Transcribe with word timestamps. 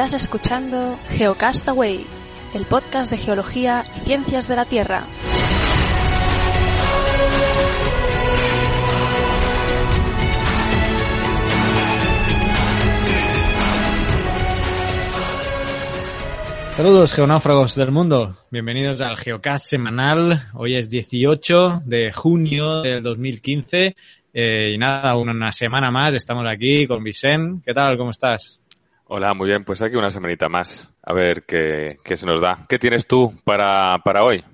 Estás 0.00 0.22
escuchando 0.22 0.98
Geocastaway, 1.10 2.06
el 2.54 2.64
podcast 2.64 3.12
de 3.12 3.18
geología 3.18 3.84
y 3.98 4.00
ciencias 4.06 4.48
de 4.48 4.56
la 4.56 4.64
Tierra. 4.64 5.04
Saludos 16.72 17.12
geonáufragos 17.12 17.74
del 17.74 17.90
mundo, 17.90 18.38
bienvenidos 18.50 19.02
al 19.02 19.18
Geocast 19.18 19.66
semanal. 19.66 20.48
Hoy 20.54 20.76
es 20.76 20.88
18 20.88 21.82
de 21.84 22.10
junio 22.10 22.80
del 22.80 23.02
2015 23.02 23.94
eh, 24.32 24.70
y 24.72 24.78
nada, 24.78 25.14
una 25.18 25.52
semana 25.52 25.90
más 25.90 26.14
estamos 26.14 26.46
aquí 26.48 26.86
con 26.86 27.04
Vicent. 27.04 27.62
¿Qué 27.62 27.74
tal? 27.74 27.98
¿Cómo 27.98 28.12
estás? 28.12 28.60
Hola, 29.12 29.34
muy 29.34 29.48
bien, 29.48 29.64
pues 29.64 29.82
aquí 29.82 29.96
una 29.96 30.12
semanita 30.12 30.48
más. 30.48 30.88
A 31.02 31.12
ver 31.12 31.42
qué, 31.42 31.96
qué 32.04 32.16
se 32.16 32.26
nos 32.26 32.40
da. 32.40 32.64
¿Qué 32.68 32.78
tienes 32.78 33.08
tú 33.08 33.34
para, 33.42 33.98
para 34.04 34.22
hoy? 34.22 34.44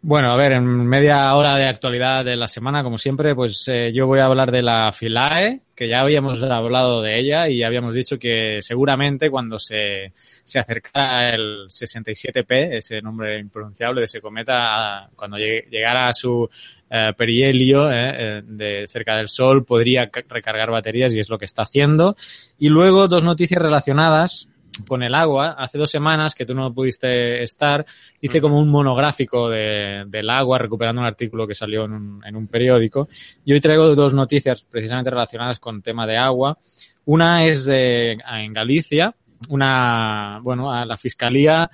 Bueno, 0.00 0.30
a 0.30 0.36
ver, 0.36 0.52
en 0.52 0.86
media 0.86 1.34
hora 1.34 1.56
de 1.56 1.64
actualidad 1.64 2.24
de 2.24 2.36
la 2.36 2.46
semana, 2.46 2.84
como 2.84 2.96
siempre, 2.96 3.34
pues 3.34 3.64
eh, 3.66 3.92
yo 3.92 4.06
voy 4.06 4.20
a 4.20 4.26
hablar 4.26 4.52
de 4.52 4.62
la 4.62 4.92
Filae, 4.92 5.62
que 5.74 5.88
ya 5.88 6.00
habíamos 6.00 6.40
hablado 6.44 7.02
de 7.02 7.18
ella 7.18 7.48
y 7.48 7.64
habíamos 7.64 7.96
dicho 7.96 8.20
que 8.20 8.60
seguramente 8.62 9.30
cuando 9.30 9.58
se, 9.58 10.12
se 10.52 10.58
acercara 10.58 11.30
el 11.30 11.68
67P, 11.68 12.74
ese 12.74 13.00
nombre 13.00 13.38
impronunciable 13.38 14.02
de 14.02 14.04
ese 14.04 14.20
cometa, 14.20 15.08
cuando 15.16 15.38
llegara 15.38 16.08
a 16.08 16.12
su 16.12 16.46
eh, 16.90 17.12
perihelio 17.16 17.90
eh, 17.90 17.94
eh, 17.94 18.42
de 18.44 18.86
cerca 18.86 19.16
del 19.16 19.30
Sol, 19.30 19.64
podría 19.64 20.10
recargar 20.28 20.70
baterías 20.70 21.14
y 21.14 21.20
es 21.20 21.30
lo 21.30 21.38
que 21.38 21.46
está 21.46 21.62
haciendo. 21.62 22.16
Y 22.58 22.68
luego 22.68 23.08
dos 23.08 23.24
noticias 23.24 23.62
relacionadas 23.62 24.50
con 24.86 25.02
el 25.02 25.14
agua, 25.14 25.56
hace 25.58 25.78
dos 25.78 25.90
semanas 25.90 26.34
que 26.34 26.44
tú 26.44 26.54
no 26.54 26.74
pudiste 26.74 27.42
estar, 27.42 27.86
hice 28.20 28.42
como 28.42 28.58
un 28.58 28.68
monográfico 28.68 29.48
de, 29.48 30.04
del 30.06 30.28
agua, 30.28 30.58
recuperando 30.58 31.00
un 31.00 31.06
artículo 31.06 31.46
que 31.46 31.54
salió 31.54 31.86
en 31.86 31.92
un, 31.92 32.22
en 32.26 32.36
un 32.36 32.46
periódico. 32.46 33.08
Y 33.42 33.54
hoy 33.54 33.60
traigo 33.62 33.94
dos 33.94 34.12
noticias 34.12 34.66
precisamente 34.70 35.08
relacionadas 35.08 35.58
con 35.58 35.80
tema 35.80 36.06
de 36.06 36.18
agua. 36.18 36.58
Una 37.06 37.46
es 37.46 37.64
de, 37.64 38.12
en 38.12 38.52
Galicia, 38.52 39.14
una, 39.48 40.40
bueno, 40.42 40.70
a 40.70 40.84
la 40.84 40.96
fiscalía 40.96 41.70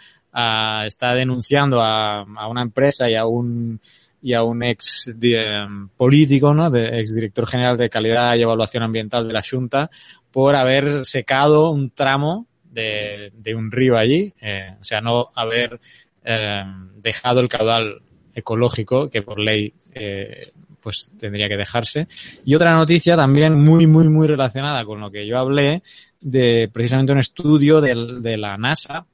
está 0.87 1.15
denunciando 1.15 1.81
a, 1.81 2.21
a, 2.21 2.49
una 2.49 2.63
empresa 2.63 3.11
y 3.11 3.17
a 3.17 3.27
un 3.27 3.81
y 4.21 4.35
a 4.35 4.43
un 4.43 4.63
ex 4.63 5.13
de, 5.17 5.67
político, 5.97 6.53
¿no? 6.55 6.71
De, 6.71 7.01
ex 7.01 7.15
director 7.15 7.47
general 7.47 7.77
de 7.77 7.89
calidad 7.89 8.35
y 8.37 8.43
evaluación 8.43 8.83
ambiental 8.83 9.27
de 9.27 9.33
la 9.33 9.43
Junta 9.49 9.91
por 10.31 10.57
haber 10.57 11.05
secado 11.05 11.71
un 11.71 11.91
tramo 11.91 12.47
de, 12.71 13.33
de 13.35 13.55
un 13.55 13.71
río 13.71 13.97
allí, 13.97 14.33
eh, 14.41 14.75
o 14.81 14.85
sea, 14.85 15.01
no 15.01 15.29
haber 15.35 15.81
eh, 16.25 16.65
dejado 16.97 17.41
el 17.41 17.49
caudal 17.49 18.03
ecológico 18.35 19.09
que 19.09 19.23
por 19.23 19.39
ley 19.39 19.73
eh, 19.95 20.51
pues 20.81 21.11
tendría 21.19 21.49
que 21.49 21.57
dejarse. 21.57 22.07
Y 22.45 22.55
otra 22.55 22.75
noticia 22.75 23.17
también 23.17 23.55
muy, 23.55 23.87
muy, 23.87 24.09
muy 24.09 24.27
relacionada 24.27 24.85
con 24.85 25.01
lo 25.01 25.11
que 25.11 25.27
yo 25.27 25.39
hablé 25.39 25.83
de 26.21 26.69
precisamente 26.73 27.13
un 27.13 27.19
estudio 27.19 27.81
de, 27.81 28.21
de 28.21 28.37
la 28.37 28.57
NASA 28.57 29.07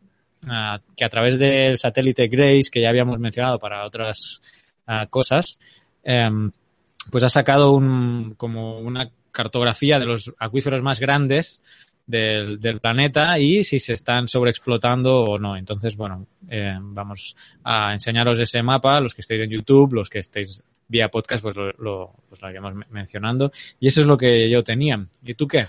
uh, 0.45 0.79
que 0.97 1.05
a 1.05 1.09
través 1.09 1.39
del 1.39 1.79
satélite 1.79 2.29
Grace, 2.29 2.71
que 2.71 2.81
ya 2.81 2.89
habíamos 2.89 3.19
mencionado 3.19 3.59
para 3.59 3.85
otras 3.85 4.41
uh, 4.89 5.09
cosas, 5.09 5.59
um, 6.05 6.51
pues 7.11 7.25
ha 7.25 7.29
sacado 7.29 7.73
un, 7.73 8.35
como 8.37 8.79
una 8.79 9.11
cartografía 9.31 9.99
de 9.99 10.07
los 10.07 10.33
acuíferos 10.39 10.83
más 10.83 11.01
grandes 11.01 11.61
del, 12.07 12.61
del, 12.61 12.81
planeta 12.81 13.39
y 13.39 13.65
si 13.65 13.79
se 13.79 13.95
están 13.95 14.29
sobreexplotando 14.29 15.25
o 15.25 15.39
no. 15.39 15.57
Entonces, 15.57 15.97
bueno, 15.97 16.27
eh, 16.49 16.77
vamos 16.81 17.35
a 17.65 17.93
enseñaros 17.93 18.39
ese 18.39 18.63
mapa, 18.63 19.01
los 19.01 19.15
que 19.15 19.23
estéis 19.23 19.43
en 19.43 19.51
YouTube, 19.51 19.95
los 19.95 20.09
que 20.09 20.21
estéis 20.21 20.63
vía 20.87 21.09
podcast, 21.09 21.43
pues 21.43 21.57
lo, 21.57 21.73
lo, 21.73 22.13
pues 22.29 22.41
mencionando. 22.91 23.51
Y 23.81 23.89
eso 23.89 24.01
es 24.01 24.07
lo 24.07 24.17
que 24.17 24.49
yo 24.49 24.63
tenía. 24.63 25.05
¿Y 25.25 25.35
tú 25.35 25.49
qué? 25.49 25.67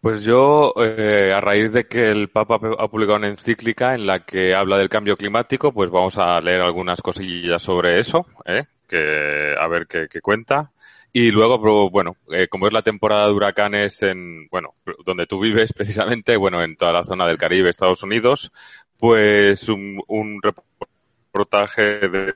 Pues 0.00 0.22
yo, 0.22 0.72
eh, 0.76 1.32
a 1.34 1.40
raíz 1.40 1.72
de 1.72 1.86
que 1.86 2.10
el 2.10 2.28
Papa 2.28 2.60
ha 2.78 2.88
publicado 2.88 3.18
una 3.18 3.28
encíclica 3.28 3.94
en 3.94 4.06
la 4.06 4.24
que 4.24 4.54
habla 4.54 4.78
del 4.78 4.88
cambio 4.88 5.16
climático, 5.16 5.72
pues 5.72 5.90
vamos 5.90 6.16
a 6.18 6.40
leer 6.40 6.60
algunas 6.60 7.02
cosillas 7.02 7.60
sobre 7.60 7.98
eso, 7.98 8.26
¿eh? 8.44 8.64
que 8.86 9.54
a 9.58 9.66
ver 9.66 9.86
qué, 9.88 10.06
qué 10.08 10.20
cuenta. 10.20 10.70
Y 11.12 11.32
luego, 11.32 11.90
bueno, 11.90 12.16
eh, 12.30 12.46
como 12.48 12.68
es 12.68 12.72
la 12.72 12.82
temporada 12.82 13.26
de 13.26 13.32
huracanes 13.32 14.02
en, 14.02 14.46
bueno, 14.50 14.74
donde 15.04 15.26
tú 15.26 15.40
vives 15.40 15.72
precisamente, 15.76 16.36
bueno, 16.36 16.62
en 16.62 16.76
toda 16.76 16.92
la 16.92 17.04
zona 17.04 17.26
del 17.26 17.38
Caribe, 17.38 17.68
Estados 17.68 18.02
Unidos, 18.04 18.52
pues 18.98 19.68
un, 19.68 20.00
un 20.06 20.40
reportaje 20.40 22.08
de, 22.08 22.34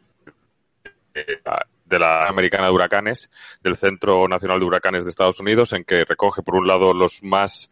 de 1.15 1.41
la 1.99 2.27
Americana 2.27 2.67
de 2.67 2.73
Huracanes, 2.73 3.31
del 3.63 3.77
Centro 3.77 4.29
Nacional 4.29 4.59
de 4.61 4.67
Huracanes 4.67 5.05
de 5.05 5.11
Estados 5.11 5.41
Unidos, 5.41 5.73
en 5.73 5.85
que 5.85 6.05
recoge, 6.05 6.43
por 6.43 6.57
un 6.57 6.67
lado, 6.67 6.93
los 6.95 7.23
más, 7.23 7.71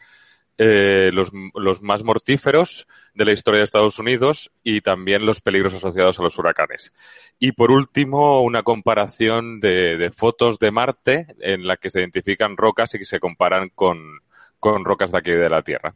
eh, 0.59 1.11
los, 1.13 1.31
los 1.55 1.83
más 1.83 2.03
mortíferos 2.03 2.87
de 3.15 3.25
la 3.25 3.33
historia 3.33 3.59
de 3.59 3.65
Estados 3.65 3.99
Unidos 3.99 4.53
y 4.63 4.81
también 4.83 5.27
los 5.27 5.41
peligros 5.41 5.75
asociados 5.75 6.19
a 6.19 6.23
los 6.23 6.39
huracanes. 6.39 6.93
Y 7.39 7.53
por 7.53 7.71
último, 7.71 8.43
una 8.43 8.63
comparación 8.63 9.61
de, 9.61 9.97
de 9.97 10.11
fotos 10.11 10.59
de 10.59 10.71
Marte 10.71 11.27
en 11.41 11.67
la 11.67 11.77
que 11.77 11.91
se 11.91 12.01
identifican 12.01 12.57
rocas 12.57 12.95
y 12.95 12.99
que 12.99 13.05
se 13.05 13.19
comparan 13.21 13.71
con, 13.75 13.99
con 14.59 14.85
rocas 14.85 15.11
de 15.13 15.19
aquí 15.19 15.31
de 15.33 15.49
la 15.51 15.63
Tierra. 15.63 15.95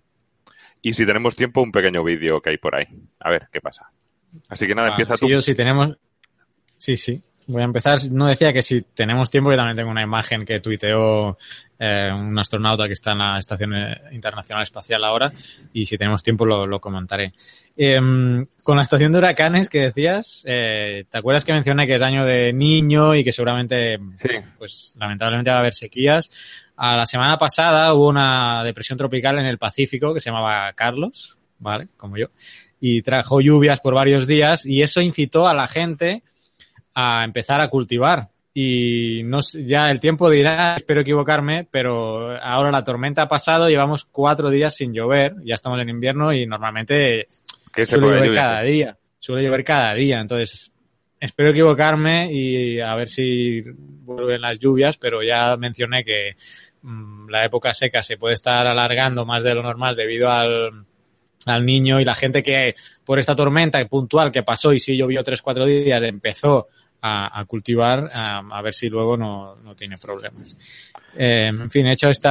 Y 0.82 0.92
si 0.92 1.06
tenemos 1.06 1.34
tiempo, 1.36 1.62
un 1.62 1.72
pequeño 1.72 2.04
vídeo 2.04 2.42
que 2.42 2.50
hay 2.50 2.58
por 2.58 2.74
ahí. 2.74 2.86
A 3.20 3.30
ver 3.30 3.48
qué 3.52 3.60
pasa. 3.60 3.90
Así 4.48 4.66
que 4.66 4.74
nada, 4.74 4.88
Ah, 4.88 4.90
empieza 4.90 5.16
sí, 5.16 5.20
tú. 5.26 5.28
yo 5.30 5.40
si 5.40 5.54
tenemos... 5.54 5.96
Sí, 6.76 6.96
sí. 6.96 7.22
Voy 7.46 7.60
a 7.60 7.64
empezar. 7.66 7.98
No 8.10 8.26
decía 8.26 8.52
que 8.52 8.62
si 8.62 8.82
tenemos 8.82 9.30
tiempo, 9.30 9.50
yo 9.50 9.56
también 9.56 9.76
tengo 9.76 9.90
una 9.90 10.02
imagen 10.02 10.46
que 10.46 10.60
tuiteó 10.60 11.36
eh, 11.78 12.10
un 12.12 12.38
astronauta 12.38 12.86
que 12.86 12.94
está 12.94 13.12
en 13.12 13.18
la 13.18 13.38
Estación 13.38 13.74
Internacional 14.12 14.62
Espacial 14.62 15.04
ahora 15.04 15.30
y 15.72 15.84
si 15.84 15.98
tenemos 15.98 16.22
tiempo 16.22 16.46
lo, 16.46 16.66
lo 16.66 16.80
comentaré. 16.80 17.34
Eh, 17.76 18.00
con 18.62 18.76
la 18.76 18.82
estación 18.82 19.12
de 19.12 19.18
huracanes 19.18 19.68
que 19.68 19.80
decías, 19.82 20.42
eh, 20.46 21.04
¿te 21.10 21.18
acuerdas 21.18 21.44
que 21.44 21.52
mencioné 21.52 21.86
que 21.86 21.94
es 21.96 22.02
año 22.02 22.24
de 22.24 22.52
niño 22.52 23.14
y 23.14 23.22
que 23.22 23.32
seguramente, 23.32 23.98
Sí. 24.16 24.28
pues 24.56 24.96
lamentablemente 24.98 25.50
va 25.50 25.56
a 25.56 25.60
haber 25.60 25.74
sequías? 25.74 26.30
A 26.76 26.96
la 26.96 27.04
semana 27.04 27.36
pasada 27.38 27.92
hubo 27.92 28.08
una 28.08 28.64
depresión 28.64 28.96
tropical 28.96 29.38
en 29.38 29.46
el 29.46 29.58
Pacífico 29.58 30.14
que 30.14 30.20
se 30.20 30.30
llamaba 30.30 30.72
Carlos, 30.72 31.36
¿vale? 31.58 31.88
Como 31.96 32.16
yo, 32.16 32.28
y 32.80 33.02
trajo 33.02 33.40
lluvias 33.40 33.80
por 33.80 33.94
varios 33.94 34.26
días 34.26 34.64
y 34.64 34.80
eso 34.82 35.00
incitó 35.02 35.46
a 35.46 35.54
la 35.54 35.66
gente 35.66 36.22
a 36.94 37.24
empezar 37.24 37.60
a 37.60 37.68
cultivar. 37.68 38.28
Y 38.56 39.22
no 39.24 39.40
ya 39.66 39.90
el 39.90 39.98
tiempo 39.98 40.30
dirá, 40.30 40.76
espero 40.76 41.00
equivocarme, 41.00 41.66
pero 41.68 42.40
ahora 42.40 42.70
la 42.70 42.84
tormenta 42.84 43.22
ha 43.22 43.28
pasado, 43.28 43.68
llevamos 43.68 44.04
cuatro 44.04 44.48
días 44.48 44.76
sin 44.76 44.92
llover, 44.92 45.34
ya 45.44 45.56
estamos 45.56 45.80
en 45.80 45.88
invierno 45.88 46.32
y 46.32 46.46
normalmente 46.46 47.26
¿Qué 47.72 47.84
se 47.84 47.92
suele 47.92 48.06
llover 48.06 48.26
lluvia? 48.26 48.40
cada 48.40 48.62
día, 48.62 48.96
suele 49.18 49.42
llover 49.42 49.64
cada 49.64 49.92
día, 49.94 50.20
entonces 50.20 50.70
espero 51.18 51.50
equivocarme 51.50 52.32
y 52.32 52.78
a 52.78 52.94
ver 52.94 53.08
si 53.08 53.60
vuelven 53.62 54.40
las 54.40 54.58
lluvias, 54.60 54.98
pero 54.98 55.20
ya 55.20 55.56
mencioné 55.56 56.04
que 56.04 56.36
mmm, 56.82 57.28
la 57.30 57.44
época 57.44 57.74
seca 57.74 58.04
se 58.04 58.18
puede 58.18 58.34
estar 58.34 58.68
alargando 58.68 59.26
más 59.26 59.42
de 59.42 59.54
lo 59.54 59.64
normal 59.64 59.96
debido 59.96 60.30
al, 60.30 60.84
al 61.46 61.66
niño 61.66 62.00
y 62.00 62.04
la 62.04 62.14
gente 62.14 62.40
que 62.42 62.76
por 63.04 63.18
esta 63.18 63.34
tormenta 63.34 63.84
puntual 63.86 64.30
que 64.30 64.44
pasó 64.44 64.72
y 64.72 64.78
sí 64.78 64.96
llovió 64.96 65.24
tres, 65.24 65.42
cuatro 65.42 65.66
días 65.66 66.02
empezó 66.04 66.68
a, 67.06 67.38
a 67.38 67.44
cultivar 67.44 68.08
a, 68.14 68.38
a, 68.38 68.62
ver 68.62 68.72
si 68.72 68.88
luego 68.88 69.14
no, 69.14 69.56
no 69.56 69.76
tiene 69.76 69.98
problemas. 69.98 70.56
Eh, 71.14 71.48
en 71.48 71.70
fin, 71.70 71.86
he 71.86 71.92
hecho 71.92 72.08
este 72.08 72.30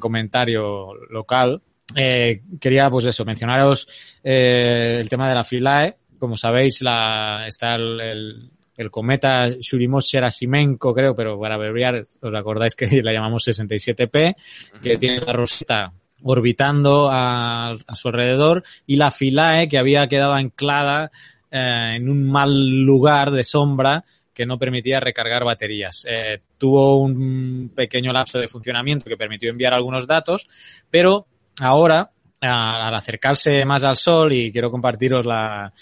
comentario 0.00 0.94
local. 1.10 1.60
Eh, 1.94 2.40
quería, 2.58 2.88
pues 2.88 3.04
eso, 3.04 3.26
mencionaros 3.26 3.86
eh, 4.22 4.96
el 4.98 5.10
tema 5.10 5.28
de 5.28 5.34
la 5.34 5.44
Filae. 5.44 5.96
Como 6.18 6.38
sabéis, 6.38 6.80
la, 6.80 7.44
está 7.46 7.74
el, 7.74 8.00
el, 8.00 8.50
el 8.78 8.90
cometa 8.90 9.46
Churyumov-Gerasimenko, 9.48 10.94
creo, 10.94 11.14
pero 11.14 11.38
para 11.38 11.56
abreviar, 11.56 12.02
os 12.22 12.34
acordáis 12.34 12.74
que 12.74 12.86
la 13.02 13.12
llamamos 13.12 13.46
67P, 13.46 14.36
que 14.82 14.96
tiene 14.96 15.20
la 15.20 15.34
roseta 15.34 15.92
orbitando 16.22 17.10
a, 17.10 17.72
a, 17.72 17.96
su 17.96 18.08
alrededor 18.08 18.64
y 18.86 18.96
la 18.96 19.10
Philae 19.10 19.68
que 19.68 19.76
había 19.76 20.08
quedado 20.08 20.32
anclada 20.32 21.10
eh, 21.56 21.94
en 21.94 22.08
un 22.08 22.28
mal 22.28 22.52
lugar 22.80 23.30
de 23.30 23.44
sombra 23.44 24.04
que 24.32 24.44
no 24.44 24.58
permitía 24.58 24.98
recargar 24.98 25.44
baterías. 25.44 26.04
Eh, 26.10 26.40
tuvo 26.58 27.00
un 27.00 27.70
pequeño 27.72 28.12
lapso 28.12 28.40
de 28.40 28.48
funcionamiento 28.48 29.04
que 29.04 29.16
permitió 29.16 29.50
enviar 29.50 29.72
algunos 29.72 30.04
datos, 30.04 30.48
pero 30.90 31.28
ahora, 31.60 32.10
al 32.40 32.92
acercarse 32.92 33.64
más 33.64 33.84
al 33.84 33.94
Sol, 33.94 34.32
y 34.32 34.50
quiero 34.50 34.68
compartiros 34.68 35.24
la, 35.24 35.72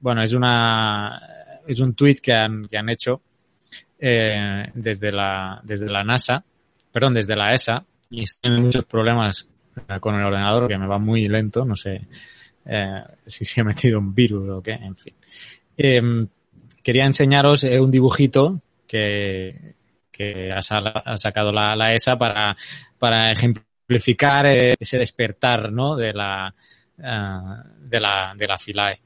bueno, 0.00 0.22
es 0.22 0.34
una, 0.34 1.18
es 1.66 1.80
un 1.80 1.94
tweet 1.94 2.16
que 2.16 2.34
han, 2.34 2.68
que 2.68 2.76
han 2.76 2.90
hecho 2.90 3.22
eh, 3.98 4.70
desde 4.74 5.10
la, 5.12 5.62
desde 5.64 5.88
la 5.88 6.04
NASA, 6.04 6.44
perdón, 6.92 7.14
desde 7.14 7.36
la 7.36 7.54
ESA, 7.54 7.82
y 8.10 8.24
tienen 8.38 8.64
muchos 8.64 8.84
problemas 8.84 9.48
eh, 9.88 9.98
con 9.98 10.14
el 10.14 10.26
ordenador 10.26 10.68
que 10.68 10.76
me 10.76 10.86
va 10.86 10.98
muy 10.98 11.26
lento, 11.26 11.64
no 11.64 11.74
sé 11.74 12.02
eh, 12.66 13.02
si 13.26 13.44
se 13.44 13.60
ha 13.60 13.64
metido 13.64 13.98
un 13.98 14.14
virus 14.14 14.48
o 14.48 14.62
qué, 14.62 14.72
en 14.72 14.96
fin. 14.96 15.14
Em, 15.76 16.28
quería 16.82 17.04
enseñaros 17.04 17.64
un 17.64 17.90
dibujito 17.90 18.60
que, 18.86 19.74
que 20.10 20.52
ha, 20.52 20.62
sacado 20.62 21.52
la, 21.52 21.94
ESA 21.94 22.16
para, 22.16 22.56
para 22.98 23.32
ejemplificar 23.32 24.46
ese 24.46 24.98
despertar 24.98 25.72
¿no? 25.72 25.96
de 25.96 26.12
la 26.12 26.54
de 26.96 28.00
la 28.00 28.34
de 28.36 28.46
la 28.46 28.58
Philae. 28.58 29.00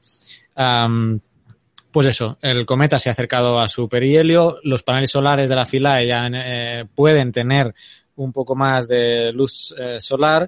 Pues 1.97 2.07
eso, 2.07 2.37
el 2.43 2.63
cometa 2.65 2.99
se 2.99 3.09
ha 3.09 3.13
acercado 3.13 3.59
a 3.59 3.67
su 3.67 3.89
perihelio, 3.89 4.59
los 4.61 4.83
paneles 4.83 5.09
solares 5.09 5.49
de 5.49 5.55
la 5.55 5.65
fila 5.65 6.03
ya 6.03 6.29
eh, 6.31 6.85
pueden 6.93 7.31
tener 7.31 7.73
un 8.17 8.31
poco 8.31 8.55
más 8.55 8.87
de 8.87 9.31
luz 9.31 9.73
eh, 9.75 9.97
solar, 9.99 10.47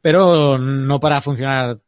pero 0.00 0.58
no 0.58 0.98
para 0.98 1.20
funcionar 1.20 1.78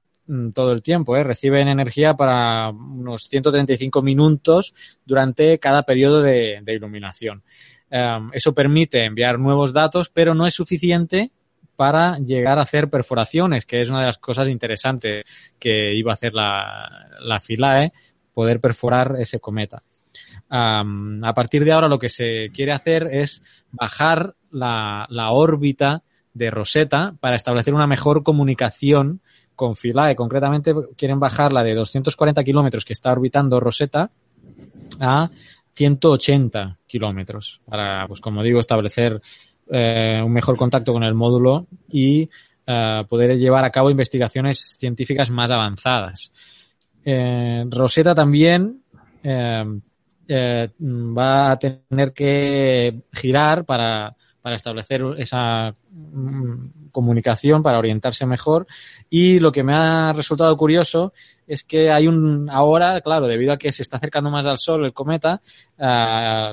todo 0.55 0.73
el 0.73 0.83
tiempo, 0.83 1.17
¿eh? 1.17 1.23
reciben 1.23 1.69
energía 1.69 2.15
para 2.15 2.71
unos 2.71 3.29
135 3.29 4.03
minutos 4.03 4.75
durante 5.05 5.59
cada 5.59 5.83
periodo 5.83 6.23
de, 6.23 6.63
iluminación. 6.67 7.43
Em, 7.91 8.31
eso 8.33 8.55
permite 8.55 9.05
enviar 9.05 9.39
nuevos 9.39 9.73
datos, 9.73 10.09
pero 10.09 10.35
no 10.35 10.47
es 10.47 10.55
suficiente 10.55 11.31
para 11.77 12.19
llegar 12.19 12.59
a 12.59 12.63
hacer 12.63 12.89
perforaciones, 12.89 13.67
que 13.67 13.81
es 13.81 13.89
una 13.89 14.01
de 14.01 14.07
las 14.07 14.19
cosas 14.19 14.49
interesantes 14.49 15.25
que 15.59 15.95
iba 15.95 16.13
a 16.13 16.15
hacer 16.15 16.33
la, 16.33 17.09
la 17.21 17.41
FILAE, 17.41 17.93
poder 18.35 18.61
perforar 18.61 19.17
ese 19.19 19.39
cometa. 19.41 19.83
a 20.51 21.35
partir 21.35 21.65
de 21.65 21.73
ahora 21.73 21.89
lo 21.89 21.99
que 21.99 22.09
se 22.09 22.51
quiere 22.53 22.73
hacer 22.73 23.09
es 23.11 23.43
bajar 23.71 24.35
la, 24.51 25.07
órbita 25.31 26.03
de 26.35 26.51
Rosetta 26.51 27.15
para 27.21 27.37
establecer 27.37 27.75
una 27.75 27.87
mejor 27.87 28.23
comunicación 28.23 29.21
con 29.55 29.75
Philae. 29.75 30.17
Concretamente 30.17 30.75
quieren 30.97 31.21
bajarla 31.21 31.63
de 31.63 31.75
240 31.75 32.43
kilómetros 32.45 32.85
que 32.85 32.93
está 32.93 33.13
orbitando 33.13 33.61
Rosetta 33.61 34.11
a 35.01 35.31
180 35.73 36.79
kilómetros 36.87 37.61
para, 37.65 38.07
pues 38.07 38.21
como 38.21 38.43
digo, 38.43 38.61
establecer 38.61 39.21
eh, 39.71 40.21
un 40.25 40.33
mejor 40.33 40.57
contacto 40.57 40.93
con 40.93 41.03
el 41.03 41.15
módulo 41.15 41.67
y 41.91 42.29
eh, 42.67 43.05
poder 43.09 43.37
llevar 43.39 43.65
a 43.65 43.71
cabo 43.71 43.91
investigaciones 43.91 44.77
científicas 44.79 45.31
más 45.31 45.51
avanzadas. 45.51 46.33
Eh, 47.05 47.65
Rosetta 47.69 48.15
también 48.15 48.81
va 50.27 51.51
a 51.51 51.59
tener 51.59 52.13
que 52.13 53.03
girar 53.13 53.65
para, 53.65 54.15
para 54.45 54.57
establecer 54.57 55.03
esa 55.17 55.75
mm, 55.91 56.91
comunicación, 56.93 57.63
para 57.63 57.79
orientarse 57.79 58.27
mejor. 58.27 58.67
Y 59.09 59.39
lo 59.39 59.51
que 59.51 59.63
me 59.63 59.73
ha 59.73 60.13
resultado 60.13 60.55
curioso 60.55 61.15
es 61.47 61.65
que 61.65 61.91
hay 61.91 62.07
un, 62.07 62.51
ahora, 62.51 63.01
claro, 63.01 63.27
debido 63.27 63.55
a 63.55 63.57
que 63.57 63.73
se 63.73 63.81
está 63.81 63.97
acercando 63.97 64.31
más 64.31 64.45
al 64.45 64.59
Sol 64.59 64.85
el 64.85 64.93
cometa, 64.93 65.41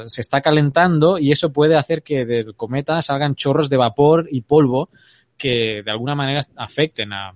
se 0.06 0.22
está 0.22 0.40
calentando 0.40 1.20
y 1.20 1.34
eso 1.34 1.52
puede 1.52 1.76
hacer 1.76 2.02
que 2.02 2.26
del 2.26 2.56
cometa 2.56 3.02
salgan 3.02 3.36
chorros 3.36 3.68
de 3.68 3.76
vapor 3.76 4.30
y 4.32 4.40
polvo 4.40 4.88
que 5.36 5.84
de 5.84 5.92
alguna 5.92 6.16
manera 6.16 6.40
afecten 6.56 7.12
a, 7.12 7.34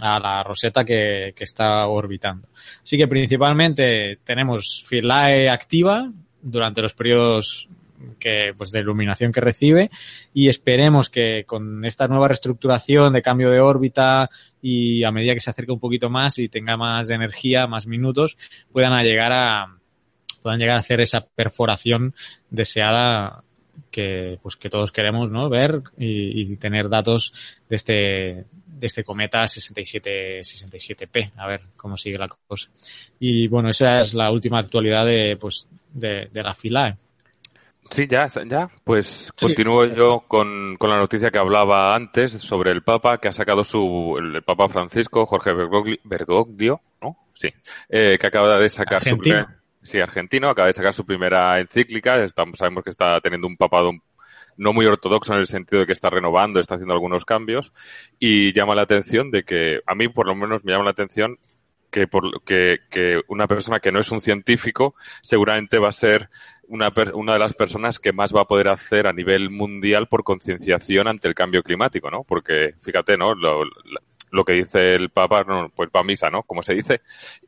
la 0.00 0.42
roseta 0.42 0.86
que, 0.86 1.34
que, 1.36 1.44
está 1.44 1.86
orbitando. 1.86 2.48
Así 2.82 2.96
que 2.96 3.08
principalmente 3.08 4.20
tenemos 4.24 4.86
Philae 4.88 5.50
activa 5.50 6.10
durante 6.40 6.80
los 6.80 6.94
periodos 6.94 7.68
que, 8.18 8.54
pues, 8.56 8.70
de 8.70 8.80
iluminación 8.80 9.32
que 9.32 9.40
recibe 9.40 9.90
y 10.34 10.48
esperemos 10.48 11.10
que 11.10 11.44
con 11.46 11.84
esta 11.84 12.08
nueva 12.08 12.28
reestructuración 12.28 13.12
de 13.12 13.22
cambio 13.22 13.50
de 13.50 13.60
órbita 13.60 14.28
y 14.62 15.04
a 15.04 15.10
medida 15.10 15.34
que 15.34 15.40
se 15.40 15.50
acerque 15.50 15.72
un 15.72 15.80
poquito 15.80 16.10
más 16.10 16.38
y 16.38 16.48
tenga 16.48 16.76
más 16.76 17.10
energía, 17.10 17.66
más 17.66 17.86
minutos, 17.86 18.36
puedan 18.72 19.02
llegar 19.02 19.32
a 19.32 19.74
puedan 20.42 20.60
llegar 20.60 20.76
a 20.76 20.80
hacer 20.80 21.00
esa 21.00 21.26
perforación 21.26 22.14
deseada 22.48 23.42
que 23.90 24.38
pues 24.42 24.56
que 24.56 24.70
todos 24.70 24.92
queremos 24.92 25.30
¿no? 25.30 25.48
ver 25.48 25.82
y, 25.96 26.40
y 26.40 26.56
tener 26.56 26.88
datos 26.88 27.32
de 27.68 27.76
este 27.76 28.46
de 28.78 28.86
este 28.86 29.04
cometa 29.04 29.46
67, 29.46 30.40
67P, 30.40 31.32
a 31.36 31.46
ver 31.46 31.62
cómo 31.76 31.96
sigue 31.96 32.18
la 32.18 32.28
cosa. 32.28 32.70
Y 33.18 33.48
bueno, 33.48 33.70
esa 33.70 34.00
es 34.00 34.14
la 34.14 34.30
última 34.30 34.58
actualidad 34.58 35.04
de, 35.04 35.36
pues, 35.36 35.68
de, 35.92 36.28
de 36.32 36.42
la 36.42 36.54
fila. 36.54 36.96
Sí, 37.90 38.06
ya, 38.06 38.26
ya. 38.46 38.68
Pues 38.84 39.32
continúo 39.38 39.86
yo 39.86 40.24
con, 40.28 40.76
con, 40.76 40.90
la 40.90 40.98
noticia 40.98 41.30
que 41.30 41.38
hablaba 41.38 41.94
antes 41.94 42.32
sobre 42.32 42.70
el 42.70 42.82
Papa, 42.82 43.18
que 43.18 43.28
ha 43.28 43.32
sacado 43.32 43.64
su, 43.64 44.16
el 44.18 44.42
Papa 44.42 44.68
Francisco, 44.68 45.26
Jorge 45.26 45.52
Bergoglio, 46.04 46.80
¿no? 47.00 47.16
Sí, 47.34 47.48
eh, 47.88 48.18
que 48.18 48.26
acaba 48.26 48.58
de 48.58 48.68
sacar 48.68 49.02
su 49.02 49.16
primera, 49.16 49.60
sí, 49.82 50.00
argentino, 50.00 50.50
acaba 50.50 50.68
de 50.68 50.74
sacar 50.74 50.92
su 50.92 51.06
primera 51.06 51.58
encíclica. 51.60 52.22
Estamos, 52.22 52.58
sabemos 52.58 52.84
que 52.84 52.90
está 52.90 53.20
teniendo 53.20 53.46
un 53.46 53.56
papado 53.56 53.92
no 54.58 54.72
muy 54.72 54.86
ortodoxo 54.86 55.32
en 55.32 55.40
el 55.40 55.46
sentido 55.46 55.80
de 55.80 55.86
que 55.86 55.92
está 55.92 56.10
renovando, 56.10 56.60
está 56.60 56.74
haciendo 56.74 56.94
algunos 56.94 57.24
cambios 57.24 57.72
y 58.18 58.52
llama 58.52 58.74
la 58.74 58.82
atención 58.82 59.30
de 59.30 59.44
que, 59.44 59.80
a 59.86 59.94
mí 59.94 60.08
por 60.08 60.26
lo 60.26 60.34
menos 60.34 60.64
me 60.64 60.72
llama 60.72 60.84
la 60.84 60.90
atención 60.90 61.38
que, 61.90 62.06
por, 62.06 62.42
que, 62.42 62.80
que 62.90 63.22
una 63.28 63.46
persona 63.46 63.80
que 63.80 63.92
no 63.92 64.00
es 64.00 64.10
un 64.10 64.20
científico 64.20 64.94
seguramente 65.22 65.78
va 65.78 65.88
a 65.88 65.92
ser 65.92 66.28
una, 66.68 66.92
una 67.14 67.32
de 67.34 67.38
las 67.38 67.54
personas 67.54 67.98
que 67.98 68.12
más 68.12 68.34
va 68.34 68.42
a 68.42 68.48
poder 68.48 68.68
hacer 68.68 69.06
a 69.06 69.12
nivel 69.12 69.50
mundial 69.50 70.06
por 70.08 70.24
concienciación 70.24 71.08
ante 71.08 71.28
el 71.28 71.34
cambio 71.34 71.62
climático, 71.62 72.10
¿no? 72.10 72.24
Porque, 72.24 72.74
fíjate, 72.82 73.16
¿no? 73.16 73.34
Lo, 73.34 73.64
lo 74.30 74.44
que 74.44 74.52
dice 74.52 74.94
el 74.94 75.10
Papa, 75.10 75.44
no, 75.44 75.70
pues 75.74 75.90
pa' 75.90 76.04
misa, 76.04 76.30
¿no? 76.30 76.42
Como 76.42 76.62
se 76.62 76.74
dice. 76.74 77.00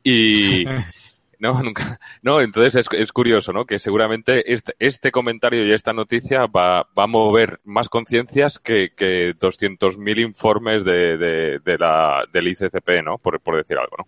Y, 0.03 0.65
No, 1.41 1.59
nunca. 1.63 1.99
No, 2.21 2.39
entonces 2.39 2.75
es, 2.75 2.99
es 2.99 3.11
curioso, 3.11 3.51
¿no? 3.51 3.65
Que 3.65 3.79
seguramente 3.79 4.53
este, 4.53 4.75
este 4.77 5.09
comentario 5.09 5.65
y 5.65 5.71
esta 5.71 5.91
noticia 5.91 6.45
va, 6.45 6.87
va 6.95 7.05
a 7.05 7.07
mover 7.07 7.59
más 7.63 7.89
conciencias 7.89 8.59
que, 8.59 8.91
que 8.95 9.35
200.000 9.35 10.19
informes 10.19 10.83
de, 10.83 11.17
de, 11.17 11.57
de, 11.57 11.77
la, 11.79 12.25
del 12.31 12.47
ICCP, 12.47 13.03
¿no? 13.03 13.17
Por, 13.17 13.39
por 13.39 13.57
decir 13.57 13.79
algo, 13.79 13.95
¿no? 13.97 14.07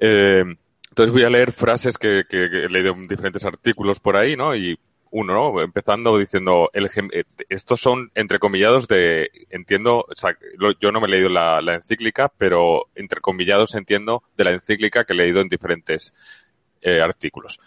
Eh, 0.00 0.44
entonces 0.90 1.12
voy 1.12 1.22
a 1.22 1.30
leer 1.30 1.52
frases 1.52 1.96
que, 1.96 2.24
he 2.30 2.68
leído 2.68 2.92
en 2.92 3.06
diferentes 3.06 3.44
artículos 3.44 4.00
por 4.00 4.16
ahí, 4.16 4.36
¿no? 4.36 4.54
Y 4.54 4.78
uno, 5.12 5.34
¿no? 5.34 5.62
Empezando 5.62 6.18
diciendo, 6.18 6.70
eh, 6.72 7.24
estos 7.48 7.80
son 7.80 8.10
entrecomillados 8.14 8.86
de, 8.86 9.30
entiendo, 9.50 10.04
o 10.08 10.14
sea, 10.14 10.36
yo 10.80 10.92
no 10.92 11.00
me 11.00 11.06
he 11.06 11.10
leído 11.10 11.28
la, 11.28 11.60
la, 11.60 11.74
encíclica, 11.74 12.30
pero 12.36 12.88
entrecomillados 12.94 13.74
entiendo 13.74 14.22
de 14.36 14.44
la 14.44 14.52
encíclica 14.52 15.04
que 15.04 15.12
he 15.12 15.16
leído 15.16 15.40
en 15.40 15.48
diferentes 15.48 16.12
eh, 16.82 17.00
artículos. 17.00 17.58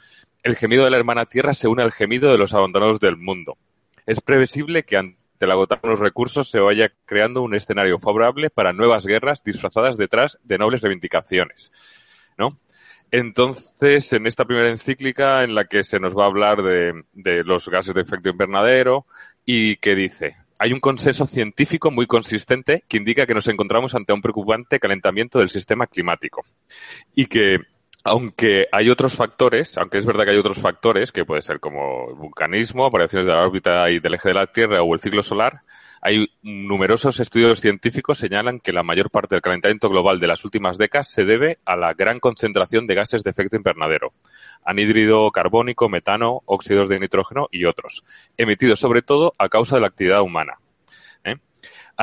El 0.42 0.56
gemido 0.56 0.84
de 0.84 0.92
la 0.92 0.98
hermana 0.98 1.26
Tierra 1.26 1.54
se 1.54 1.68
une 1.68 1.84
al 1.84 1.92
gemido 1.92 2.32
de 2.32 2.38
los 2.38 2.54
abandonados 2.54 3.00
del 3.00 3.18
mundo. 3.18 3.58
Es 4.06 4.20
previsible 4.20 4.84
que 4.84 4.98
ante 4.98 5.18
el 5.40 5.52
agotar 5.52 5.80
los 5.84 6.00
recursos 6.00 6.50
se 6.50 6.60
vaya 6.60 6.92
creando 7.06 7.42
un 7.42 7.56
escenario 7.56 8.00
favorable 8.00 8.50
para 8.50 8.74
nuevas 8.74 9.06
guerras 9.06 9.44
disfrazadas 9.44 9.98
detrás 9.98 10.40
de 10.44 10.58
nobles 10.58 10.82
reivindicaciones. 10.82 11.72
¿No? 12.38 12.58
Entonces, 13.14 14.12
en 14.14 14.26
esta 14.26 14.44
primera 14.44 14.72
encíclica 14.72 15.44
en 15.44 15.54
la 15.54 15.66
que 15.66 15.84
se 15.84 16.00
nos 16.00 16.18
va 16.18 16.24
a 16.24 16.30
hablar 16.30 16.64
de, 16.64 17.44
los 17.44 17.70
gases 17.70 17.94
de 17.94 18.02
efecto 18.02 18.30
invernadero 18.30 19.06
y 19.46 19.76
que 19.76 19.94
dice, 19.94 20.36
hay 20.58 20.74
un 20.74 20.80
consenso 20.80 21.26
científico 21.26 21.92
muy 21.92 22.08
consistente 22.08 22.84
que 22.88 22.98
indica 22.98 23.28
que 23.28 23.36
nos 23.36 23.48
encontramos 23.48 23.94
ante 23.94 24.14
un 24.14 24.22
preocupante 24.24 24.80
calentamiento 24.80 25.38
del 25.38 25.52
sistema 25.52 25.86
climático 25.86 26.44
y 27.14 27.28
que 27.28 27.60
aunque 28.04 28.66
hay 28.72 28.90
otros 28.90 29.16
factores, 29.16 29.78
aunque 29.78 30.00
es 30.00 30.08
verdad 30.08 30.24
que 30.24 30.32
hay 30.32 30.40
otros 30.40 30.58
factores, 30.58 31.12
que 31.12 31.24
puede 31.24 31.44
ser 31.44 31.60
como 31.60 32.10
el 32.10 32.16
vulcanismo, 32.16 32.90
variaciones 32.90 33.28
de 33.28 33.34
la 33.34 33.44
órbita 33.44 33.92
y 33.92 34.00
del 34.00 34.16
eje 34.16 34.30
de 34.30 34.34
la 34.34 34.48
Tierra 34.48 34.82
o 34.82 34.92
el 34.92 35.00
ciclo 35.00 35.22
solar, 35.22 35.62
hay 36.06 36.28
numerosos 36.42 37.22
estudios 37.22 37.62
científicos 37.62 38.18
señalan 38.18 38.60
que 38.60 38.74
la 38.74 38.84
mayor 38.84 39.10
parte 39.10 39.36
del 39.36 39.42
calentamiento 39.42 39.88
global 39.88 40.20
de 40.20 40.28
las 40.28 40.44
últimas 40.44 40.78
décadas 40.78 41.10
se 41.10 41.24
debe 41.24 41.60
a 41.64 41.78
la 41.78 41.94
gran 41.94 42.20
concentración 42.20 42.88
de 42.88 42.96
gases 42.96 43.24
de 43.24 43.30
efecto 43.32 43.56
invernadero, 43.56 44.12
anhídrido 44.66 45.32
carbónico, 45.32 45.88
metano, 45.88 46.42
óxidos 46.44 46.90
de 46.90 47.00
nitrógeno 47.00 47.48
y 47.52 47.64
otros, 47.64 48.04
emitidos 48.36 48.82
sobre 48.82 49.02
todo 49.02 49.34
a 49.38 49.48
causa 49.48 49.78
de 49.78 49.82
la 49.82 49.88
actividad 49.88 50.22
humana. 50.22 50.58
¿eh? 51.24 51.38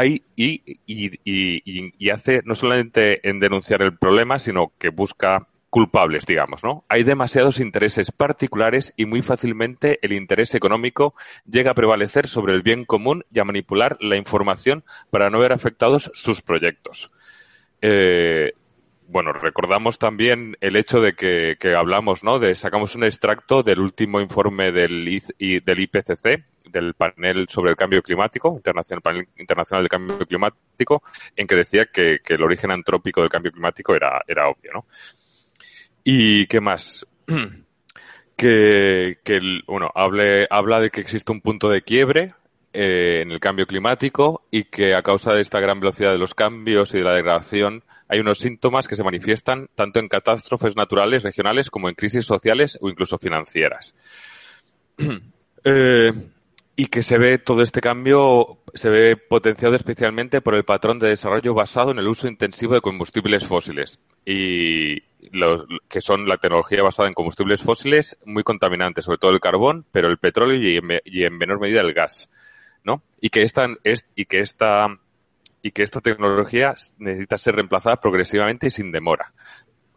Y, 0.02 0.22
y, 0.34 0.78
y, 0.86 1.92
y 1.98 2.10
hace 2.10 2.40
no 2.46 2.54
solamente 2.54 3.28
en 3.28 3.38
denunciar 3.38 3.82
el 3.82 3.98
problema, 3.98 4.38
sino 4.38 4.72
que 4.78 4.88
busca 4.88 5.46
culpables, 5.70 6.26
digamos, 6.26 6.64
¿no? 6.64 6.84
Hay 6.88 7.04
demasiados 7.04 7.60
intereses 7.60 8.10
particulares 8.10 8.92
y 8.96 9.06
muy 9.06 9.22
fácilmente 9.22 10.00
el 10.02 10.12
interés 10.12 10.54
económico 10.54 11.14
llega 11.46 11.70
a 11.70 11.74
prevalecer 11.74 12.26
sobre 12.26 12.54
el 12.54 12.62
bien 12.62 12.84
común 12.84 13.24
y 13.32 13.38
a 13.38 13.44
manipular 13.44 13.96
la 14.00 14.16
información 14.16 14.84
para 15.10 15.30
no 15.30 15.38
ver 15.38 15.52
afectados 15.52 16.10
sus 16.12 16.42
proyectos. 16.42 17.10
Eh, 17.80 18.52
bueno, 19.06 19.32
recordamos 19.32 19.98
también 19.98 20.56
el 20.60 20.76
hecho 20.76 21.00
de 21.00 21.14
que, 21.14 21.56
que, 21.58 21.74
hablamos, 21.74 22.22
¿no? 22.22 22.38
De 22.38 22.54
sacamos 22.54 22.94
un 22.94 23.04
extracto 23.04 23.62
del 23.62 23.80
último 23.80 24.20
informe 24.20 24.70
del, 24.70 25.04
del 25.38 25.80
IPCC, 25.80 26.44
del 26.70 26.94
panel 26.94 27.48
sobre 27.48 27.70
el 27.70 27.76
cambio 27.76 28.02
climático, 28.02 28.54
internacional, 28.54 29.02
panel 29.02 29.28
internacional 29.36 29.82
del 29.82 29.88
cambio 29.88 30.18
climático, 30.26 31.02
en 31.34 31.46
que 31.46 31.56
decía 31.56 31.86
que, 31.86 32.20
el 32.24 32.42
origen 32.42 32.70
antrópico 32.70 33.20
del 33.20 33.30
cambio 33.30 33.50
climático 33.50 33.94
era, 33.94 34.22
era 34.28 34.48
obvio, 34.48 34.72
¿no? 34.74 34.86
¿Y 36.04 36.46
qué 36.46 36.60
más? 36.60 37.06
que, 38.36 39.18
que 39.22 39.40
bueno, 39.66 39.90
hable, 39.94 40.46
habla 40.50 40.80
de 40.80 40.90
que 40.90 41.00
existe 41.00 41.30
un 41.32 41.40
punto 41.40 41.68
de 41.68 41.82
quiebre 41.82 42.34
eh, 42.72 43.20
en 43.22 43.32
el 43.32 43.40
cambio 43.40 43.66
climático 43.66 44.44
y 44.50 44.64
que 44.64 44.94
a 44.94 45.02
causa 45.02 45.32
de 45.32 45.40
esta 45.40 45.60
gran 45.60 45.80
velocidad 45.80 46.12
de 46.12 46.18
los 46.18 46.34
cambios 46.34 46.94
y 46.94 46.98
de 46.98 47.04
la 47.04 47.14
degradación 47.14 47.82
hay 48.08 48.20
unos 48.20 48.38
síntomas 48.38 48.88
que 48.88 48.96
se 48.96 49.04
manifiestan 49.04 49.68
tanto 49.74 50.00
en 50.00 50.08
catástrofes 50.08 50.76
naturales 50.76 51.22
regionales 51.22 51.70
como 51.70 51.88
en 51.88 51.94
crisis 51.94 52.24
sociales 52.24 52.78
o 52.80 52.88
incluso 52.88 53.18
financieras. 53.18 53.94
eh, 55.64 56.12
y 56.80 56.86
que 56.86 57.02
se 57.02 57.18
ve 57.18 57.36
todo 57.36 57.60
este 57.60 57.82
cambio 57.82 58.56
se 58.72 58.88
ve 58.88 59.14
potenciado 59.14 59.74
especialmente 59.74 60.40
por 60.40 60.54
el 60.54 60.64
patrón 60.64 60.98
de 60.98 61.10
desarrollo 61.10 61.52
basado 61.52 61.90
en 61.90 61.98
el 61.98 62.08
uso 62.08 62.26
intensivo 62.26 62.72
de 62.72 62.80
combustibles 62.80 63.46
fósiles 63.46 63.98
y 64.24 65.02
los 65.30 65.66
que 65.90 66.00
son 66.00 66.26
la 66.26 66.38
tecnología 66.38 66.82
basada 66.82 67.06
en 67.06 67.12
combustibles 67.12 67.60
fósiles 67.60 68.16
muy 68.24 68.44
contaminantes, 68.44 69.04
sobre 69.04 69.18
todo 69.18 69.30
el 69.30 69.40
carbón, 69.40 69.84
pero 69.92 70.08
el 70.08 70.16
petróleo 70.16 70.56
y 71.04 71.22
en, 71.22 71.36
menor 71.36 71.60
medida 71.60 71.82
el 71.82 71.92
gas, 71.92 72.30
¿no? 72.82 73.02
Y 73.20 73.28
que 73.28 73.42
esta 73.42 73.66
es, 73.84 74.06
y 74.16 74.24
que 74.24 74.40
esta 74.40 74.86
y 75.60 75.72
que 75.72 75.82
esta 75.82 76.00
tecnología 76.00 76.72
necesita 76.96 77.36
ser 77.36 77.56
reemplazada 77.56 77.96
progresivamente 77.96 78.68
y 78.68 78.70
sin 78.70 78.90
demora 78.90 79.34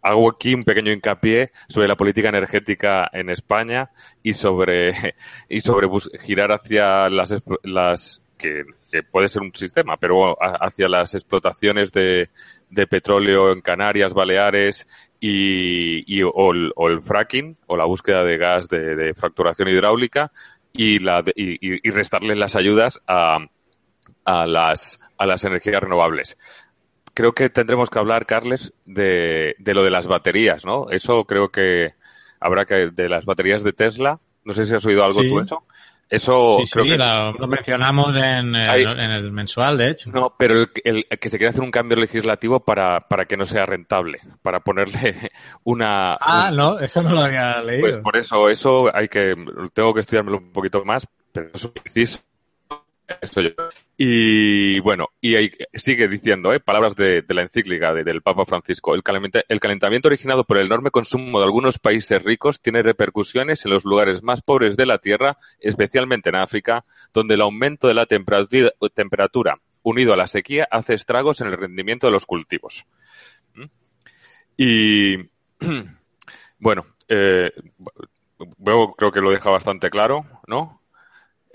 hago 0.03 0.29
aquí 0.29 0.53
un 0.53 0.63
pequeño 0.63 0.91
hincapié 0.91 1.51
sobre 1.67 1.87
la 1.87 1.95
política 1.95 2.29
energética 2.29 3.09
en 3.13 3.29
España 3.29 3.89
y 4.21 4.33
sobre, 4.33 5.15
y 5.49 5.61
sobre 5.61 5.87
girar 6.21 6.51
hacia 6.51 7.09
las, 7.09 7.33
las 7.63 8.21
que, 8.37 8.65
puede 9.11 9.29
ser 9.29 9.41
un 9.41 9.55
sistema, 9.55 9.97
pero 9.97 10.37
hacia 10.39 10.87
las 10.87 11.15
explotaciones 11.15 11.91
de, 11.91 12.29
de 12.69 12.87
petróleo 12.87 13.51
en 13.51 13.61
Canarias, 13.61 14.13
Baleares 14.13 14.87
y, 15.19 16.03
y 16.05 16.21
o, 16.21 16.51
el, 16.51 17.01
fracking 17.01 17.57
o 17.65 17.77
la 17.77 17.85
búsqueda 17.85 18.23
de 18.23 18.37
gas 18.37 18.67
de, 18.67 18.95
de 18.95 19.13
fracturación 19.13 19.69
hidráulica 19.69 20.31
y, 20.73 20.99
la, 20.99 21.23
y, 21.35 21.57
y 21.59 21.91
restarle 21.91 22.35
las 22.35 22.55
ayudas 22.55 23.01
a, 23.07 23.39
a, 24.25 24.45
las, 24.45 24.99
a 25.17 25.25
las 25.25 25.43
energías 25.43 25.81
renovables 25.81 26.37
creo 27.13 27.33
que 27.33 27.49
tendremos 27.49 27.89
que 27.89 27.99
hablar, 27.99 28.25
Carles, 28.25 28.73
de, 28.85 29.55
de 29.59 29.73
lo 29.73 29.83
de 29.83 29.91
las 29.91 30.07
baterías, 30.07 30.65
¿no? 30.65 30.89
Eso 30.89 31.25
creo 31.25 31.49
que 31.49 31.93
habrá 32.39 32.65
que, 32.65 32.89
de 32.91 33.09
las 33.09 33.25
baterías 33.25 33.63
de 33.63 33.73
Tesla, 33.73 34.19
no 34.43 34.53
sé 34.53 34.65
si 34.65 34.73
has 34.75 34.85
oído 34.85 35.03
algo 35.03 35.21
sí. 35.21 35.29
tú 35.29 35.39
eso. 35.39 35.63
Eso 36.09 36.57
sí, 36.63 36.69
creo 36.69 36.83
sí, 36.85 36.91
que 36.91 36.97
lo 36.97 37.47
mencionamos 37.47 38.15
en 38.15 38.53
el, 38.55 38.69
Hay- 38.69 38.83
en 38.83 39.11
el 39.11 39.31
mensual, 39.31 39.77
de 39.77 39.89
hecho. 39.91 40.11
no, 40.11 40.35
pero 40.37 40.61
el, 40.61 40.69
el- 40.83 41.07
el 41.09 41.17
que 41.17 41.29
se 41.29 41.37
quiere 41.37 41.49
hacer 41.49 41.63
un 41.63 41.71
cambio 41.71 41.97
legislativo 41.97 42.59
para, 42.59 42.99
para 43.07 43.25
que 43.25 43.35
no 43.37 43.45
sea 43.45 43.65
rentable, 43.65 44.19
para 44.43 44.59
ponerle 44.59 45.29
una 45.63 46.13
Ah, 46.19 46.49
un- 46.51 46.57
no, 46.57 46.79
eso 46.79 47.01
no 47.01 47.11
lo 47.13 47.21
había 47.21 47.53
pues 47.63 47.65
leído. 47.65 48.01
por 48.03 48.17
eso 48.17 48.49
eso 48.49 48.91
hay 48.95 49.07
que 49.07 49.33
tengo 49.73 49.93
que 49.93 50.01
estudiármelo 50.01 50.37
un 50.37 50.51
poquito 50.51 50.83
más, 50.85 51.07
pero 51.31 51.49
eso 51.51 51.71
es 51.73 51.81
preciso. 51.81 52.19
Yo. 53.35 53.49
Y 53.97 54.79
bueno, 54.79 55.09
y 55.21 55.35
ahí 55.35 55.51
sigue 55.73 56.07
diciendo, 56.07 56.53
¿eh? 56.53 56.59
palabras 56.59 56.95
de, 56.95 57.23
la 57.29 57.41
encíclica 57.43 57.93
de- 57.93 58.03
del 58.03 58.21
Papa 58.21 58.45
Francisco. 58.45 58.95
El, 58.95 59.03
calenta- 59.03 59.43
el 59.49 59.59
calentamiento 59.59 60.07
originado 60.07 60.43
por 60.45 60.57
el 60.57 60.65
enorme 60.67 60.89
consumo 60.89 61.39
de 61.39 61.45
algunos 61.45 61.79
países 61.79 62.23
ricos 62.23 62.61
tiene 62.61 62.81
repercusiones 62.81 63.65
en 63.65 63.71
los 63.71 63.83
lugares 63.83 64.23
más 64.23 64.41
pobres 64.41 64.77
de 64.77 64.85
la 64.85 64.97
Tierra, 64.99 65.37
especialmente 65.59 66.29
en 66.29 66.35
África, 66.35 66.85
donde 67.13 67.35
el 67.35 67.41
aumento 67.41 67.87
de 67.87 67.93
la 67.93 68.05
temperatura, 68.05 69.57
unido 69.83 70.13
a 70.13 70.17
la 70.17 70.27
sequía 70.27 70.67
hace 70.71 70.93
estragos 70.93 71.41
en 71.41 71.47
el 71.47 71.57
rendimiento 71.57 72.07
de 72.07 72.13
los 72.13 72.25
cultivos. 72.25 72.85
¿Mm? 73.53 73.65
Y 74.57 75.17
bueno, 76.59 76.85
eh, 77.09 77.51
creo 78.97 79.11
que 79.11 79.21
lo 79.21 79.31
deja 79.31 79.49
bastante 79.49 79.89
claro, 79.89 80.25
¿no? 80.47 80.81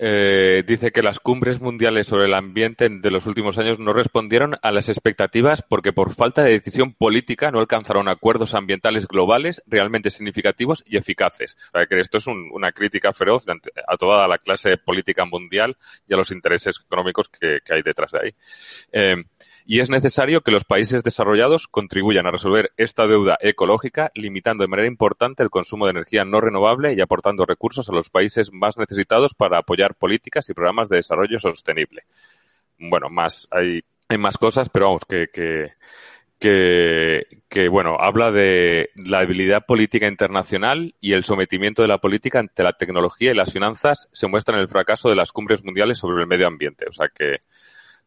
Eh, 0.01 0.63
dice 0.65 0.91
que 0.93 1.03
las 1.03 1.19
cumbres 1.19 1.59
mundiales 1.59 2.07
sobre 2.07 2.25
el 2.27 2.33
ambiente 2.33 2.87
de 2.89 3.11
los 3.11 3.25
últimos 3.25 3.57
años 3.57 3.79
no 3.79 3.91
respondieron 3.91 4.55
a 4.61 4.71
las 4.71 4.87
expectativas 4.87 5.61
porque 5.61 5.91
por 5.91 6.15
falta 6.15 6.41
de 6.41 6.51
decisión 6.51 6.93
política 6.93 7.51
no 7.51 7.59
alcanzaron 7.59 8.07
acuerdos 8.07 8.53
ambientales 8.53 9.07
globales 9.09 9.61
realmente 9.67 10.09
significativos 10.09 10.83
y 10.87 10.95
eficaces. 10.95 11.57
O 11.73 11.77
sea, 11.77 11.85
que 11.85 11.99
esto 11.99 12.17
es 12.17 12.27
un- 12.27 12.49
una 12.53 12.71
crítica 12.71 13.11
feroz 13.11 13.43
a 13.87 13.97
toda 13.97 14.25
la 14.29 14.37
clase 14.37 14.77
política 14.77 15.25
mundial 15.25 15.75
y 16.07 16.13
a 16.13 16.17
los 16.17 16.31
intereses 16.31 16.79
económicos 16.85 17.27
que, 17.27 17.59
que 17.65 17.73
hay 17.73 17.81
detrás 17.81 18.13
de 18.13 18.19
ahí. 18.19 18.31
Eh, 18.93 19.15
y 19.71 19.81
es 19.81 19.91
necesario 19.91 20.41
que 20.41 20.49
los 20.49 20.65
países 20.65 21.03
desarrollados 21.03 21.67
contribuyan 21.67 22.25
a 22.25 22.31
resolver 22.31 22.71
esta 22.75 23.05
deuda 23.05 23.37
ecológica, 23.39 24.11
limitando 24.15 24.63
de 24.63 24.67
manera 24.67 24.87
importante 24.87 25.43
el 25.43 25.51
consumo 25.51 25.85
de 25.85 25.91
energía 25.91 26.25
no 26.25 26.41
renovable 26.41 26.95
y 26.95 27.01
aportando 27.01 27.45
recursos 27.45 27.87
a 27.87 27.93
los 27.93 28.09
países 28.09 28.51
más 28.51 28.79
necesitados 28.79 29.35
para 29.35 29.59
apoyar 29.59 29.93
políticas 29.93 30.49
y 30.49 30.55
programas 30.55 30.89
de 30.89 30.95
desarrollo 30.95 31.37
sostenible. 31.37 32.05
Bueno, 32.79 33.11
más 33.11 33.47
hay, 33.51 33.83
hay 34.07 34.17
más 34.17 34.39
cosas, 34.39 34.69
pero 34.69 34.87
vamos, 34.87 35.03
que, 35.07 35.27
que, 35.31 35.67
que, 36.39 37.43
que, 37.47 37.69
bueno, 37.69 37.97
habla 37.99 38.31
de 38.31 38.89
la 38.95 39.19
debilidad 39.19 39.67
política 39.67 40.07
internacional 40.07 40.95
y 40.99 41.13
el 41.13 41.23
sometimiento 41.23 41.83
de 41.83 41.89
la 41.89 41.99
política 41.99 42.39
ante 42.39 42.63
la 42.63 42.73
tecnología 42.73 43.29
y 43.29 43.35
las 43.35 43.53
finanzas 43.53 44.09
se 44.13 44.25
muestra 44.25 44.55
en 44.55 44.61
el 44.61 44.67
fracaso 44.67 45.09
de 45.09 45.15
las 45.15 45.31
cumbres 45.31 45.63
mundiales 45.63 45.99
sobre 45.99 46.23
el 46.23 46.27
medio 46.27 46.47
ambiente. 46.47 46.85
O 46.89 46.91
sea 46.91 47.09
que, 47.09 47.37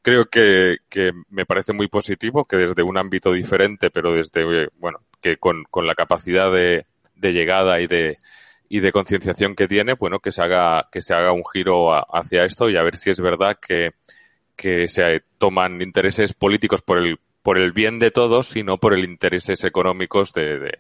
creo 0.03 0.27
que, 0.27 0.79
que 0.89 1.13
me 1.31 1.47
parece 1.47 1.73
muy 1.73 1.89
positivo 1.89 2.45
que 2.45 2.57
desde 2.57 2.83
un 2.83 2.99
ámbito 2.99 3.33
diferente, 3.33 3.91
pero 3.91 4.13
desde, 4.13 4.69
bueno, 4.79 4.99
que 5.21 5.37
con, 5.39 5.65
la 5.87 5.95
capacidad 5.95 6.53
de, 6.53 6.87
de 7.15 7.33
llegada 7.33 7.81
y 7.81 7.87
de, 7.87 8.19
y 8.69 8.81
de 8.81 8.93
concienciación 8.93 9.55
que 9.55 9.69
tiene, 9.69 9.95
bueno, 9.95 10.19
que 10.19 10.33
se 10.33 10.43
haga, 10.43 10.89
que 10.91 11.03
se 11.03 11.15
haga 11.15 11.33
un 11.33 11.45
giro 11.53 11.95
a- 11.95 12.07
hacia 12.13 12.45
esto 12.45 12.69
y 12.69 12.77
a 12.77 12.83
ver 12.83 12.97
si 12.97 13.11
es 13.11 13.21
verdad 13.21 13.57
que, 13.61 13.91
se 14.89 15.23
toman 15.39 15.81
intereses 15.83 16.35
políticos 16.35 16.83
por 16.83 16.99
el, 16.99 17.19
por 17.43 17.59
el 17.59 17.73
bien 17.73 17.99
de 17.99 18.11
todos 18.11 18.55
y 18.57 18.63
no 18.63 18.79
por 18.79 18.95
el 18.95 19.05
intereses 19.05 19.65
económicos 19.65 20.33
de- 20.33 20.79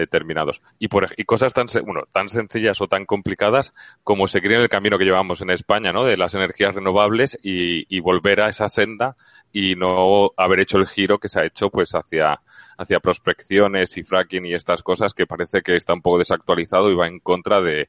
determinados. 0.00 0.60
Y 0.78 0.88
por, 0.88 1.08
y 1.16 1.24
cosas 1.24 1.54
tan, 1.54 1.66
bueno, 1.84 2.02
tan 2.12 2.28
sencillas 2.28 2.80
o 2.80 2.88
tan 2.88 3.06
complicadas 3.06 3.72
como 4.02 4.26
seguir 4.26 4.52
en 4.52 4.62
el 4.62 4.68
camino 4.68 4.98
que 4.98 5.04
llevamos 5.04 5.40
en 5.40 5.50
España, 5.50 5.92
¿no? 5.92 6.04
De 6.04 6.16
las 6.16 6.34
energías 6.34 6.74
renovables 6.74 7.38
y, 7.42 7.86
y 7.94 8.00
volver 8.00 8.40
a 8.40 8.48
esa 8.48 8.68
senda 8.68 9.16
y 9.52 9.74
no 9.76 10.32
haber 10.36 10.60
hecho 10.60 10.78
el 10.78 10.86
giro 10.86 11.18
que 11.18 11.28
se 11.28 11.40
ha 11.40 11.44
hecho 11.44 11.70
pues 11.70 11.94
hacia, 11.94 12.40
hacia 12.76 13.00
prospecciones 13.00 13.96
y 13.96 14.02
fracking 14.02 14.46
y 14.46 14.54
estas 14.54 14.82
cosas 14.82 15.14
que 15.14 15.26
parece 15.26 15.62
que 15.62 15.76
está 15.76 15.94
un 15.94 16.02
poco 16.02 16.18
desactualizado 16.18 16.90
y 16.90 16.94
va 16.94 17.06
en 17.06 17.20
contra 17.20 17.60
de, 17.60 17.88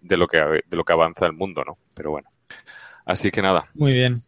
de 0.00 0.16
lo 0.16 0.26
que, 0.26 0.38
de 0.38 0.76
lo 0.76 0.84
que 0.84 0.92
avanza 0.92 1.26
el 1.26 1.32
mundo, 1.32 1.62
¿no? 1.64 1.78
Pero 1.94 2.10
bueno. 2.10 2.28
Así 3.04 3.30
que 3.30 3.42
nada. 3.42 3.68
Muy 3.74 3.92
bien. 3.92 4.22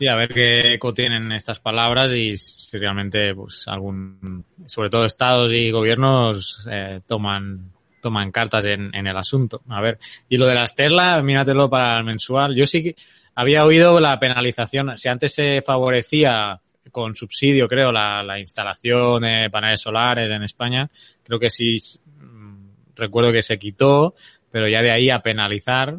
Sí, 0.00 0.08
a 0.08 0.16
ver 0.16 0.32
qué 0.32 0.72
eco 0.72 0.94
tienen 0.94 1.30
estas 1.30 1.60
palabras 1.60 2.10
y 2.12 2.34
si 2.34 2.78
realmente, 2.78 3.34
pues, 3.34 3.68
algún, 3.68 4.46
sobre 4.64 4.88
todo 4.88 5.04
estados 5.04 5.52
y 5.52 5.70
gobiernos 5.70 6.66
eh, 6.70 7.02
toman 7.06 7.70
toman 8.00 8.32
cartas 8.32 8.64
en, 8.64 8.94
en 8.94 9.06
el 9.06 9.14
asunto. 9.14 9.60
A 9.68 9.82
ver, 9.82 9.98
y 10.26 10.38
lo 10.38 10.46
de 10.46 10.54
las 10.54 10.74
Tesla, 10.74 11.20
míratelo 11.20 11.68
para 11.68 11.98
el 11.98 12.04
mensual. 12.04 12.56
Yo 12.56 12.64
sí 12.64 12.82
que 12.82 12.94
había 13.34 13.66
oído 13.66 14.00
la 14.00 14.18
penalización. 14.18 14.96
Si 14.96 15.06
antes 15.10 15.34
se 15.34 15.60
favorecía 15.60 16.58
con 16.90 17.14
subsidio, 17.14 17.68
creo, 17.68 17.92
la, 17.92 18.22
la 18.22 18.38
instalación 18.38 19.20
de 19.20 19.50
paneles 19.50 19.82
solares 19.82 20.30
en 20.30 20.42
España, 20.42 20.88
creo 21.22 21.38
que 21.38 21.50
sí 21.50 21.76
mm, 22.06 22.94
recuerdo 22.96 23.32
que 23.32 23.42
se 23.42 23.58
quitó, 23.58 24.14
pero 24.50 24.66
ya 24.66 24.80
de 24.80 24.92
ahí 24.92 25.10
a 25.10 25.20
penalizar, 25.20 25.98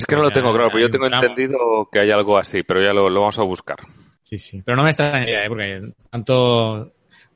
Es 0.00 0.06
que 0.06 0.16
no 0.16 0.22
lo 0.22 0.30
tengo 0.30 0.52
claro, 0.52 0.68
pero 0.70 0.80
yo 0.80 0.90
tengo 0.90 1.06
entendido 1.06 1.88
que 1.90 2.00
hay 2.00 2.10
algo 2.10 2.36
así, 2.38 2.62
pero 2.62 2.82
ya 2.82 2.92
lo, 2.92 3.08
lo 3.08 3.20
vamos 3.20 3.38
a 3.38 3.42
buscar. 3.42 3.78
Sí, 4.22 4.38
sí. 4.38 4.62
Pero 4.64 4.76
no 4.76 4.82
me 4.84 4.90
extrañaría, 4.90 5.44
¿eh? 5.44 5.48
porque 5.48 5.80
tanto 6.10 6.92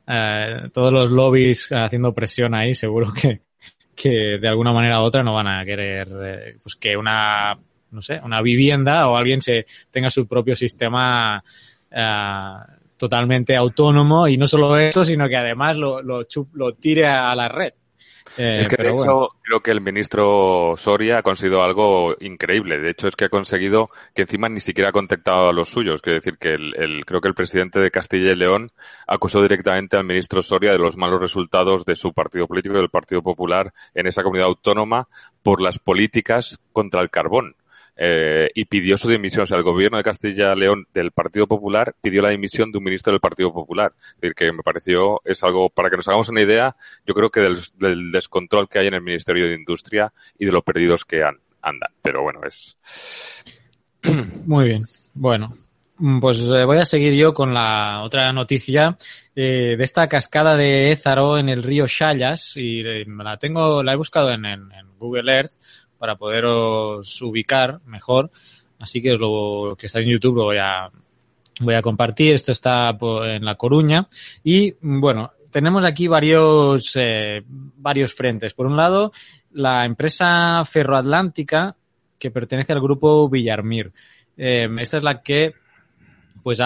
eh, 0.06 0.68
todos 0.72 0.92
los 0.92 1.10
lobbies 1.10 1.70
haciendo 1.72 2.12
presión 2.14 2.54
ahí, 2.54 2.74
seguro 2.74 3.12
que, 3.12 3.42
que 3.94 4.38
de 4.40 4.48
alguna 4.48 4.72
manera 4.72 5.00
u 5.00 5.04
otra 5.04 5.22
no 5.22 5.34
van 5.34 5.48
a 5.48 5.64
querer 5.64 6.08
eh, 6.22 6.56
pues 6.62 6.76
que 6.76 6.96
una 6.96 7.58
no 7.90 8.02
sé, 8.02 8.20
una 8.24 8.42
vivienda 8.42 9.08
o 9.08 9.16
alguien 9.16 9.40
se 9.40 9.66
tenga 9.90 10.10
su 10.10 10.26
propio 10.26 10.56
sistema 10.56 11.42
eh, 11.90 12.52
totalmente 12.96 13.54
autónomo 13.56 14.26
y 14.28 14.36
no 14.36 14.46
solo 14.46 14.76
eso, 14.76 15.04
sino 15.04 15.28
que 15.28 15.36
además 15.36 15.76
lo, 15.76 16.02
lo, 16.02 16.22
chup- 16.24 16.50
lo 16.54 16.74
tire 16.74 17.06
a 17.06 17.34
la 17.36 17.48
red. 17.48 17.72
Eh, 18.36 18.60
es 18.60 18.68
que 18.68 18.82
de 18.82 18.90
hecho 18.90 19.28
creo 19.42 19.60
que 19.60 19.70
el 19.70 19.80
ministro 19.80 20.74
Soria 20.76 21.18
ha 21.18 21.22
conseguido 21.22 21.62
algo 21.62 22.16
increíble. 22.20 22.78
De 22.78 22.90
hecho 22.90 23.08
es 23.08 23.16
que 23.16 23.26
ha 23.26 23.28
conseguido 23.28 23.90
que 24.14 24.22
encima 24.22 24.48
ni 24.48 24.60
siquiera 24.60 24.90
ha 24.90 24.92
contactado 24.92 25.48
a 25.48 25.52
los 25.52 25.68
suyos. 25.68 26.02
Quiere 26.02 26.18
decir 26.18 26.38
que 26.38 26.54
el, 26.54 27.04
creo 27.06 27.20
que 27.20 27.28
el 27.28 27.34
presidente 27.34 27.80
de 27.80 27.90
Castilla 27.90 28.32
y 28.32 28.36
León 28.36 28.70
acusó 29.06 29.42
directamente 29.42 29.96
al 29.96 30.04
ministro 30.04 30.42
Soria 30.42 30.72
de 30.72 30.78
los 30.78 30.96
malos 30.96 31.20
resultados 31.20 31.84
de 31.84 31.96
su 31.96 32.12
partido 32.12 32.46
político, 32.46 32.74
del 32.76 32.88
Partido 32.88 33.22
Popular, 33.22 33.72
en 33.94 34.06
esa 34.06 34.22
comunidad 34.22 34.48
autónoma 34.48 35.08
por 35.42 35.60
las 35.60 35.78
políticas 35.78 36.58
contra 36.72 37.02
el 37.02 37.10
carbón. 37.10 37.54
Eh, 37.96 38.50
y 38.54 38.64
pidió 38.64 38.96
su 38.96 39.08
dimisión. 39.08 39.44
O 39.44 39.46
sea, 39.46 39.56
el 39.56 39.62
gobierno 39.62 39.98
de 39.98 40.04
Castilla 40.04 40.52
y 40.52 40.58
León 40.58 40.86
del 40.92 41.12
Partido 41.12 41.46
Popular 41.46 41.94
pidió 42.00 42.22
la 42.22 42.30
dimisión 42.30 42.72
de 42.72 42.78
un 42.78 42.84
ministro 42.84 43.12
del 43.12 43.20
Partido 43.20 43.52
Popular. 43.52 43.92
Es 43.96 44.20
decir, 44.20 44.34
que 44.34 44.52
me 44.52 44.62
pareció, 44.62 45.20
es 45.24 45.42
algo, 45.42 45.70
para 45.70 45.90
que 45.90 45.96
nos 45.96 46.08
hagamos 46.08 46.28
una 46.28 46.42
idea, 46.42 46.76
yo 47.06 47.14
creo 47.14 47.30
que 47.30 47.40
del, 47.40 48.12
descontrol 48.12 48.68
que 48.68 48.80
hay 48.80 48.88
en 48.88 48.94
el 48.94 49.02
Ministerio 49.02 49.46
de 49.46 49.54
Industria 49.54 50.12
y 50.38 50.46
de 50.46 50.52
los 50.52 50.64
perdidos 50.64 51.04
que 51.04 51.22
andan. 51.22 51.90
Pero 52.02 52.22
bueno, 52.22 52.40
es. 52.46 52.76
Muy 54.46 54.66
bien. 54.66 54.84
Bueno, 55.14 55.54
pues 56.20 56.40
eh, 56.40 56.64
voy 56.64 56.78
a 56.78 56.84
seguir 56.84 57.14
yo 57.14 57.32
con 57.32 57.54
la 57.54 58.02
otra 58.02 58.32
noticia 58.32 58.98
eh, 59.36 59.76
de 59.78 59.84
esta 59.84 60.08
cascada 60.08 60.56
de 60.56 60.90
Ézaro 60.90 61.38
en 61.38 61.48
el 61.48 61.62
río 61.62 61.86
Chayas 61.86 62.56
y 62.56 62.82
la 62.82 63.36
tengo, 63.36 63.84
la 63.84 63.92
he 63.92 63.96
buscado 63.96 64.30
en 64.32 64.42
Google 64.98 65.32
Earth 65.32 65.52
para 66.04 66.16
poderos 66.16 67.22
ubicar 67.22 67.80
mejor. 67.86 68.30
Así 68.78 69.00
que 69.00 69.12
lo 69.12 69.74
que 69.74 69.86
está 69.86 70.00
en 70.00 70.10
YouTube 70.10 70.36
lo 70.36 70.44
voy 70.44 70.58
a, 70.58 70.90
voy 71.60 71.74
a 71.74 71.80
compartir. 71.80 72.34
Esto 72.34 72.52
está 72.52 72.94
en 73.00 73.42
La 73.42 73.54
Coruña. 73.54 74.06
Y 74.42 74.74
bueno, 74.82 75.32
tenemos 75.50 75.82
aquí 75.86 76.06
varios, 76.06 76.92
eh, 76.96 77.42
varios 77.46 78.12
frentes. 78.12 78.52
Por 78.52 78.66
un 78.66 78.76
lado, 78.76 79.12
la 79.52 79.86
empresa 79.86 80.62
ferroatlántica 80.66 81.74
que 82.18 82.30
pertenece 82.30 82.74
al 82.74 82.82
grupo 82.82 83.26
Villarmir. 83.30 83.90
Eh, 84.36 84.68
esta 84.80 84.98
es 84.98 85.02
la 85.02 85.22
que 85.22 85.54
pues 86.44 86.58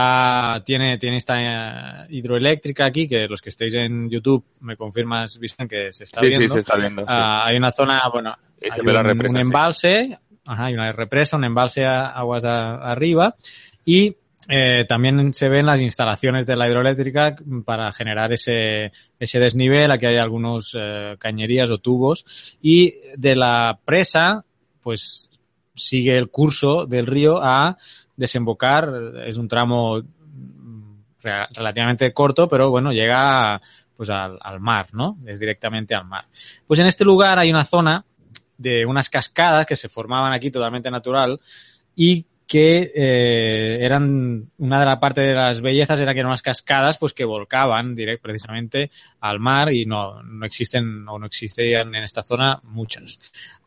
tiene, 0.65 0.99
tiene 0.99 1.17
esta 1.19 1.37
eh, 1.39 2.07
hidroeléctrica 2.11 2.85
aquí, 2.85 3.07
que 3.07 3.29
los 3.29 3.41
que 3.41 3.51
estéis 3.51 3.75
en 3.75 4.11
YouTube 4.11 4.45
me 4.63 4.77
confirmas, 4.77 5.39
visten 5.39 5.69
que 5.69 5.93
se 5.93 6.03
está 6.03 6.21
viendo. 6.21 6.49
Sí, 6.49 6.53
se 6.53 6.59
está 6.59 6.77
viendo. 6.77 7.05
Ah, 7.07 7.47
hay 7.47 7.57
una 7.57 7.71
zona, 7.71 8.03
bueno, 8.13 8.35
hay 8.61 8.81
un, 8.81 9.39
embalse, 9.39 10.19
hay 10.45 10.75
una 10.75 10.91
represa, 10.91 11.37
un 11.37 11.45
embalse 11.45 11.87
a 11.87 12.07
aguas 12.07 12.45
arriba 12.45 13.37
y 13.85 14.17
eh, 14.49 14.85
también 14.89 15.33
se 15.33 15.49
ven 15.49 15.67
las 15.67 15.81
instalaciones 15.81 16.45
de 16.45 16.57
la 16.57 16.67
hidroeléctrica 16.67 17.37
para 17.65 17.93
generar 17.93 18.33
ese, 18.33 18.91
ese 19.21 19.39
desnivel. 19.39 19.93
Aquí 19.93 20.07
hay 20.07 20.17
algunos 20.17 20.77
eh, 20.77 21.15
cañerías 21.21 21.71
o 21.71 21.79
tubos. 21.79 22.57
Y 22.61 22.95
de 23.17 23.37
la 23.37 23.79
presa, 23.85 24.45
pues 24.83 25.31
sigue 25.77 26.19
el 26.19 26.31
curso 26.31 26.85
del 26.85 27.07
río 27.07 27.41
a 27.41 27.79
desembocar. 28.19 28.93
Es 29.25 29.39
un 29.39 29.49
tramo 29.49 30.03
relativamente 31.23 32.13
corto, 32.13 32.49
pero 32.49 32.71
bueno, 32.71 32.93
llega 32.93 33.61
pues 33.97 34.11
al, 34.11 34.39
al 34.41 34.61
mar, 34.61 34.89
¿no? 34.93 35.19
Es 35.27 35.41
directamente 35.41 35.95
al 35.95 36.05
mar. 36.05 36.27
Pues 36.67 36.79
en 36.81 36.87
este 36.87 37.05
lugar 37.05 37.39
hay 37.39 37.51
una 37.51 37.65
zona 37.65 38.05
de 38.57 38.85
unas 38.85 39.09
cascadas 39.09 39.67
que 39.67 39.77
se 39.77 39.89
formaban 39.89 40.33
aquí 40.33 40.51
totalmente 40.51 40.91
natural 40.91 41.41
y 41.97 42.27
que 42.49 42.93
eh, 42.95 43.79
eran 43.83 44.51
una 44.57 44.81
de 44.81 44.87
la 44.87 44.99
parte 44.99 45.21
de 45.21 45.35
las 45.35 45.61
bellezas 45.61 46.01
era 46.01 46.15
que 46.15 46.21
eran 46.21 46.31
unas 46.31 46.41
cascadas 46.41 46.97
pues 46.97 47.13
que 47.13 47.27
volcaban 47.27 47.95
direct, 47.95 48.23
precisamente 48.23 48.91
al 49.21 49.39
mar 49.39 49.71
y 49.71 49.85
no, 49.85 50.23
no 50.23 50.47
existen 50.47 51.07
o 51.07 51.19
no 51.19 51.27
existían 51.27 51.95
en 51.95 52.03
esta 52.03 52.23
zona 52.23 52.59
muchas. 52.65 53.19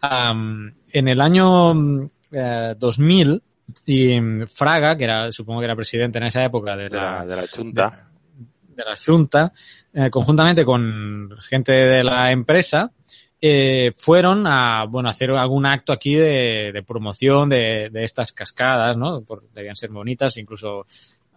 en 0.01 1.07
el 1.07 1.21
año 1.21 2.09
2000 2.77 3.31
eh, 3.31 3.39
y 3.85 4.19
Fraga, 4.47 4.95
que 4.95 5.03
era 5.03 5.31
supongo 5.31 5.59
que 5.59 5.65
era 5.65 5.75
presidente 5.75 6.17
en 6.17 6.25
esa 6.25 6.43
época 6.43 6.75
de 6.75 6.89
la, 6.89 7.25
de 7.25 7.35
la 7.35 7.47
Junta, 7.47 8.09
de, 8.67 8.83
la 8.83 8.95
Junta 8.95 9.53
eh, 9.93 10.09
conjuntamente 10.09 10.63
con 10.65 11.29
gente 11.39 11.71
de 11.71 12.03
la 12.03 12.31
empresa, 12.31 12.91
eh, 13.39 13.91
fueron 13.95 14.45
a 14.47 14.85
bueno 14.85 15.09
hacer 15.09 15.31
algún 15.31 15.65
acto 15.65 15.91
aquí 15.93 16.15
de, 16.15 16.71
de 16.73 16.83
promoción 16.83 17.49
de, 17.49 17.89
de, 17.91 18.03
estas 18.03 18.31
cascadas, 18.31 18.97
¿no? 18.97 19.21
Por, 19.21 19.49
debían 19.51 19.75
ser 19.75 19.89
bonitas, 19.89 20.37
incluso 20.37 20.85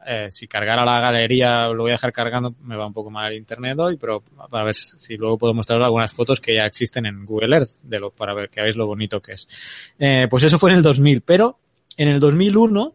eh, 0.06 0.30
si 0.30 0.46
cargara 0.46 0.84
la 0.84 1.00
galería 1.00 1.68
lo 1.68 1.84
voy 1.84 1.92
a 1.92 1.94
dejar 1.94 2.12
cargando, 2.12 2.54
me 2.60 2.76
va 2.76 2.86
un 2.86 2.92
poco 2.92 3.10
mal 3.10 3.32
el 3.32 3.38
internet 3.38 3.78
hoy, 3.78 3.96
pero 3.96 4.22
para 4.50 4.64
ver 4.64 4.74
si 4.74 5.16
luego 5.16 5.38
puedo 5.38 5.54
mostrar 5.54 5.82
algunas 5.82 6.12
fotos 6.12 6.40
que 6.40 6.54
ya 6.54 6.66
existen 6.66 7.06
en 7.06 7.24
Google 7.24 7.56
Earth, 7.56 7.80
de 7.82 8.00
lo, 8.00 8.10
para 8.10 8.34
ver 8.34 8.50
que 8.50 8.60
veáis 8.60 8.76
lo 8.76 8.86
bonito 8.86 9.22
que 9.22 9.32
es. 9.32 9.48
Eh, 9.98 10.26
pues 10.28 10.42
eso 10.42 10.58
fue 10.58 10.72
en 10.72 10.78
el 10.78 10.82
2000, 10.82 11.22
pero 11.22 11.58
en 11.96 12.08
el 12.08 12.20
2001 12.20 12.94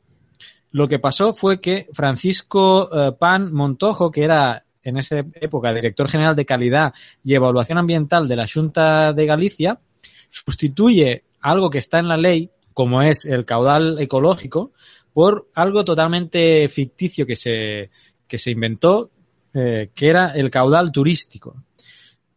lo 0.71 0.87
que 0.87 0.99
pasó 0.99 1.33
fue 1.33 1.59
que 1.59 1.87
Francisco 1.93 2.89
eh, 2.93 3.11
Pan 3.17 3.51
Montojo, 3.51 4.11
que 4.11 4.23
era 4.23 4.65
en 4.83 4.97
esa 4.97 5.17
época 5.17 5.73
director 5.73 6.09
general 6.09 6.35
de 6.35 6.45
calidad 6.45 6.93
y 7.23 7.33
evaluación 7.33 7.77
ambiental 7.77 8.27
de 8.27 8.35
la 8.35 8.45
Junta 8.47 9.13
de 9.13 9.25
Galicia, 9.25 9.79
sustituye 10.29 11.23
algo 11.41 11.69
que 11.69 11.79
está 11.79 11.99
en 11.99 12.07
la 12.07 12.17
ley, 12.17 12.51
como 12.73 13.01
es 13.01 13.25
el 13.25 13.45
caudal 13.45 13.99
ecológico, 13.99 14.71
por 15.11 15.49
algo 15.55 15.83
totalmente 15.83 16.69
ficticio 16.69 17.25
que 17.25 17.35
se, 17.35 17.89
que 18.27 18.37
se 18.37 18.51
inventó, 18.51 19.09
eh, 19.53 19.89
que 19.93 20.07
era 20.07 20.31
el 20.33 20.51
caudal 20.51 20.91
turístico, 20.91 21.63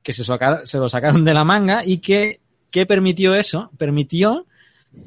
que 0.03 0.13
se, 0.13 0.25
se 0.25 0.79
lo 0.79 0.89
sacaron 0.89 1.25
de 1.25 1.35
la 1.35 1.45
manga 1.45 1.85
y 1.85 1.99
que, 1.99 2.39
¿qué 2.71 2.87
permitió 2.87 3.35
eso? 3.35 3.71
Permitió 3.77 4.47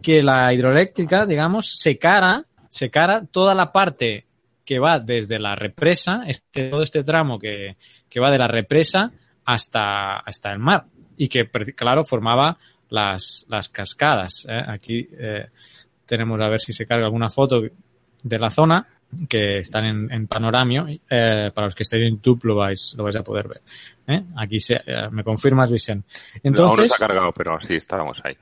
que 0.01 0.21
la 0.21 0.53
hidroeléctrica, 0.53 1.25
digamos, 1.25 1.71
secara, 1.75 2.45
secara 2.69 3.25
toda 3.25 3.53
la 3.53 3.71
parte 3.71 4.25
que 4.63 4.79
va 4.79 4.99
desde 4.99 5.39
la 5.39 5.55
represa, 5.55 6.23
este, 6.27 6.69
todo 6.69 6.81
este 6.81 7.03
tramo 7.03 7.37
que, 7.37 7.77
que 8.09 8.19
va 8.19 8.31
de 8.31 8.39
la 8.39 8.47
represa 8.47 9.11
hasta, 9.45 10.17
hasta 10.17 10.51
el 10.51 10.59
mar 10.59 10.85
y 11.17 11.27
que, 11.27 11.47
claro, 11.75 12.03
formaba 12.03 12.57
las, 12.89 13.45
las 13.47 13.69
cascadas. 13.69 14.45
¿eh? 14.49 14.61
Aquí 14.67 15.07
eh, 15.11 15.49
tenemos 16.05 16.41
a 16.41 16.49
ver 16.49 16.59
si 16.59 16.73
se 16.73 16.85
carga 16.85 17.05
alguna 17.05 17.29
foto 17.29 17.61
de 18.23 18.39
la 18.39 18.49
zona 18.49 18.87
que 19.29 19.59
están 19.59 19.85
en, 19.85 20.11
en 20.11 20.27
panoramio. 20.27 20.87
Eh, 20.87 21.51
para 21.53 21.67
los 21.67 21.75
que 21.75 21.83
estéis 21.83 22.07
en 22.07 22.15
YouTube 22.15 22.45
lo 22.45 22.55
vais, 22.55 22.95
lo 22.97 23.03
vais 23.03 23.15
a 23.15 23.23
poder 23.23 23.47
ver. 23.47 23.61
¿eh? 24.07 24.23
Aquí 24.37 24.59
se, 24.59 24.81
eh, 24.85 25.09
me 25.11 25.23
confirmas, 25.23 25.71
Vicente. 25.71 26.09
Entonces, 26.43 26.77
no, 26.77 26.83
no 26.83 26.89
se 26.89 27.03
ha 27.03 27.07
cargado, 27.07 27.31
pero 27.31 27.59
sí, 27.61 27.75
estábamos 27.75 28.19
ahí. 28.23 28.35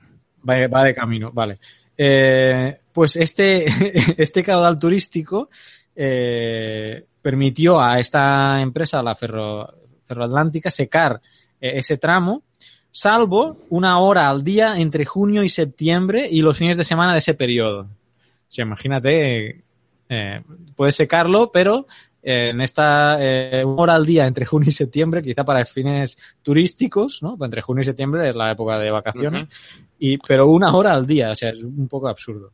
Va, 0.48 0.84
de 0.84 0.94
camino, 0.94 1.30
vale. 1.32 1.58
Eh, 1.96 2.76
pues 2.92 3.16
este, 3.16 3.66
este 4.22 4.42
caudal 4.42 4.78
turístico 4.78 5.48
eh, 5.94 7.04
permitió 7.22 7.80
a 7.80 7.98
esta 7.98 8.60
empresa, 8.60 9.02
la 9.02 9.14
Ferro, 9.14 9.68
Ferroatlántica, 10.04 10.70
secar 10.70 11.20
eh, 11.60 11.72
ese 11.76 11.96
tramo, 11.96 12.42
salvo 12.90 13.56
una 13.70 13.98
hora 13.98 14.28
al 14.28 14.44
día 14.44 14.78
entre 14.78 15.04
junio 15.04 15.42
y 15.42 15.48
septiembre 15.48 16.28
y 16.30 16.42
los 16.42 16.58
fines 16.58 16.76
de 16.76 16.84
semana 16.84 17.12
de 17.12 17.18
ese 17.18 17.34
periodo. 17.34 17.80
O 17.80 18.52
sea, 18.52 18.64
imagínate, 18.64 19.62
eh, 20.08 20.42
puedes 20.76 20.94
secarlo, 20.94 21.50
pero 21.50 21.86
en 22.26 22.62
esta 22.62 23.18
eh, 23.20 23.62
una 23.64 23.82
hora 23.82 23.94
al 23.94 24.06
día 24.06 24.26
entre 24.26 24.46
junio 24.46 24.70
y 24.70 24.72
septiembre, 24.72 25.22
quizá 25.22 25.44
para 25.44 25.62
fines 25.66 26.16
turísticos, 26.42 27.22
¿no? 27.22 27.36
Entre 27.38 27.60
junio 27.60 27.82
y 27.82 27.84
septiembre 27.84 28.30
es 28.30 28.34
la 28.34 28.50
época 28.50 28.78
de 28.78 28.90
vacaciones, 28.90 29.42
uh 29.42 29.46
-huh. 29.46 29.86
y, 29.98 30.18
pero 30.18 30.46
una 30.46 30.74
hora 30.74 30.94
al 30.94 31.06
día, 31.06 31.30
o 31.30 31.34
sea, 31.34 31.50
es 31.50 31.62
un 31.62 31.86
poco 31.86 32.08
absurdo. 32.08 32.52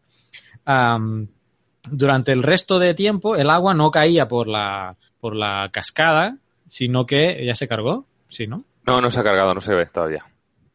Um, 0.67 1.29
durante 1.89 2.33
el 2.33 2.43
resto 2.43 2.79
de 2.79 2.95
tiempo 2.95 3.37
el 3.37 3.49
agua 3.49 3.73
no 3.73 3.91
caía 3.91 4.27
por 4.27 4.49
la, 4.49 4.97
por 5.21 5.37
la 5.37 5.71
cascada, 5.73 6.37
sino 6.67 7.07
que 7.07 7.45
ya 7.47 7.55
se 7.55 7.69
cargó, 7.69 8.07
¿sí, 8.29 8.49
no? 8.49 8.65
No, 8.87 9.01
no 9.01 9.11
se 9.11 9.21
ha 9.21 9.25
cargado, 9.25 9.55
no 9.55 9.61
se 9.61 9.75
ve 9.75 9.87
todavía. 9.87 10.25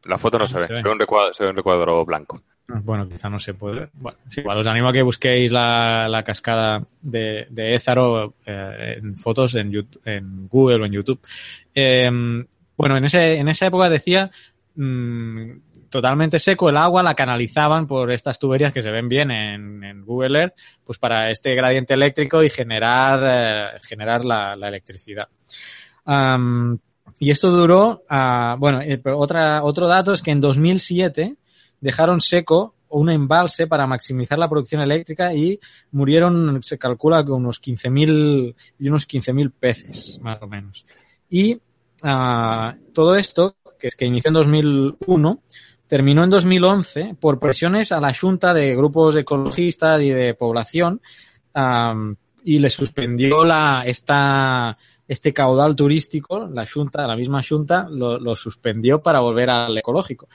La 0.06 0.18
foto 0.18 0.40
no, 0.40 0.48
se, 0.48 0.58
ve. 0.58 0.68
se, 0.68 0.74
ve. 0.74 0.80
Se, 0.80 0.84
ve 0.84 0.92
un 0.92 1.00
recuadro, 1.00 1.34
se 1.34 1.44
ve 1.44 1.50
un 1.50 1.56
recuadro 1.58 2.06
blanco. 2.06 2.38
Bueno, 2.68 3.08
quizá 3.08 3.30
no 3.30 3.38
se 3.38 3.54
puede 3.54 3.80
ver. 3.80 3.90
Bueno, 3.94 4.18
sí, 4.28 4.42
igual 4.42 4.58
os 4.58 4.68
animo 4.68 4.90
a 4.90 4.94
que 4.94 5.04
busquéis 5.04 5.52
la, 5.52 6.08
la 6.10 6.24
cascada 6.24 6.82
de, 7.02 7.48
de 7.50 7.76
Ézaro 7.76 8.36
eh, 8.46 8.96
en 8.98 9.16
fotos 9.16 9.56
en, 9.56 9.72
Google 10.50 10.82
o 10.82 10.86
en 10.86 10.92
YouTube. 10.92 11.20
Eh, 11.74 12.10
bueno, 12.78 12.98
en, 12.98 13.06
ese, 13.06 13.38
en 13.38 13.48
esa 13.48 13.68
época 13.68 13.90
decía 13.90 14.32
mmm, 14.76 15.52
totalmente 15.90 16.40
seco 16.40 16.70
el 16.70 16.78
agua, 16.78 17.04
la 17.04 17.16
canalizaban 17.16 17.88
por 17.88 18.12
estas 18.12 18.40
tuberías 18.40 18.74
que 18.74 18.82
se 18.82 18.92
ven 18.92 19.08
bien 19.08 19.32
en, 19.32 20.04
Google 20.04 20.40
Earth, 20.40 20.54
pues 20.84 21.00
para 21.00 21.32
este 21.32 21.56
gradiente 21.56 21.94
eléctrico 21.94 22.44
y 22.44 22.50
generar, 22.50 23.22
eh, 23.24 23.80
generar 23.82 24.26
la, 24.26 24.54
electricidad. 24.54 25.30
Y 27.20 27.32
esto 27.32 27.50
duró, 27.50 28.04
uh, 28.10 28.58
bueno, 28.58 28.82
eh, 28.82 29.02
otra, 29.06 29.64
otro 29.64 29.88
dato 29.88 30.14
es 30.14 30.22
que 30.22 30.32
en 30.32 30.42
2007 30.42 31.36
dejaron 31.82 32.22
seco 32.22 32.76
un 32.90 33.10
embalse 33.10 33.68
para 33.68 33.88
maximizar 33.88 34.40
la 34.40 34.50
producción 34.50 34.82
eléctrica 34.82 35.34
y 35.34 35.60
murieron, 35.92 36.62
se 36.64 36.78
calcula 36.78 37.26
que 37.26 37.32
unos 37.32 37.62
15.000 37.62 38.56
y 38.80 38.88
unos 38.88 39.08
15.000 39.08 39.52
peces, 39.52 40.20
más 40.22 40.42
o 40.42 40.48
menos. 40.48 40.86
Y 41.30 41.56
uh, 41.56 42.92
todo 42.94 43.16
esto 43.16 43.58
que 43.78 43.88
es 43.88 43.96
que 43.96 44.06
inició 44.06 44.30
en 44.30 44.34
2001, 44.36 45.44
terminó 45.88 46.24
en 46.24 46.30
2011 46.30 47.16
por 47.20 47.40
presiones 47.40 47.92
a 47.92 48.00
la 48.00 48.14
Junta 48.14 48.54
de 48.54 48.76
grupos 48.76 49.16
ecologistas 49.16 50.02
y 50.02 50.10
de 50.10 50.34
población 50.34 51.02
y 52.44 52.60
le 52.60 52.70
suspendió 52.70 53.44
la, 53.44 53.84
esta, 53.86 54.78
este 55.08 55.34
caudal 55.34 55.76
turístico, 55.76 56.48
la 56.48 56.66
Junta, 56.66 57.08
la 57.08 57.16
misma 57.16 57.42
Junta, 57.48 57.88
lo 57.90 58.36
suspendió 58.36 59.02
para 59.02 59.20
volver 59.20 59.50
al 59.50 59.78
ecológico. 59.78 60.28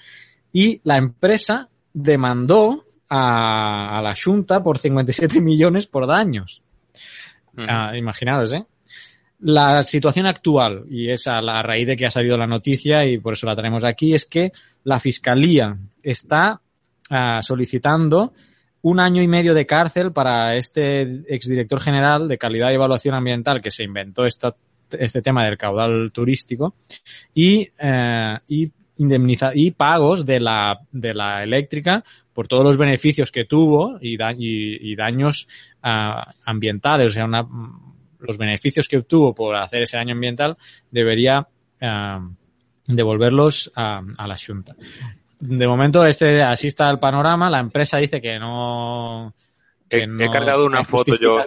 Y 0.52 0.80
la 0.84 0.96
empresa 0.96 1.68
demandó 1.92 2.84
a, 3.08 3.98
a 3.98 4.02
la 4.02 4.14
Junta 4.14 4.62
por 4.62 4.78
57 4.78 5.40
millones 5.42 5.86
por 5.86 6.06
daños. 6.06 6.62
Ah, 7.56 7.92
imaginaros, 7.96 8.52
¿eh? 8.52 8.64
La 9.40 9.82
situación 9.82 10.26
actual, 10.26 10.84
y 10.88 11.08
es 11.10 11.26
a 11.26 11.40
la 11.40 11.62
raíz 11.62 11.86
de 11.86 11.96
que 11.96 12.06
ha 12.06 12.10
salido 12.10 12.36
la 12.36 12.46
noticia 12.46 13.06
y 13.06 13.18
por 13.18 13.32
eso 13.34 13.46
la 13.46 13.56
tenemos 13.56 13.84
aquí, 13.84 14.12
es 14.14 14.26
que 14.26 14.52
la 14.84 15.00
Fiscalía 15.00 15.76
está 16.02 16.60
ah, 17.08 17.40
solicitando 17.42 18.32
un 18.82 19.00
año 19.00 19.22
y 19.22 19.28
medio 19.28 19.52
de 19.54 19.66
cárcel 19.66 20.12
para 20.12 20.56
este 20.56 21.02
exdirector 21.34 21.80
general 21.80 22.28
de 22.28 22.38
calidad 22.38 22.70
y 22.70 22.74
evaluación 22.74 23.14
ambiental 23.14 23.60
que 23.60 23.70
se 23.70 23.84
inventó 23.84 24.24
esta- 24.26 24.54
este 24.92 25.22
tema 25.22 25.44
del 25.44 25.56
caudal 25.58 26.10
turístico 26.12 26.74
y, 27.34 27.68
eh, 27.78 28.38
y, 28.48 28.70
indemniza 29.00 29.50
y 29.54 29.70
pagos 29.72 30.24
de 30.24 30.40
la, 30.40 30.78
de 30.92 31.14
la 31.14 31.42
eléctrica 31.42 32.04
por 32.32 32.46
todos 32.48 32.64
los 32.64 32.76
beneficios 32.76 33.32
que 33.32 33.44
tuvo 33.44 33.98
y, 34.00 34.16
da- 34.16 34.32
y- 34.32 34.92
y 34.92 34.94
daños 34.96 35.48
ah, 35.82 36.32
ambientales, 36.44 37.10
o 37.12 37.14
sea, 37.14 37.24
una- 37.24 37.46
los 38.20 38.36
beneficios 38.38 38.86
que 38.88 38.98
obtuvo 38.98 39.34
por 39.34 39.56
hacer 39.56 39.82
ese 39.82 39.96
daño 39.96 40.12
ambiental 40.14 40.56
debería 40.90 41.46
ah, 41.80 42.28
devolverlos 42.86 43.72
a, 43.74 44.02
a 44.18 44.26
la 44.26 44.36
Junta. 44.36 44.74
De 45.40 45.66
momento, 45.66 46.04
este 46.04 46.42
así 46.42 46.66
está 46.66 46.90
el 46.90 46.98
panorama. 46.98 47.48
La 47.48 47.60
empresa 47.60 47.96
dice 47.96 48.20
que 48.20 48.38
no. 48.38 49.34
que 49.88 50.04
He, 50.04 50.30
cargado 50.30 50.66
una 50.66 50.84
foto 50.84 51.12
yo, 51.22 51.38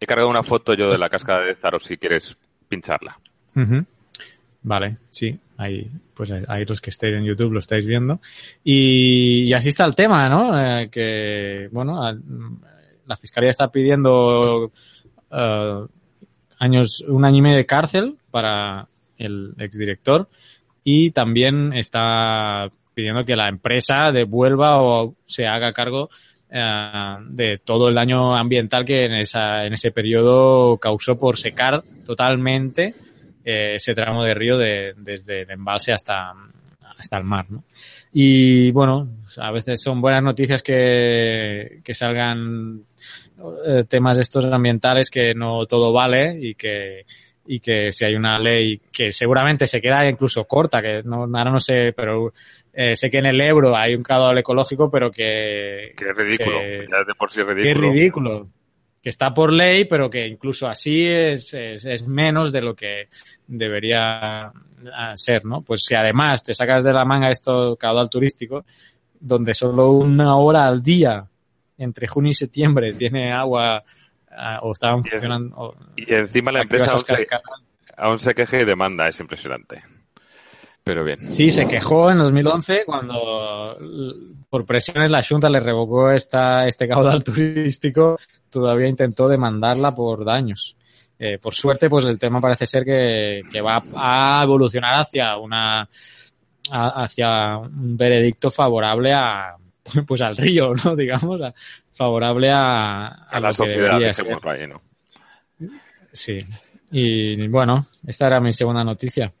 he 0.00 0.06
cargado 0.06 0.30
una 0.30 0.42
foto 0.42 0.72
yo 0.74 0.90
de 0.90 0.96
la 0.98 1.10
cascada 1.10 1.44
de 1.44 1.54
Zaro 1.56 1.78
si 1.78 1.98
quieres 1.98 2.36
pincharla. 2.68 3.18
Vale, 4.66 4.96
sí, 5.10 5.38
ahí, 5.58 5.88
pues 6.12 6.32
ahí 6.32 6.64
los 6.64 6.80
que 6.80 6.90
estéis 6.90 7.14
en 7.14 7.24
YouTube 7.24 7.52
lo 7.52 7.60
estáis 7.60 7.86
viendo. 7.86 8.18
Y, 8.64 9.52
así 9.52 9.68
está 9.68 9.84
el 9.84 9.94
tema, 9.94 10.28
¿no? 10.28 10.60
Eh, 10.60 10.88
que, 10.90 11.68
bueno, 11.70 12.00
la 13.06 13.16
fiscalía 13.16 13.50
está 13.50 13.68
pidiendo 13.68 14.72
eh, 15.30 15.86
años, 16.58 17.04
un 17.06 17.24
año 17.24 17.36
y 17.36 17.42
medio 17.42 17.58
de 17.58 17.64
cárcel 17.64 18.16
para 18.32 18.88
el 19.18 19.54
exdirector 19.56 20.28
y 20.82 21.12
también 21.12 21.72
está 21.72 22.68
pidiendo 22.92 23.24
que 23.24 23.36
la 23.36 23.48
empresa 23.48 24.10
devuelva 24.10 24.82
o 24.82 25.14
se 25.26 25.46
haga 25.46 25.72
cargo 25.72 26.10
eh, 26.50 27.16
de 27.28 27.58
todo 27.64 27.88
el 27.88 27.94
daño 27.94 28.34
ambiental 28.34 28.84
que 28.84 29.04
en, 29.04 29.12
esa, 29.12 29.64
en 29.64 29.74
ese 29.74 29.92
periodo 29.92 30.76
causó 30.78 31.16
por 31.16 31.36
secar 31.36 31.84
totalmente 32.04 32.96
eh, 33.46 33.76
ese 33.76 33.94
tramo 33.94 34.22
de 34.24 34.34
río 34.34 34.58
de- 34.58 34.92
desde 34.98 35.42
el 35.42 35.50
embalse 35.52 35.92
hasta, 35.92 36.34
hasta 36.98 37.16
el 37.18 37.24
mar, 37.24 37.46
¿no? 37.48 37.64
Y 38.12 38.70
bueno, 38.72 39.08
a 39.38 39.50
veces 39.52 39.80
son 39.82 40.00
buenas 40.00 40.22
noticias 40.22 40.62
que, 40.62 41.80
que 41.84 41.94
salgan 41.94 42.82
eh, 43.66 43.84
temas 43.88 44.18
estos 44.18 44.44
ambientales 44.46 45.10
que 45.10 45.34
no 45.34 45.64
todo 45.66 45.92
vale 45.92 46.36
y 46.40 46.54
que 46.54 47.04
y 47.48 47.60
que 47.60 47.92
si 47.92 48.04
hay 48.04 48.16
una 48.16 48.40
ley 48.40 48.80
que 48.90 49.12
seguramente 49.12 49.68
se 49.68 49.80
queda 49.80 50.08
incluso 50.08 50.46
corta, 50.46 50.82
que 50.82 51.02
no, 51.04 51.22
ahora 51.22 51.44
no 51.52 51.60
sé, 51.60 51.92
pero 51.96 52.32
eh, 52.72 52.96
sé 52.96 53.08
que 53.08 53.18
en 53.18 53.26
el 53.26 53.40
Ebro 53.40 53.76
hay 53.76 53.94
un 53.94 54.02
caudal 54.02 54.36
ecológico, 54.38 54.90
pero 54.90 55.12
que, 55.12 55.92
Que 55.96 56.08
es 56.10 56.16
ridículo. 56.16 56.58
que- 56.58 56.86
ya 56.90 57.04
de 57.06 57.14
por 57.16 57.30
sí 57.30 57.38
es 57.40 57.46
que 57.46 57.70
es 57.70 57.76
ridículo. 57.76 58.48
Que 59.06 59.10
está 59.10 59.32
por 59.32 59.52
ley, 59.52 59.84
pero 59.84 60.10
que 60.10 60.26
incluso 60.26 60.66
así 60.66 61.06
es, 61.06 61.54
es, 61.54 61.84
es 61.84 62.08
menos 62.08 62.50
de 62.52 62.60
lo 62.60 62.74
que 62.74 63.08
debería 63.46 64.46
ah, 64.92 65.12
ser, 65.14 65.44
¿no? 65.44 65.62
Pues 65.62 65.84
si 65.84 65.94
además 65.94 66.42
te 66.42 66.52
sacas 66.52 66.82
de 66.82 66.92
la 66.92 67.04
manga 67.04 67.30
esto 67.30 67.76
caudal 67.76 68.10
turístico, 68.10 68.64
donde 69.20 69.54
solo 69.54 69.92
una 69.92 70.34
hora 70.34 70.66
al 70.66 70.82
día 70.82 71.24
entre 71.78 72.08
junio 72.08 72.32
y 72.32 72.34
septiembre 72.34 72.94
tiene 72.94 73.30
agua 73.32 73.80
ah, 74.32 74.58
o 74.62 74.72
estaban 74.72 75.04
funcionando 75.04 75.54
o- 75.56 75.76
Y 75.94 76.12
encima 76.12 76.50
la 76.50 76.62
empresa 76.62 76.86
aún 76.90 77.04
se, 77.06 77.28
aún 77.96 78.18
se 78.18 78.34
queje 78.34 78.62
y 78.62 78.64
demanda, 78.64 79.06
es 79.06 79.20
impresionante. 79.20 79.84
Pero 80.86 81.02
bien. 81.02 81.32
Sí, 81.32 81.50
se 81.50 81.66
quejó 81.66 82.12
en 82.12 82.18
2011 82.18 82.84
cuando 82.86 83.76
por 84.48 84.64
presiones 84.64 85.10
la 85.10 85.20
Junta 85.20 85.50
le 85.50 85.58
revocó 85.58 86.12
esta, 86.12 86.64
este 86.64 86.86
caudal 86.86 87.24
turístico, 87.24 88.20
todavía 88.48 88.86
intentó 88.86 89.26
demandarla 89.26 89.92
por 89.92 90.24
daños. 90.24 90.76
Eh, 91.18 91.38
por 91.38 91.54
suerte, 91.54 91.90
pues 91.90 92.04
el 92.04 92.20
tema 92.20 92.40
parece 92.40 92.66
ser 92.66 92.84
que, 92.84 93.42
que 93.50 93.60
va 93.60 93.82
a 93.96 94.42
evolucionar 94.44 95.00
hacia 95.00 95.36
una 95.38 95.80
a- 96.70 97.02
hacia 97.02 97.56
un 97.58 97.96
veredicto 97.96 98.48
favorable 98.52 99.12
a 99.12 99.56
pues 100.06 100.22
al 100.22 100.36
río, 100.36 100.72
¿no? 100.84 100.94
Digamos, 100.96 101.42
a- 101.42 101.52
favorable 101.90 102.48
a, 102.52 103.06
a 103.08 103.40
la 103.40 103.48
que 103.48 103.54
sociedad, 103.56 104.12
ser. 104.12 104.38
ahí, 104.48 104.68
¿no? 104.68 104.80
Sí. 106.12 106.46
Y 106.92 107.48
bueno, 107.48 107.86
esta 108.06 108.28
era 108.28 108.38
mi 108.40 108.52
segunda 108.52 108.84
noticia. 108.84 109.32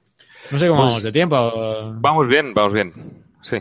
No 0.50 0.58
sé 0.58 0.68
cómo 0.68 0.80
Pues- 0.80 0.88
vamos 0.90 1.02
de 1.02 1.12
tiempo. 1.12 1.92
Vamos 2.00 2.28
bien, 2.28 2.54
vamos 2.54 2.72
bien. 2.72 2.92
Sí. 3.42 3.56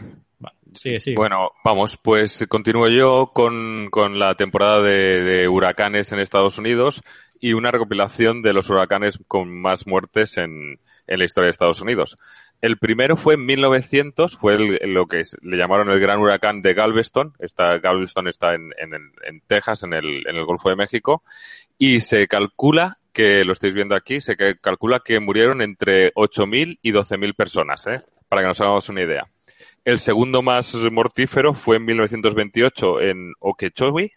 Sigue, 0.73 0.99
sigue. 0.99 1.15
Bueno, 1.15 1.51
vamos, 1.63 1.97
pues 2.01 2.45
continúo 2.49 2.89
yo 2.89 3.31
con, 3.33 3.87
con 3.89 4.19
la 4.19 4.35
temporada 4.35 4.81
de, 4.81 5.23
de 5.23 5.47
huracanes 5.47 6.11
en 6.11 6.19
Estados 6.19 6.57
Unidos 6.57 7.01
y 7.39 7.53
una 7.53 7.71
recopilación 7.71 8.41
de 8.41 8.51
los 8.51 8.69
huracanes 8.69 9.17
con 9.29 9.49
más 9.61 9.87
muertes 9.87 10.35
en, 10.37 10.79
en 11.07 11.19
la 11.19 11.23
historia 11.23 11.45
de 11.45 11.51
Estados 11.51 11.79
Unidos. 11.79 12.17
El 12.61 12.77
primero 12.77 13.15
fue 13.15 13.35
en 13.35 13.45
1900, 13.45 14.35
fue 14.37 14.55
el- 14.55 14.93
lo 14.93 15.07
que 15.07 15.21
le 15.43 15.57
llamaron 15.57 15.89
el 15.91 15.99
gran 16.01 16.19
huracán 16.19 16.61
de 16.61 16.73
Galveston. 16.73 17.33
Está, 17.39 17.77
Galveston 17.79 18.27
está 18.27 18.53
en, 18.53 18.73
en, 18.77 18.93
en 18.95 19.41
Texas, 19.47 19.83
en 19.83 19.93
el, 19.93 20.27
en 20.27 20.35
el 20.35 20.43
Golfo 20.45 20.67
de 20.69 20.75
México, 20.75 21.23
y 21.77 22.01
se 22.01 22.27
calcula 22.27 22.97
que, 23.15 23.45
lo 23.45 23.53
estáis 23.53 23.73
viendo 23.73 23.95
aquí, 23.95 24.19
se 24.21 24.35
calcula 24.61 24.99
que 24.99 25.19
murieron 25.19 25.61
entre 25.61 26.13
8.000 26.13 26.79
y 26.81 26.91
12.000 26.91 27.33
personas, 27.33 27.87
¿eh? 27.87 28.01
para 28.27 28.41
que 28.41 28.49
nos 28.49 28.61
hagamos 28.61 28.89
una 28.89 29.01
idea. 29.01 29.27
El 29.85 29.99
segundo 29.99 30.41
más 30.41 30.75
mortífero 30.75 31.53
fue 31.53 31.77
en 31.77 31.85
1928 31.85 33.01
en 33.01 33.33
Okeechobee 33.39 34.11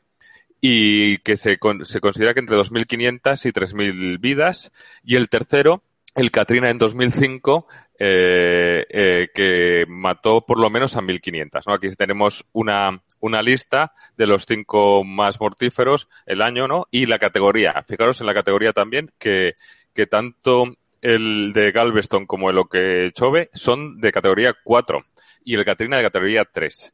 y 0.61 1.19
que 1.19 1.37
se, 1.37 1.59
se 1.85 2.01
considera 2.01 2.35
que 2.35 2.41
entre 2.41 2.57
2.500 2.57 3.47
y 3.47 3.53
3.000 3.53 4.21
vidas. 4.21 4.73
Y 5.05 5.17
el 5.17 5.29
tercero, 5.29 5.83
el 6.15 6.31
Katrina 6.31 6.71
en 6.71 6.79
2005, 6.79 7.69
eh, 7.99 8.87
eh, 8.89 9.29
que 9.33 9.85
mató 9.89 10.45
por 10.45 10.59
lo 10.59 10.71
menos 10.71 10.97
a 10.97 11.01
1.500. 11.01 11.63
¿no? 11.67 11.75
Aquí 11.75 11.89
tenemos 11.91 12.45
una, 12.53 13.01
una 13.21 13.43
lista 13.43 13.93
de 14.17 14.27
los 14.27 14.47
cinco 14.47 15.05
más 15.05 15.41
mortíferos 15.41 16.09
el 16.27 16.43
año, 16.43 16.69
¿no? 16.69 16.87
Y 16.91 17.07
la 17.07 17.19
categoría. 17.19 17.85
Fijaros 17.87 18.21
en 18.21 18.27
la 18.27 18.35
categoría 18.35 18.73
también 18.73 19.11
que, 19.19 19.55
que 19.95 20.07
tanto 20.07 20.65
el 21.03 21.53
de 21.53 21.73
Galveston 21.73 22.27
como 22.27 22.51
el 22.51 22.59
Okeechobee 22.59 23.51
son 23.55 24.01
de 24.01 24.13
categoría 24.13 24.55
4 24.63 25.05
y 25.45 25.55
el 25.55 25.65
Katrina 25.65 25.97
de 25.97 26.03
categoría 26.03 26.45
3. 26.51 26.93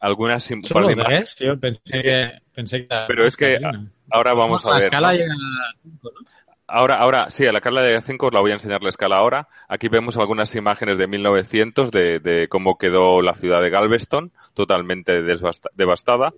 Algunas 0.00 0.50
Solo 0.62 0.88
tres, 1.04 1.36
yo 1.38 1.60
pensé 1.60 2.02
que, 2.02 2.30
pensé 2.54 2.86
que 2.86 2.96
Pero 3.06 3.26
es 3.26 3.36
que 3.36 3.58
ahora 4.10 4.32
vamos 4.32 4.64
a 4.64 4.70
la 4.70 4.74
ver. 4.76 4.84
escala 4.84 5.08
¿no? 5.08 5.18
llega 5.18 5.34
a 5.34 5.74
cinco, 5.82 6.10
¿no? 6.10 6.26
Ahora, 6.72 6.96
ahora, 6.96 7.30
sí, 7.30 7.46
a 7.46 7.52
la 7.52 7.58
escala 7.58 7.82
de 7.82 8.00
5 8.00 8.26
os 8.26 8.32
la 8.32 8.40
voy 8.40 8.52
a 8.52 8.54
enseñar 8.54 8.82
la 8.82 8.90
escala 8.90 9.16
ahora. 9.16 9.48
Aquí 9.68 9.88
vemos 9.88 10.16
algunas 10.16 10.54
imágenes 10.54 10.98
de 10.98 11.06
1900 11.06 11.90
de, 11.90 12.20
de 12.20 12.48
cómo 12.48 12.78
quedó 12.78 13.22
la 13.22 13.34
ciudad 13.34 13.60
de 13.60 13.70
Galveston, 13.70 14.32
totalmente 14.54 15.22
devastada. 15.74 16.32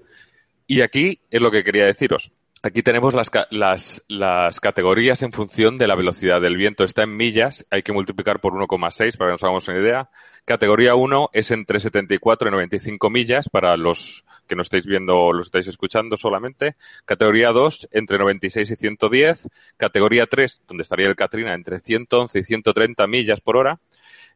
Y 0.66 0.80
aquí 0.80 1.20
es 1.30 1.42
lo 1.42 1.50
que 1.50 1.64
quería 1.64 1.84
deciros. 1.84 2.30
Aquí 2.64 2.84
tenemos 2.84 3.12
las, 3.12 3.28
las, 3.50 4.04
las 4.06 4.60
categorías 4.60 5.22
en 5.22 5.32
función 5.32 5.78
de 5.78 5.88
la 5.88 5.96
velocidad 5.96 6.40
del 6.40 6.56
viento. 6.56 6.84
Está 6.84 7.02
en 7.02 7.16
millas, 7.16 7.66
hay 7.70 7.82
que 7.82 7.92
multiplicar 7.92 8.40
por 8.40 8.52
1,6 8.52 9.16
para 9.16 9.28
que 9.28 9.32
nos 9.32 9.42
hagamos 9.42 9.66
una 9.66 9.80
idea. 9.80 10.10
Categoría 10.44 10.94
1 10.94 11.30
es 11.32 11.50
entre 11.50 11.80
74 11.80 12.48
y 12.48 12.52
95 12.52 13.10
millas 13.10 13.48
para 13.48 13.76
los 13.76 14.24
que 14.52 14.56
no 14.56 14.60
estáis 14.60 14.84
viendo 14.84 15.32
los 15.32 15.46
estáis 15.46 15.66
escuchando 15.66 16.18
solamente. 16.18 16.76
Categoría 17.06 17.52
2 17.52 17.88
entre 17.90 18.18
96 18.18 18.70
y 18.70 18.76
110. 18.76 19.48
Categoría 19.78 20.26
3, 20.26 20.64
donde 20.68 20.82
estaría 20.82 21.06
el 21.08 21.16
Katrina, 21.16 21.54
entre 21.54 21.80
111 21.80 22.38
y 22.38 22.44
130 22.44 23.06
millas 23.06 23.40
por 23.40 23.56
hora. 23.56 23.80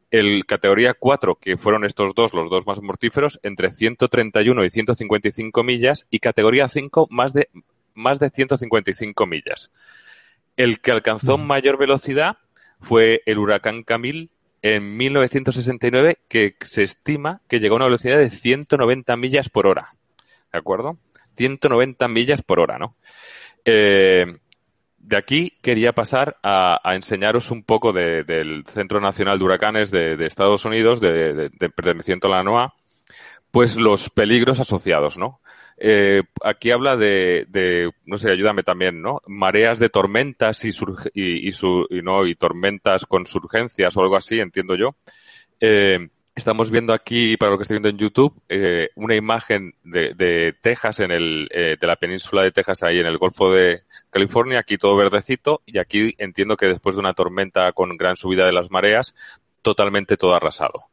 El 0.09 0.47
categoría 0.47 0.95
4, 0.95 1.35
que 1.35 1.55
fueron 1.55 1.85
estos 1.85 2.15
dos, 2.15 2.33
los 2.33 2.49
dos 2.49 2.65
más 2.65 2.81
mortíferos, 2.81 3.39
entre 3.43 3.69
131 3.69 4.65
y 4.65 4.69
155 4.71 5.63
millas. 5.63 6.07
Y 6.09 6.17
categoría 6.17 6.67
5, 6.67 7.05
más 7.11 7.33
de, 7.33 7.49
más 7.93 8.17
de 8.17 8.31
155 8.31 9.27
millas. 9.27 9.69
El 10.55 10.79
que 10.79 10.89
alcanzó 10.89 11.37
Mm. 11.37 11.45
mayor 11.45 11.77
velocidad 11.77 12.37
fue 12.81 13.21
el 13.27 13.37
huracán 13.37 13.83
Camille 13.83 14.29
en 14.63 14.97
1969 14.97 16.17
que 16.27 16.55
se 16.61 16.81
estima 16.81 17.41
que 17.47 17.59
llegó 17.59 17.75
a 17.75 17.77
una 17.77 17.85
velocidad 17.85 18.17
de 18.17 18.31
190 18.31 19.15
millas 19.15 19.49
por 19.49 19.67
hora. 19.67 19.93
¿De 20.51 20.59
acuerdo? 20.59 20.97
190 21.35 22.07
millas 22.07 22.41
por 22.41 22.59
hora, 22.59 22.77
¿no? 22.77 22.95
Eh, 23.65 24.25
de 24.97 25.17
aquí 25.17 25.57
quería 25.61 25.93
pasar 25.93 26.37
a, 26.43 26.79
enseñaros 26.93 27.51
un 27.51 27.63
poco 27.63 27.93
del 27.93 28.65
Centro 28.67 28.99
Nacional 28.99 29.39
de 29.39 29.45
Huracanes 29.45 29.91
de, 29.91 30.25
Estados 30.25 30.65
Unidos, 30.65 30.99
de, 30.99 31.49
de, 31.49 31.69
perteneciente 31.69 32.27
a 32.27 32.31
la 32.31 32.43
NOAA, 32.43 32.73
pues 33.51 33.77
los 33.77 34.09
peligros 34.09 34.59
asociados, 34.59 35.17
¿no? 35.17 35.39
Eh, 35.79 36.23
aquí 36.43 36.71
habla 36.71 36.97
de, 36.97 37.91
no 38.05 38.17
sé, 38.17 38.31
ayúdame 38.31 38.63
también, 38.63 39.01
¿no? 39.01 39.21
Mareas 39.27 39.79
de 39.79 39.89
tormentas 39.89 40.65
y, 40.65 40.69
y, 41.13 41.49
y, 41.49 42.01
no, 42.01 42.25
y 42.25 42.35
tormentas 42.35 43.05
con 43.05 43.25
surgencias 43.25 43.95
o 43.95 44.01
algo 44.01 44.17
así, 44.17 44.39
entiendo 44.39 44.75
yo. 44.75 44.95
Eh, 45.59 46.09
estamos 46.37 46.69
viendo 46.69 46.93
aquí, 46.93 47.35
para 47.35 47.51
lo 47.51 47.57
que 47.57 47.63
estoy 47.63 47.75
viendo 47.75 47.89
en 47.89 47.97
YouTube, 47.97 48.39
eh, 48.47 48.89
una 48.95 49.15
imagen 49.15 49.73
de, 49.83 50.13
de 50.13 50.53
Texas, 50.61 50.99
en 50.99 51.11
el, 51.11 51.49
de 51.49 51.87
la 51.87 51.95
península 51.95 52.43
de 52.43 52.51
Texas, 52.51 52.83
ahí 52.83 52.99
en 52.99 53.07
el 53.07 53.17
Golfo 53.17 53.51
de 53.51 53.81
California, 54.11 54.59
aquí 54.59 54.77
todo 54.77 54.95
verdecito, 54.95 55.61
y 55.65 55.79
aquí 55.79 56.13
entiendo 56.19 56.55
que 56.55 56.67
después 56.67 56.95
de 56.95 57.01
una 57.01 57.13
tormenta 57.13 57.71
con 57.73 57.97
gran 57.97 58.17
subida 58.17 58.45
de 58.45 58.53
las 58.53 58.69
mareas, 58.69 59.15
totalmente 59.63 60.15
todo 60.15 60.35
arrasado. 60.35 60.85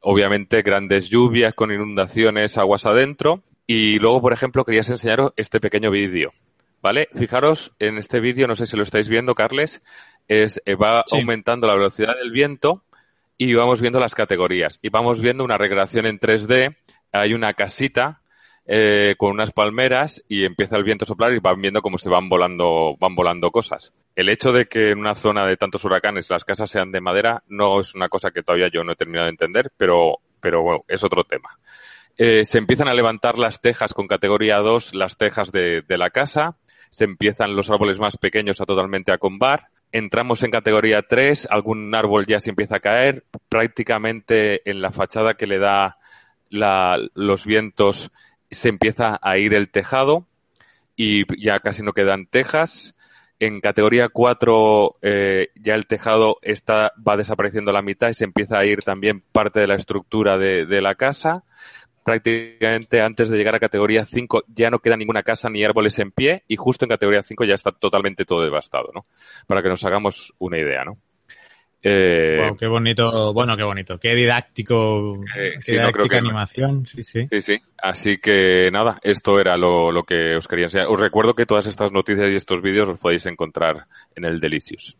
Obviamente 0.00 0.62
grandes 0.62 1.10
lluvias 1.10 1.54
con 1.54 1.70
inundaciones, 1.70 2.56
aguas 2.56 2.86
adentro, 2.86 3.42
y 3.66 3.98
luego, 3.98 4.22
por 4.22 4.32
ejemplo, 4.32 4.64
querías 4.64 4.88
enseñaros 4.88 5.32
este 5.36 5.60
pequeño 5.60 5.90
vídeo. 5.90 6.32
¿Vale? 6.80 7.08
Fijaros 7.14 7.72
en 7.78 7.96
este 7.96 8.18
vídeo, 8.18 8.48
no 8.48 8.56
sé 8.56 8.66
si 8.66 8.76
lo 8.76 8.82
estáis 8.82 9.08
viendo, 9.08 9.36
Carles, 9.36 9.82
es, 10.26 10.60
eh, 10.64 10.74
va 10.74 11.04
aumentando 11.12 11.68
la 11.68 11.74
velocidad 11.74 12.16
del 12.16 12.32
viento 12.32 12.82
y 13.50 13.54
vamos 13.54 13.80
viendo 13.80 14.00
las 14.00 14.14
categorías. 14.14 14.78
Y 14.82 14.90
vamos 14.90 15.20
viendo 15.20 15.44
una 15.44 15.58
recreación 15.58 16.06
en 16.06 16.18
3D. 16.18 16.76
Hay 17.12 17.34
una 17.34 17.54
casita 17.54 18.22
eh, 18.66 19.16
con 19.18 19.32
unas 19.32 19.50
palmeras 19.50 20.22
y 20.28 20.44
empieza 20.44 20.76
el 20.76 20.84
viento 20.84 21.04
a 21.04 21.08
soplar 21.08 21.32
y 21.32 21.40
van 21.40 21.60
viendo 21.60 21.82
cómo 21.82 21.98
se 21.98 22.08
van 22.08 22.28
volando, 22.28 22.96
van 23.00 23.14
volando 23.14 23.50
cosas. 23.50 23.92
El 24.14 24.28
hecho 24.28 24.52
de 24.52 24.66
que 24.66 24.90
en 24.90 24.98
una 24.98 25.14
zona 25.14 25.46
de 25.46 25.56
tantos 25.56 25.84
huracanes 25.84 26.30
las 26.30 26.44
casas 26.44 26.70
sean 26.70 26.92
de 26.92 27.00
madera 27.00 27.42
no 27.48 27.80
es 27.80 27.94
una 27.94 28.08
cosa 28.08 28.30
que 28.30 28.42
todavía 28.42 28.68
yo 28.72 28.84
no 28.84 28.92
he 28.92 28.96
terminado 28.96 29.26
de 29.26 29.30
entender, 29.30 29.72
pero, 29.76 30.18
pero 30.40 30.62
bueno, 30.62 30.84
es 30.86 31.02
otro 31.02 31.24
tema. 31.24 31.58
Eh, 32.16 32.44
se 32.44 32.58
empiezan 32.58 32.88
a 32.88 32.94
levantar 32.94 33.38
las 33.38 33.60
tejas 33.60 33.94
con 33.94 34.06
categoría 34.06 34.58
2, 34.58 34.94
las 34.94 35.16
tejas 35.16 35.50
de, 35.50 35.84
la 35.88 36.10
casa, 36.10 36.56
se 36.90 37.04
empiezan 37.04 37.56
los 37.56 37.70
árboles 37.70 37.98
más 37.98 38.16
pequeños 38.16 38.60
a 38.60 38.66
totalmente 38.66 39.12
acombar, 39.12 39.68
entramos 39.92 40.42
en 40.42 40.50
categoría 40.50 41.02
3, 41.02 41.46
algún 41.50 41.94
árbol 41.94 42.26
ya 42.26 42.40
se 42.40 42.50
empieza 42.50 42.76
a 42.76 42.80
caer, 42.80 43.24
prácticamente 43.48 44.68
en 44.68 44.80
la 44.80 44.90
fachada 44.90 45.34
que 45.34 45.46
le 45.46 45.58
da 45.58 45.98
los 46.50 47.44
vientos 47.46 48.10
se 48.50 48.68
empieza 48.68 49.18
a 49.22 49.38
ir 49.38 49.54
el 49.54 49.70
tejado 49.70 50.26
y 50.96 51.24
ya 51.42 51.58
casi 51.60 51.82
no 51.82 51.92
quedan 51.92 52.26
tejas. 52.26 52.94
En 53.38 53.60
categoría 53.60 54.08
4 54.08 54.98
eh, 55.02 55.48
ya 55.56 55.74
el 55.74 55.86
tejado 55.86 56.38
está, 56.42 56.92
va 57.06 57.16
desapareciendo 57.16 57.72
la 57.72 57.82
mitad 57.82 58.08
y 58.08 58.14
se 58.14 58.24
empieza 58.24 58.58
a 58.58 58.64
ir 58.64 58.82
también 58.82 59.22
parte 59.32 59.60
de 59.60 59.66
la 59.66 59.74
estructura 59.74 60.36
de 60.38 60.80
la 60.82 60.94
casa 60.94 61.44
prácticamente 62.04 63.00
antes 63.00 63.28
de 63.28 63.36
llegar 63.36 63.54
a 63.54 63.60
categoría 63.60 64.04
5 64.04 64.44
ya 64.48 64.70
no 64.70 64.80
queda 64.80 64.96
ninguna 64.96 65.22
casa 65.22 65.48
ni 65.48 65.64
árboles 65.64 65.98
en 65.98 66.10
pie 66.10 66.42
y 66.48 66.56
justo 66.56 66.84
en 66.84 66.90
categoría 66.90 67.22
5 67.22 67.44
ya 67.44 67.54
está 67.54 67.72
totalmente 67.72 68.24
todo 68.24 68.42
devastado, 68.42 68.90
¿no? 68.94 69.06
Para 69.46 69.62
que 69.62 69.68
nos 69.68 69.84
hagamos 69.84 70.32
una 70.38 70.58
idea, 70.58 70.84
¿no? 70.84 70.98
Eh, 71.84 72.50
qué 72.60 72.68
bonito, 72.68 73.32
bueno, 73.32 73.56
qué 73.56 73.64
bonito, 73.64 73.98
qué 73.98 74.14
didáctico, 74.14 75.16
eh, 75.36 75.54
qué 75.64 75.72
didáctica 75.72 76.18
animación, 76.18 76.86
sí, 76.86 77.02
sí. 77.02 77.26
Sí, 77.28 77.42
sí. 77.42 77.58
Así 77.76 78.18
que 78.18 78.70
nada, 78.72 79.00
esto 79.02 79.40
era 79.40 79.56
lo, 79.56 79.90
lo, 79.90 80.04
que 80.04 80.36
os 80.36 80.46
quería 80.46 80.66
enseñar. 80.66 80.86
Os 80.86 81.00
recuerdo 81.00 81.34
que 81.34 81.44
todas 81.44 81.66
estas 81.66 81.90
noticias 81.90 82.28
y 82.30 82.36
estos 82.36 82.62
vídeos 82.62 82.86
los 82.86 82.98
podéis 82.98 83.26
encontrar 83.26 83.86
en 84.14 84.24
el 84.24 84.38
Delicious. 84.38 84.96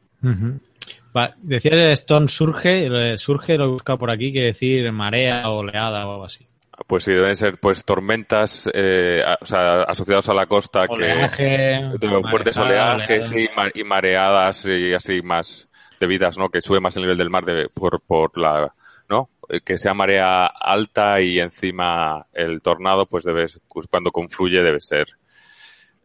decías 1.39 2.01
Stone 2.01 2.27
surge, 2.27 3.17
surge, 3.17 3.57
lo 3.57 3.67
he 3.67 3.69
buscado 3.69 4.01
por 4.01 4.11
aquí, 4.11 4.33
que 4.33 4.41
decir 4.41 4.91
marea, 4.91 5.49
oleada 5.51 6.09
o 6.09 6.13
algo 6.15 6.25
así. 6.25 6.45
Pues 6.93 7.05
sí, 7.05 7.13
deben 7.13 7.35
ser 7.37 7.57
pues 7.57 7.87
tormentas 7.87 8.69
eh, 8.75 9.23
o 9.41 9.47
sea, 9.47 9.85
asociadas 9.85 10.29
a 10.29 10.35
la 10.35 10.45
costa 10.45 10.87
que 10.87 11.07
de 11.07 12.23
fuertes 12.29 12.59
oleajes 12.59 13.33
y, 13.33 13.83
mareadas 13.83 14.67
y 14.67 14.93
así 14.93 15.23
más 15.23 15.69
debidas, 15.99 16.37
¿no? 16.37 16.51
Que 16.51 16.61
sube 16.61 16.81
más 16.81 16.95
el 16.97 17.05
nivel 17.05 17.17
del 17.17 17.31
mar 17.31 17.47
de, 17.47 17.71
por, 17.71 18.03
por 18.03 18.37
la, 18.37 18.75
¿no? 19.09 19.31
Que 19.65 19.79
sea 19.79 19.95
marea 19.95 20.45
alta 20.45 21.19
y 21.23 21.41
encima 21.41 22.27
el 22.31 22.61
tornado, 22.61 23.07
pues 23.07 23.25
debes, 23.25 23.59
pues 23.73 23.87
cuando 23.87 24.13
confluye 24.13 24.63
debe 24.63 24.81
ser. 24.81 25.07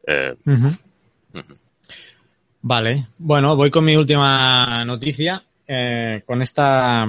Eh, 0.07 0.35
Vale, 2.61 3.07
bueno, 3.17 3.57
voy 3.57 3.69
con 3.69 3.83
mi 3.83 3.97
última 3.97 4.85
noticia 4.85 5.43
eh, 5.67 6.23
con 6.25 6.41
esta 6.41 7.05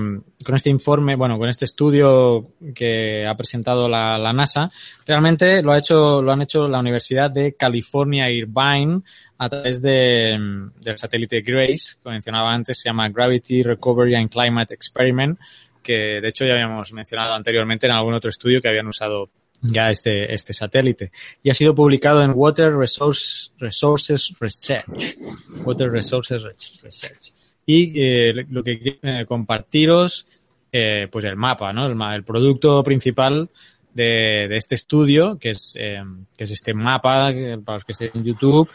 con 0.48 0.54
este 0.54 0.70
informe, 0.70 1.14
bueno, 1.14 1.36
con 1.36 1.50
este 1.50 1.66
estudio 1.66 2.52
que 2.74 3.26
ha 3.26 3.36
presentado 3.36 3.86
la, 3.86 4.32
NASA, 4.32 4.72
realmente 5.06 5.62
lo 5.62 5.72
ha 5.72 5.78
hecho, 5.78 6.22
lo 6.22 6.32
han 6.32 6.40
hecho 6.40 6.66
la 6.66 6.78
Universidad 6.78 7.30
de 7.30 7.52
California 7.52 8.30
Irvine 8.30 9.02
a 9.36 9.46
través 9.46 9.82
de, 9.82 10.38
del 10.80 10.96
satélite 10.96 11.42
GRACE, 11.42 11.98
como 12.02 12.14
mencionaba 12.14 12.50
antes, 12.54 12.80
se 12.80 12.88
llama 12.88 13.10
Gravity 13.10 13.62
Recovery 13.62 14.14
and 14.14 14.30
Climate 14.30 14.72
Experiment, 14.72 15.38
que 15.82 16.18
de 16.22 16.28
hecho 16.30 16.46
ya 16.46 16.54
habíamos 16.54 16.94
mencionado 16.94 17.34
anteriormente 17.34 17.84
en 17.84 17.92
algún 17.92 18.14
otro 18.14 18.30
estudio 18.30 18.62
que 18.62 18.68
habían 18.68 18.86
usado 18.86 19.28
ya 19.60 19.90
este, 19.90 20.32
este 20.32 20.54
satélite. 20.54 21.12
Y 21.42 21.50
ha 21.50 21.54
sido 21.54 21.74
publicado 21.74 22.22
en 22.22 22.32
Water 22.34 22.74
Resource, 22.74 23.50
Resources 23.58 24.32
Research. 24.40 25.18
Water 25.66 25.90
Resources 25.90 26.42
Research 26.82 27.34
y 27.68 27.92
eh, 28.02 28.46
lo 28.48 28.64
que 28.64 28.80
quiero 28.80 28.98
eh, 29.02 29.26
compartiros, 29.26 30.26
eh, 30.72 31.08
pues 31.10 31.24
el 31.24 31.36
mapa, 31.36 31.72
¿no? 31.72 31.86
El, 31.86 32.00
el 32.14 32.24
producto 32.24 32.82
principal 32.82 33.50
de, 33.94 34.56
este 34.56 34.74
estudio, 34.74 35.38
que 35.38 35.50
es, 35.50 35.74
eh, 35.78 36.02
que 36.36 36.44
es 36.44 36.50
este 36.50 36.74
mapa, 36.74 37.32
para 37.64 37.76
los 37.76 37.84
que 37.84 37.92
estén 37.92 38.10
en 38.14 38.24
YouTube, 38.24 38.68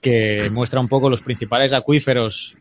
que 0.00 0.48
muestra 0.50 0.80
un 0.80 0.88
poco 0.88 1.10
los 1.10 1.22
principales 1.22 1.72
acuíferos 1.72 2.56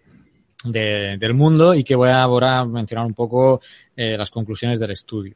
de, 0.64 1.18
del 1.18 1.34
mundo 1.34 1.74
y 1.74 1.84
que 1.84 1.96
voy 1.96 2.10
a 2.10 2.66
mencionar 2.66 3.06
un 3.06 3.14
poco 3.14 3.62
eh, 3.96 4.18
las 4.18 4.30
conclusiones 4.30 4.80
del 4.80 4.92
estudio. 4.92 5.36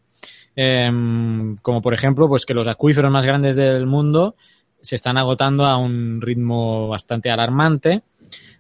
Em, 0.56 1.56
como 1.58 1.82
por 1.82 1.94
ejemplo, 1.94 2.28
pues 2.28 2.46
que 2.46 2.54
los 2.54 2.68
acuíferos 2.68 3.12
más 3.12 3.26
grandes 3.26 3.56
del 3.56 3.88
mundo 3.88 4.36
se 4.82 4.96
están 4.96 5.18
agotando 5.18 5.66
a 5.66 5.78
un 5.78 6.20
ritmo 6.22 6.90
bastante 6.90 7.32
alarmante. 7.32 8.04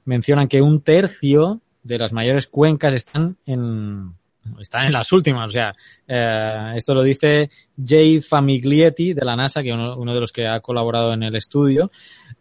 Mencionan 0.06 0.47
que 0.47 0.62
un 0.62 0.82
tercio 0.82 1.62
de 1.84 1.97
las 1.97 2.13
mayores 2.13 2.47
cuencas 2.47 2.93
están 2.93 3.38
en, 3.45 4.13
están 4.60 4.86
en 4.86 4.93
las 4.93 5.12
últimas. 5.12 5.49
O 5.49 5.51
sea, 5.51 5.75
eh, 6.08 6.73
esto 6.75 6.93
lo 6.93 7.03
dice 7.03 7.49
Jay 7.84 8.21
Famiglietti 8.21 9.13
de 9.13 9.25
la 9.25 9.36
NASA, 9.36 9.63
que 9.63 9.73
uno, 9.73 9.97
uno 9.97 10.13
de 10.13 10.19
los 10.19 10.32
que 10.32 10.47
ha 10.47 10.60
colaborado 10.60 11.13
en 11.13 11.23
el 11.23 11.36
estudio. 11.36 11.91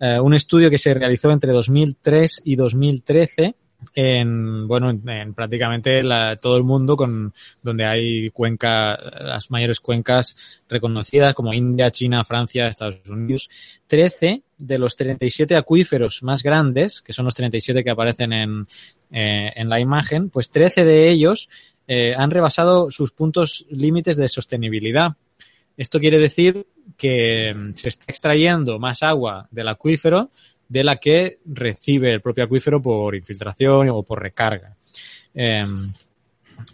Eh, 0.00 0.18
un 0.18 0.34
estudio 0.34 0.70
que 0.70 0.78
se 0.78 0.94
realizó 0.94 1.30
entre 1.30 1.52
2003 1.52 2.42
y 2.44 2.56
2013 2.56 3.54
en 3.94 4.66
bueno 4.68 4.90
en, 4.90 5.34
prácticamente 5.34 6.02
todo 6.40 6.56
el 6.56 6.62
mundo 6.62 6.96
con 6.96 7.32
donde 7.62 7.84
hay 7.84 8.30
cuencas 8.30 8.98
las 9.20 9.50
mayores 9.50 9.80
cuencas 9.80 10.36
reconocidas 10.68 11.34
como 11.34 11.52
India, 11.52 11.90
China, 11.90 12.24
Francia, 12.24 12.68
Estados 12.68 13.00
Unidos. 13.08 13.48
13 13.86 14.42
de 14.58 14.78
los 14.78 14.96
37 14.96 15.56
acuíferos 15.56 16.22
más 16.22 16.42
grandes, 16.42 17.02
que 17.02 17.12
son 17.12 17.24
los 17.24 17.34
37 17.34 17.82
que 17.82 17.90
aparecen 17.90 18.32
en, 18.32 18.66
eh, 19.10 19.52
en 19.54 19.68
la 19.68 19.80
imagen, 19.80 20.30
pues 20.30 20.50
13 20.50 20.84
de 20.84 21.10
ellos 21.10 21.48
eh, 21.86 22.14
han 22.16 22.30
rebasado 22.30 22.90
sus 22.90 23.12
puntos 23.12 23.66
límites 23.70 24.16
de 24.16 24.28
sostenibilidad. 24.28 25.12
Esto 25.76 25.98
quiere 25.98 26.18
decir 26.18 26.66
que 26.96 27.54
mm, 27.54 27.72
se 27.74 27.88
está 27.88 28.04
extrayendo 28.08 28.78
más 28.78 29.02
agua 29.02 29.48
del 29.50 29.68
acuífero 29.68 30.30
de 30.68 30.84
la 30.84 30.96
que 30.96 31.38
recibe 31.44 32.12
el 32.12 32.20
propio 32.20 32.44
acuífero 32.44 32.80
por 32.80 33.14
infiltración 33.14 33.90
o 33.90 34.02
por 34.02 34.22
recarga. 34.22 34.76
Em, 35.34 35.92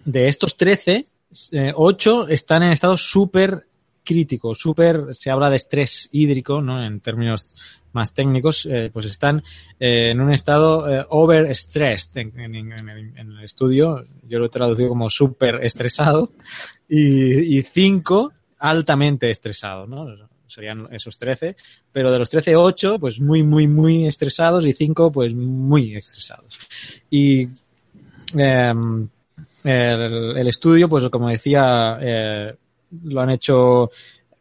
de 0.04 0.28
estos 0.28 0.56
13, 0.56 1.06
8 1.74 2.28
eh, 2.28 2.34
están 2.34 2.62
en 2.62 2.72
estado 2.72 2.96
súper 2.96 3.66
crítico, 4.08 4.54
súper, 4.54 5.14
se 5.14 5.30
habla 5.30 5.50
de 5.50 5.56
estrés 5.56 6.08
hídrico, 6.12 6.62
¿no? 6.62 6.82
En 6.82 7.00
términos 7.00 7.54
más 7.92 8.14
técnicos, 8.14 8.64
eh, 8.64 8.88
pues 8.90 9.04
están 9.04 9.42
eh, 9.78 10.12
en 10.12 10.20
un 10.22 10.32
estado 10.32 10.90
eh, 10.90 11.04
overstressed 11.10 12.16
en, 12.16 12.54
en, 12.54 13.18
el 13.18 13.40
estudio. 13.44 14.06
Yo 14.26 14.38
lo 14.38 14.46
he 14.46 14.48
traducido 14.48 14.88
como 14.88 15.10
súper 15.10 15.56
estresado 15.62 16.32
y, 16.88 17.60
cinco 17.60 18.32
altamente 18.58 19.28
estresado, 19.30 19.86
¿no? 19.86 20.06
Serían 20.46 20.88
esos 20.90 21.18
13, 21.18 21.54
pero 21.92 22.10
de 22.10 22.18
los 22.18 22.30
13, 22.30 22.56
8, 22.56 22.98
pues 22.98 23.20
muy, 23.20 23.42
muy, 23.42 23.68
muy 23.68 24.06
estresados 24.06 24.64
y 24.64 24.72
5, 24.72 25.12
pues 25.12 25.34
muy 25.34 25.96
estresados. 25.96 26.58
Y 27.10 27.46
el, 28.34 29.10
el 29.64 30.48
estudio, 30.48 30.88
pues 30.88 31.06
como 31.10 31.28
decía, 31.28 31.98
eh, 32.00 32.54
lo 32.90 33.20
han 33.20 33.30
hecho 33.30 33.90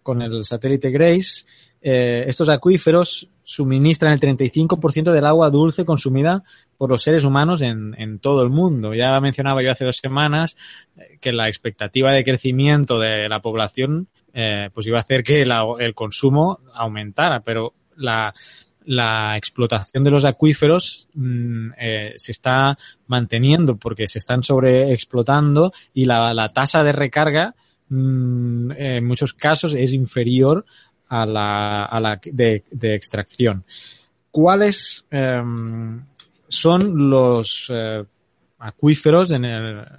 con 0.04 0.22
el 0.22 0.46
satélite 0.46 0.90
Grace. 0.90 1.46
Eh, 1.82 2.24
estos 2.28 2.50
acuíferos 2.50 3.30
suministran 3.44 4.12
el 4.12 4.20
35% 4.20 5.12
del 5.12 5.26
agua 5.26 5.50
dulce 5.50 5.86
consumida 5.86 6.44
por 6.78 6.90
los 6.90 7.02
seres 7.02 7.24
humanos 7.24 7.62
en, 7.62 8.20
todo 8.20 8.42
el 8.44 8.50
mundo. 8.50 8.94
Ya 8.94 9.18
mencionaba 9.22 9.64
yo 9.64 9.72
hace 9.72 9.86
dos 9.86 9.96
semanas 9.98 10.58
eh, 10.98 11.18
que 11.22 11.32
la 11.32 11.48
expectativa 11.48 12.12
de 12.12 12.26
crecimiento 12.26 13.00
de 13.00 13.30
la 13.30 13.42
población 13.42 14.10
eh, 14.34 14.70
pues 14.74 14.86
iba 14.88 14.98
a 14.98 15.02
hacer 15.02 15.24
que 15.24 15.46
la, 15.46 15.64
el 15.80 15.94
consumo 15.94 16.60
aumentara, 16.74 17.40
pero 17.40 17.74
la, 17.96 18.34
explotación 19.38 20.04
de 20.04 20.12
los 20.12 20.26
acuíferos 20.26 21.08
eh, 21.78 22.14
se 22.16 22.32
está 22.32 22.78
manteniendo 23.08 23.78
porque 23.78 24.08
se 24.08 24.20
están 24.20 24.44
sobreexplotando 24.44 25.72
y 25.94 26.06
la 26.06 26.50
tasa 26.54 26.84
de 26.84 26.94
recarga 26.94 27.56
mmm, 27.90 28.72
en 28.72 29.06
muchos 29.06 29.34
casos 29.34 29.74
es 29.74 29.94
inferior 29.94 30.66
a 31.10 31.26
la, 31.26 31.86
a 31.86 32.00
la 32.00 32.20
de, 32.24 32.64
extracción. 32.82 33.64
¿Cuáles 34.32 35.06
eh, 35.10 35.42
son 36.48 37.10
los 37.10 37.72
eh, 37.74 38.04
acuíferos, 38.60 39.32
en 39.32 39.46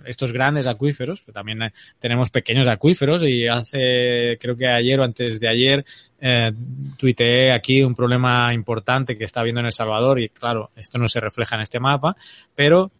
estos 0.04 0.32
grandes 0.32 0.66
acuíferos, 0.66 1.22
que 1.22 1.32
también 1.32 1.72
tenemos 1.98 2.30
pequeños 2.30 2.66
acuíferos 2.66 3.22
y 3.24 3.46
hace, 3.46 4.36
creo 4.40 4.56
que 4.56 4.66
ayer 4.66 4.98
o 4.98 5.04
antes 5.04 5.38
de 5.38 5.48
ayer, 5.48 5.84
eh, 6.20 6.52
tuiteé 6.96 7.52
aquí 7.52 7.82
un 7.82 7.94
problema 7.94 8.52
importante 8.52 9.16
que 9.16 9.24
está 9.24 9.40
habiendo 9.40 9.60
en 9.60 9.66
El 9.66 9.72
Salvador 9.72 10.18
y 10.18 10.28
claro, 10.30 10.70
esto 10.74 10.98
no 10.98 11.06
se 11.08 11.20
refleja 11.20 11.54
en 11.54 11.62
este 11.62 11.78
mapa, 11.78 12.16
pero 12.54 12.84
uh, 12.84 12.90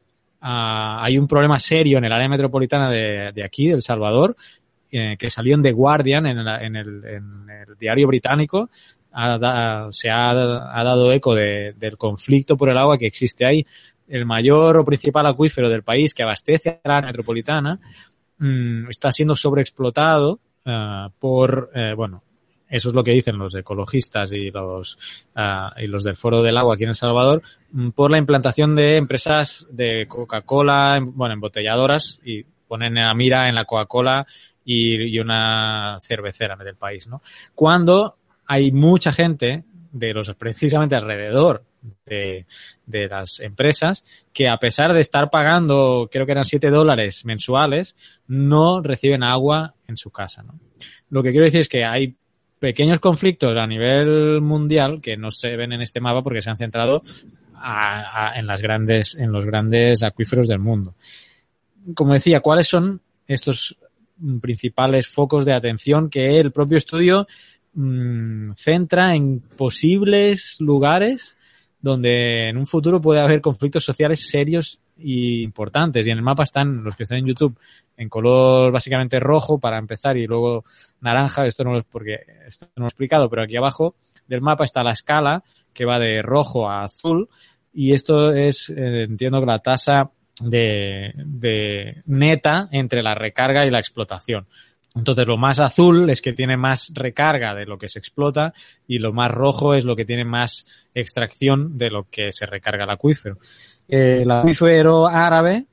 hay 0.41 1.19
un 1.19 1.27
problema 1.27 1.59
serio 1.59 1.99
en 1.99 2.05
el 2.05 2.13
área 2.13 2.29
metropolitana 2.29 2.89
de, 2.89 3.33
de 3.33 3.45
aquí, 3.45 3.67
de 3.67 3.75
El 3.75 3.83
Salvador, 3.83 4.37
eh, 4.91 5.17
que 5.19 5.31
salió 5.31 5.55
en 5.55 5.63
The 5.63 5.73
Guardian, 5.73 6.27
en, 6.27 6.45
la, 6.45 6.65
en, 6.65 6.77
el, 6.77 7.05
en 7.05 7.51
el, 7.51 7.77
diario 7.79 8.07
británico, 8.07 8.71
ha, 9.13 9.39
da, 9.39 9.89
se 9.91 10.11
ha, 10.11 10.33
dado 10.33 11.13
eco 11.13 11.35
de, 11.35 11.75
del 11.79 11.97
conflicto 11.97 12.57
por 12.57 12.71
el 12.71 12.79
agua 12.79 12.99
que 12.99 13.07
existe 13.07 13.45
ahí. 13.45 13.67
El 14.07 14.25
mayor 14.25 14.79
o 14.79 14.85
principal 14.85 15.27
acuífero 15.27 15.69
del 15.69 15.83
país 15.83 16.15
que 16.15 16.23
abastece 16.23 16.81
a 16.83 16.89
la 16.89 17.03
metropolitana 17.03 17.79
mmm, 18.39 18.89
está 18.89 19.13
siendo 19.13 19.37
sobreexplotado 19.37 20.41
uh, 20.65 21.11
por, 21.19 21.71
eh, 21.75 21.93
bueno, 21.95 22.23
eso 22.69 22.89
es 22.91 22.95
lo 22.95 23.03
que 23.03 23.13
dicen 23.13 23.39
los 23.39 23.55
ecologistas 23.55 24.33
y 24.33 24.51
los, 24.51 24.99
uh, 25.37 25.81
y 25.81 25.87
los 25.87 26.05
del 26.05 26.17
Foro 26.17 26.43
del 26.43 26.57
Agua 26.57 26.75
aquí 26.75 26.85
en 26.85 26.91
El 26.91 26.95
Salvador, 26.95 27.43
mm, 27.73 27.91
por 27.91 28.11
la 28.11 28.19
implantación 28.19 28.75
de 28.75 28.97
empresas 28.97 29.67
de 29.71 30.07
Coca-Cola, 30.07 31.01
bueno, 31.03 31.35
embotelladoras 31.35 32.21
y 32.25 32.45
ponen 32.67 32.99
a 32.99 33.13
mira 33.15 33.49
en 33.49 33.55
la 33.55 33.65
Coca-Cola 33.65 34.27
y, 34.71 35.19
una 35.19 35.99
cervecera 36.03 36.55
del 36.57 36.77
país, 36.77 37.07
¿no? 37.07 37.23
Cuando 37.55 38.19
hay 38.47 38.71
mucha 38.71 39.13
gente 39.13 39.65
de 39.91 40.13
los 40.13 40.35
precisamente 40.35 40.95
alrededor 40.95 41.65
de, 42.05 42.45
de, 42.85 43.09
las 43.09 43.41
empresas 43.41 44.05
que 44.31 44.47
a 44.47 44.59
pesar 44.59 44.93
de 44.93 45.01
estar 45.01 45.31
pagando, 45.31 46.11
creo 46.13 46.27
que 46.27 46.33
eran 46.33 46.45
7 46.45 46.69
dólares 46.69 47.25
mensuales, 47.25 47.97
no 48.27 48.83
reciben 48.83 49.23
agua 49.23 49.75
en 49.87 49.97
su 49.97 50.11
casa. 50.11 50.43
¿no? 50.43 50.61
Lo 51.09 51.23
que 51.23 51.31
quiero 51.31 51.47
decir 51.47 51.61
es 51.61 51.69
que 51.69 51.87
hay 51.87 52.15
pequeños 52.59 53.01
conflictos 53.01 53.57
a 53.57 53.67
nivel 53.67 54.43
mundial 54.43 55.01
que 55.01 55.17
no 55.17 55.31
se 55.31 55.57
ven 55.57 55.73
en 55.73 55.81
este 55.81 56.01
mapa 56.01 56.23
porque 56.23 56.43
se 56.43 56.51
han 56.51 56.59
centrado 56.59 57.01
en 58.35 58.47
las 58.47 58.61
grandes, 58.61 59.15
en 59.15 59.33
los 59.33 59.47
grandes 59.47 60.03
acuíferos 60.03 60.47
del 60.47 60.59
mundo. 60.59 60.95
Como 61.95 62.13
decía, 62.13 62.41
¿cuáles 62.41 62.69
son 62.69 63.01
estos 63.27 63.79
principales 64.41 65.07
focos 65.09 65.45
de 65.45 65.53
atención 65.53 66.11
que 66.11 66.39
el 66.39 66.53
propio 66.53 66.79
estudio 66.79 67.27
mmm, 67.75 68.53
centra 68.57 69.15
en 69.15 69.41
posibles 69.41 70.57
lugares 70.61 71.37
donde 71.81 72.49
en 72.49 72.57
un 72.57 72.67
futuro 72.67 73.01
puede 73.01 73.21
haber 73.21 73.41
conflictos 73.41 73.85
sociales 73.85 74.29
serios 74.29 74.81
y 74.97 75.43
importantes. 75.43 76.07
Y 76.07 76.11
en 76.11 76.19
el 76.19 76.25
mapa 76.25 76.43
están 76.43 76.83
los 76.83 76.97
que 76.97 77.05
están 77.05 77.19
en 77.19 77.27
YouTube 77.27 77.57
en 77.97 78.09
color 78.09 78.73
básicamente 78.73 79.21
rojo 79.21 79.59
para 79.59 79.79
empezar 79.79 80.17
y 80.17 80.27
luego 80.27 80.65
naranja. 81.01 81.47
Esto 81.47 81.65
no 81.65 81.79
es 81.79 81.85
porque 81.85 82.17
esto 82.47 82.67
no 82.77 82.83
lo 82.83 82.87
he 82.87 82.89
explicado, 82.89 83.31
pero 83.31 83.43
aquí 83.43 83.57
abajo 83.57 83.95
del 84.27 84.41
mapa 84.41 84.65
está 84.65 84.83
la 84.83 84.93
escala 84.93 85.43
que 85.73 85.85
va 85.85 85.99
de 85.99 86.21
rojo 86.23 86.69
a 86.69 86.83
azul 86.83 87.29
y 87.73 87.93
esto 87.93 88.33
es, 88.33 88.71
eh, 88.71 89.05
entiendo 89.05 89.41
que 89.41 89.47
la 89.47 89.61
tasa 89.61 90.11
de, 90.41 91.13
de 91.17 92.03
neta 92.07 92.69
entre 92.73 93.03
la 93.03 93.15
recarga 93.15 93.67
y 93.67 93.71
la 93.71 93.79
explotación. 93.79 94.47
Entonces 94.95 95.27
lo 95.27 95.37
más 95.37 95.61
azul 95.61 96.11
es 96.11 96.21
que 96.21 96.33
tiene 96.33 96.57
más 96.57 96.91
recarga 96.95 97.55
de 97.55 97.67
lo 97.67 97.79
que 97.79 97.89
se 97.89 97.99
explota 97.99 98.53
y 98.87 98.99
lo 98.99 99.13
más 99.13 99.31
rojo 99.31 99.75
es 99.75 99.85
lo 99.85 99.95
que 99.95 100.05
tiene 100.05 100.25
más 100.25 100.67
extracción 100.95 101.77
de 101.77 101.91
lo 101.91 102.09
que 102.11 102.33
se 102.33 102.47
recarga 102.47 102.85
el 102.85 102.91
acuífero. 102.91 103.39
Eh, 103.87 104.21
el 104.23 104.31
acuífero 104.31 105.07
árabe, 105.07 105.67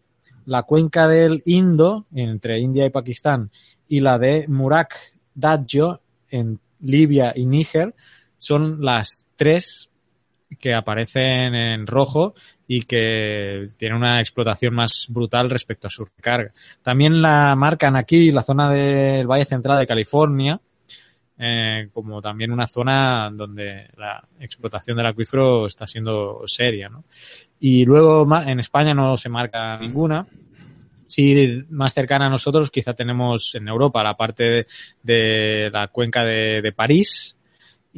la 0.46 0.64
cuenca 0.64 1.08
del 1.08 1.42
Indo, 1.46 2.06
entre 2.14 2.60
India 2.60 2.86
y 2.86 2.90
Pakistán, 2.90 3.50
y 3.88 4.00
la 4.00 4.20
de 4.20 4.48
Murak 4.48 4.96
Dadjo, 5.34 6.02
en 6.30 6.60
Libia 6.82 7.34
y 7.36 7.46
Níger, 7.46 7.96
son 8.38 8.84
las 8.84 9.26
tres 9.36 9.90
que 10.60 10.74
aparecen 10.74 11.56
en 11.56 11.88
rojo 11.88 12.36
y 12.68 12.82
que 12.84 13.68
tiene 13.78 13.96
una 13.96 14.20
explotación 14.20 14.74
más 14.74 15.08
brutal 15.10 15.50
respecto 15.50 15.88
a 15.88 15.92
su 15.92 16.06
recarga. 16.06 16.52
También 16.82 17.22
la 17.22 17.56
marcan 17.56 17.96
aquí 17.96 18.32
la 18.32 18.42
zona 18.42 18.72
del 18.72 19.28
Valle 19.28 19.46
Central 19.46 19.80
de 19.80 19.88
California, 19.88 20.60
eh, 21.38 21.90
como 21.94 22.22
también 22.22 22.52
una 22.52 22.66
zona 22.66 23.30
donde 23.32 23.90
la 23.98 24.24
explotación 24.40 24.98
del 24.98 25.06
acuífero 25.06 25.68
está 25.68 25.86
siendo 25.86 26.44
seria. 26.48 26.90
¿no? 26.90 27.04
Y 27.60 27.86
luego 27.86 28.28
en 28.42 28.60
España 28.60 28.94
no 28.94 29.16
se 29.18 29.30
marca 29.30 29.78
ninguna. 29.78 30.26
Sí, 31.08 31.64
más 31.70 31.94
cercana 31.94 32.26
a 32.26 32.32
nosotros, 32.32 32.72
quizá 32.72 32.94
tenemos 32.94 33.54
en 33.54 33.68
Europa 33.68 34.04
la 34.04 34.18
parte 34.18 34.66
de, 35.04 35.70
la 35.72 35.88
cuenca 35.90 36.26
de 36.26 36.74
París, 36.76 37.38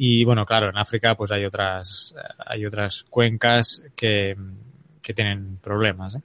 y 0.00 0.24
bueno, 0.24 0.46
claro, 0.46 0.70
en 0.70 0.78
África 0.78 1.16
pues 1.16 1.32
hay 1.32 1.44
otras, 1.44 2.14
hay 2.46 2.64
otras 2.64 3.04
cuencas 3.10 3.82
que, 3.96 4.36
que 5.02 5.12
tienen 5.12 5.58
problemas. 5.60 6.16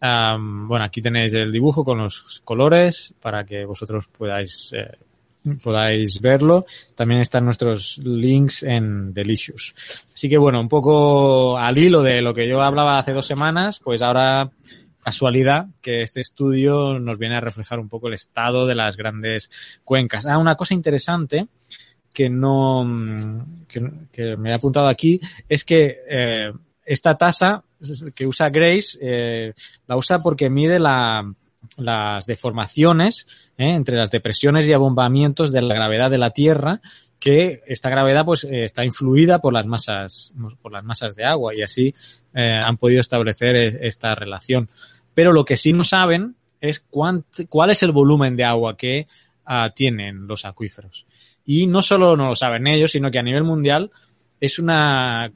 Um, 0.00 0.68
bueno, 0.68 0.84
aquí 0.84 1.02
tenéis 1.02 1.34
el 1.34 1.50
dibujo 1.50 1.84
con 1.84 1.98
los 1.98 2.40
colores 2.44 3.12
para 3.20 3.44
que 3.44 3.64
vosotros 3.64 4.06
podáis, 4.06 4.72
eh, 4.72 4.98
podáis 5.60 6.20
verlo. 6.20 6.64
También 6.94 7.20
están 7.20 7.44
nuestros 7.44 7.98
links 7.98 8.62
en 8.62 9.12
Delicious. 9.12 9.74
Así 10.14 10.28
que 10.28 10.38
bueno, 10.38 10.60
un 10.60 10.68
poco 10.68 11.58
al 11.58 11.76
hilo 11.76 12.02
de 12.02 12.22
lo 12.22 12.32
que 12.32 12.46
yo 12.46 12.62
hablaba 12.62 13.00
hace 13.00 13.12
dos 13.12 13.26
semanas, 13.26 13.80
pues 13.82 14.00
ahora 14.00 14.44
casualidad 15.02 15.66
que 15.82 16.02
este 16.02 16.20
estudio 16.20 17.00
nos 17.00 17.18
viene 17.18 17.36
a 17.36 17.40
reflejar 17.40 17.80
un 17.80 17.88
poco 17.88 18.06
el 18.06 18.14
estado 18.14 18.64
de 18.64 18.76
las 18.76 18.96
grandes 18.96 19.50
cuencas. 19.82 20.24
Ah, 20.24 20.38
una 20.38 20.54
cosa 20.54 20.74
interesante 20.74 21.48
que 22.18 22.28
no 22.28 23.46
que, 23.68 23.80
que, 24.10 24.36
me 24.36 24.50
he 24.50 24.52
apuntado 24.52 24.88
aquí 24.88 25.20
es 25.48 25.62
que 25.62 26.00
eh, 26.10 26.52
esta 26.84 27.16
tasa 27.16 27.62
que 28.12 28.26
usa 28.26 28.48
Grace 28.48 28.98
eh, 29.00 29.52
la 29.86 29.96
usa 29.96 30.18
porque 30.18 30.50
mide 30.50 30.80
la, 30.80 31.32
las 31.76 32.26
deformaciones 32.26 33.28
eh, 33.56 33.70
entre 33.70 33.96
las 33.96 34.10
depresiones 34.10 34.66
y 34.66 34.72
abombamientos 34.72 35.52
de 35.52 35.62
la 35.62 35.76
gravedad 35.76 36.10
de 36.10 36.18
la 36.18 36.30
Tierra 36.30 36.80
que 37.20 37.60
esta 37.68 37.88
gravedad 37.88 38.24
pues 38.24 38.42
está 38.42 38.84
influida 38.84 39.38
por 39.38 39.52
las 39.52 39.66
masas 39.66 40.32
por 40.60 40.72
las 40.72 40.82
masas 40.82 41.14
de 41.14 41.24
agua 41.24 41.52
y 41.54 41.62
así 41.62 41.94
han 42.34 42.78
podido 42.78 43.00
establecer 43.00 43.56
esta 43.56 44.14
relación. 44.16 44.68
Pero 45.14 45.32
lo 45.32 45.44
que 45.44 45.56
sí 45.56 45.72
no 45.72 45.82
saben 45.82 46.34
es 46.60 46.80
cuánt, 46.80 47.26
cuál 47.48 47.70
es 47.70 47.82
el 47.84 47.92
volumen 47.92 48.36
de 48.36 48.44
agua 48.44 48.76
que 48.76 49.08
uh, 49.48 49.70
tienen 49.74 50.28
los 50.28 50.44
acuíferos 50.44 51.06
y 51.50 51.66
no 51.66 51.80
solo 51.80 52.14
no 52.14 52.28
lo 52.28 52.34
saben 52.34 52.66
ellos, 52.66 52.92
sino 52.92 53.10
que 53.10 53.18
a 53.18 53.22
nivel 53.22 53.42
mundial 53.42 53.90
es 54.38 54.58
un 54.58 54.70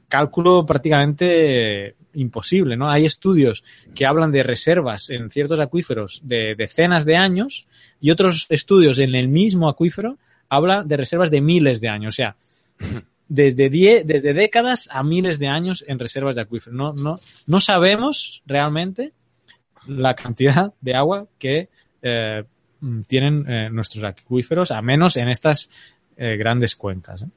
cálculo 0.07 0.63
prácticamente 0.63 1.95
imposible, 2.13 2.77
¿no? 2.77 2.87
Hay 2.87 3.05
estudios 3.05 3.63
que 3.95 4.05
hablan 4.05 4.31
de 4.31 4.43
reservas 4.43 5.09
en 5.09 5.31
ciertos 5.31 5.59
acuíferos 5.59 6.21
de 6.23 6.53
decenas 6.55 7.05
de 7.05 7.15
años 7.15 7.65
y 7.99 8.11
otros 8.11 8.45
estudios 8.49 8.99
en 8.99 9.15
el 9.15 9.27
mismo 9.27 9.67
acuífero 9.67 10.19
hablan 10.49 10.87
de 10.87 10.97
reservas 10.97 11.31
de 11.31 11.41
miles 11.41 11.81
de 11.81 11.89
años, 11.89 12.13
o 12.13 12.15
sea, 12.15 12.35
desde, 13.27 13.71
die, 13.71 14.03
desde 14.05 14.35
décadas 14.35 14.89
a 14.91 15.01
miles 15.01 15.39
de 15.39 15.47
años 15.47 15.83
en 15.87 15.97
reservas 15.97 16.35
de 16.35 16.43
acuífero. 16.43 16.75
No, 16.75 16.93
no, 16.93 17.15
no 17.47 17.59
sabemos 17.59 18.43
realmente 18.45 19.13
la 19.87 20.13
cantidad 20.13 20.75
de 20.79 20.93
agua 20.93 21.27
que 21.39 21.69
eh, 22.03 22.43
tienen 23.07 23.49
eh, 23.49 23.69
nuestros 23.71 24.03
acuíferos, 24.03 24.71
a 24.71 24.81
menos 24.81 25.17
en 25.17 25.29
estas 25.29 25.69
eh, 26.17 26.37
grandes 26.37 26.75
cuencas. 26.75 27.23
¿eh? 27.23 27.27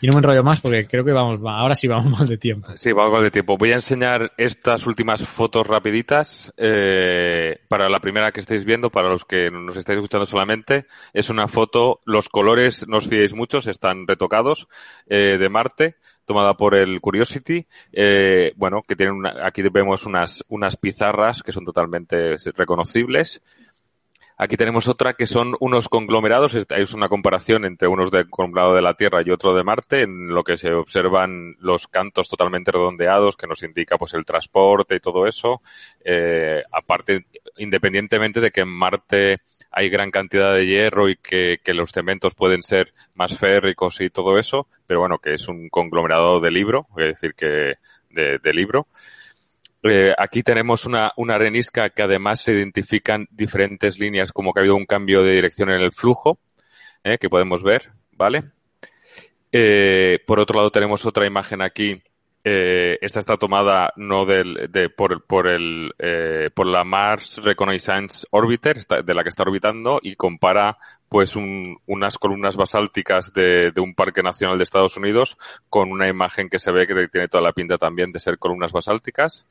Y 0.00 0.06
no 0.06 0.12
me 0.12 0.18
enrollo 0.18 0.44
más 0.44 0.60
porque 0.60 0.86
creo 0.86 1.04
que 1.04 1.12
vamos, 1.12 1.40
ahora 1.44 1.74
sí 1.74 1.88
vamos 1.88 2.06
mal 2.18 2.28
de 2.28 2.38
tiempo. 2.38 2.72
Sí, 2.76 2.92
vamos 2.92 3.12
mal 3.12 3.22
de 3.22 3.30
tiempo. 3.30 3.56
Voy 3.56 3.72
a 3.72 3.76
enseñar 3.76 4.32
estas 4.36 4.86
últimas 4.86 5.26
fotos 5.26 5.66
rapiditas. 5.66 6.52
Eh, 6.56 7.58
para 7.68 7.88
la 7.88 8.00
primera 8.00 8.32
que 8.32 8.40
estáis 8.40 8.64
viendo, 8.64 8.90
para 8.90 9.08
los 9.08 9.24
que 9.24 9.50
nos 9.50 9.76
estáis 9.76 9.98
escuchando 9.98 10.26
solamente, 10.26 10.86
es 11.12 11.30
una 11.30 11.48
foto, 11.48 12.00
los 12.04 12.28
colores, 12.28 12.86
no 12.88 12.98
os 12.98 13.08
fiéis 13.08 13.34
muchos, 13.34 13.66
están 13.66 14.06
retocados, 14.06 14.68
de 15.06 15.48
Marte 15.48 15.96
tomada 16.26 16.54
por 16.54 16.74
el 16.74 17.02
Curiosity, 17.02 17.66
bueno, 18.56 18.82
que 18.88 18.96
tienen 18.96 19.26
aquí 19.42 19.60
vemos 19.62 20.06
unas, 20.06 20.42
unas 20.48 20.74
pizarras 20.76 21.42
que 21.42 21.52
son 21.52 21.66
totalmente 21.66 22.36
reconocibles. 22.56 23.42
Aquí 24.36 24.56
tenemos 24.56 24.88
otra 24.88 25.14
que 25.14 25.26
son 25.26 25.54
unos 25.60 25.88
conglomerados. 25.88 26.54
Es 26.56 26.92
una 26.92 27.08
comparación 27.08 27.64
entre 27.64 27.86
unos 27.86 28.10
de 28.10 28.28
conglomerado 28.28 28.74
de 28.74 28.82
la 28.82 28.94
Tierra 28.94 29.22
y 29.24 29.30
otro 29.30 29.54
de 29.54 29.62
Marte, 29.62 30.02
en 30.02 30.28
lo 30.28 30.42
que 30.42 30.56
se 30.56 30.72
observan 30.72 31.54
los 31.60 31.86
cantos 31.86 32.28
totalmente 32.28 32.72
redondeados, 32.72 33.36
que 33.36 33.46
nos 33.46 33.62
indica 33.62 33.96
pues 33.96 34.12
el 34.14 34.24
transporte 34.24 34.96
y 34.96 35.00
todo 35.00 35.26
eso. 35.26 35.62
Eh, 36.04 36.62
aparte, 36.72 37.26
independientemente 37.58 38.40
de 38.40 38.50
que 38.50 38.62
en 38.62 38.70
Marte 38.70 39.36
hay 39.70 39.88
gran 39.88 40.10
cantidad 40.10 40.52
de 40.52 40.66
hierro 40.66 41.08
y 41.08 41.16
que, 41.16 41.58
que, 41.62 41.74
los 41.74 41.90
cementos 41.90 42.34
pueden 42.34 42.62
ser 42.62 42.92
más 43.14 43.38
férricos 43.38 44.00
y 44.00 44.10
todo 44.10 44.38
eso, 44.38 44.68
pero 44.86 45.00
bueno, 45.00 45.18
que 45.18 45.34
es 45.34 45.48
un 45.48 45.68
conglomerado 45.68 46.38
de 46.38 46.52
libro, 46.52 46.86
es 46.96 47.06
decir, 47.06 47.34
que 47.34 47.74
de, 48.10 48.38
de 48.38 48.52
libro. 48.52 48.86
Eh, 49.86 50.14
aquí 50.16 50.42
tenemos 50.42 50.86
una, 50.86 51.12
una 51.18 51.34
arenisca 51.34 51.90
que 51.90 52.02
además 52.02 52.40
se 52.40 52.52
identifican 52.52 53.26
diferentes 53.30 53.98
líneas 53.98 54.32
como 54.32 54.54
que 54.54 54.60
ha 54.60 54.62
habido 54.62 54.76
un 54.76 54.86
cambio 54.86 55.22
de 55.22 55.34
dirección 55.34 55.70
en 55.70 55.80
el 55.80 55.92
flujo, 55.92 56.38
eh, 57.02 57.18
que 57.18 57.28
podemos 57.28 57.62
ver, 57.62 57.90
¿vale? 58.12 58.44
Eh, 59.52 60.20
por 60.26 60.40
otro 60.40 60.56
lado 60.56 60.70
tenemos 60.70 61.04
otra 61.04 61.26
imagen 61.26 61.60
aquí 61.60 62.02
eh, 62.46 62.98
esta 63.00 63.20
está 63.20 63.38
tomada 63.38 63.94
no 63.96 64.26
del, 64.26 64.68
de, 64.70 64.90
por, 64.90 65.24
por, 65.24 65.48
el, 65.48 65.94
eh, 65.98 66.50
por 66.54 66.66
la 66.66 66.84
Mars 66.84 67.40
Reconnaissance 67.42 68.26
Orbiter, 68.30 68.76
de 68.84 69.14
la 69.14 69.22
que 69.22 69.30
está 69.30 69.44
orbitando, 69.44 69.98
y 70.02 70.14
compara 70.14 70.76
pues 71.08 71.36
un, 71.36 71.78
unas 71.86 72.18
columnas 72.18 72.56
basálticas 72.56 73.32
de, 73.32 73.70
de, 73.70 73.80
un 73.80 73.94
parque 73.94 74.22
nacional 74.22 74.58
de 74.58 74.64
Estados 74.64 74.98
Unidos 74.98 75.38
con 75.70 75.90
una 75.90 76.06
imagen 76.06 76.50
que 76.50 76.58
se 76.58 76.70
ve 76.70 76.86
que 76.86 77.08
tiene 77.08 77.28
toda 77.28 77.42
la 77.42 77.52
pinta 77.52 77.78
también 77.78 78.12
de 78.12 78.18
ser 78.18 78.38
columnas 78.38 78.72
basálticas. 78.72 79.46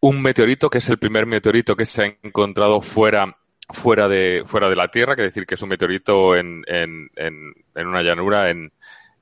Un 0.00 0.22
meteorito, 0.22 0.70
que 0.70 0.78
es 0.78 0.88
el 0.88 0.98
primer 0.98 1.26
meteorito 1.26 1.74
que 1.74 1.84
se 1.84 2.02
ha 2.02 2.16
encontrado 2.22 2.80
fuera 2.80 3.34
fuera 3.70 4.08
de 4.08 4.44
fuera 4.46 4.70
de 4.70 4.76
la 4.76 4.88
Tierra, 4.88 5.16
que 5.16 5.22
decir 5.22 5.44
que 5.44 5.54
es 5.54 5.62
un 5.62 5.68
meteorito 5.68 6.36
en, 6.36 6.64
en, 6.66 7.10
en, 7.16 7.52
en 7.74 7.86
una 7.86 8.02
llanura 8.02 8.48
en, 8.48 8.72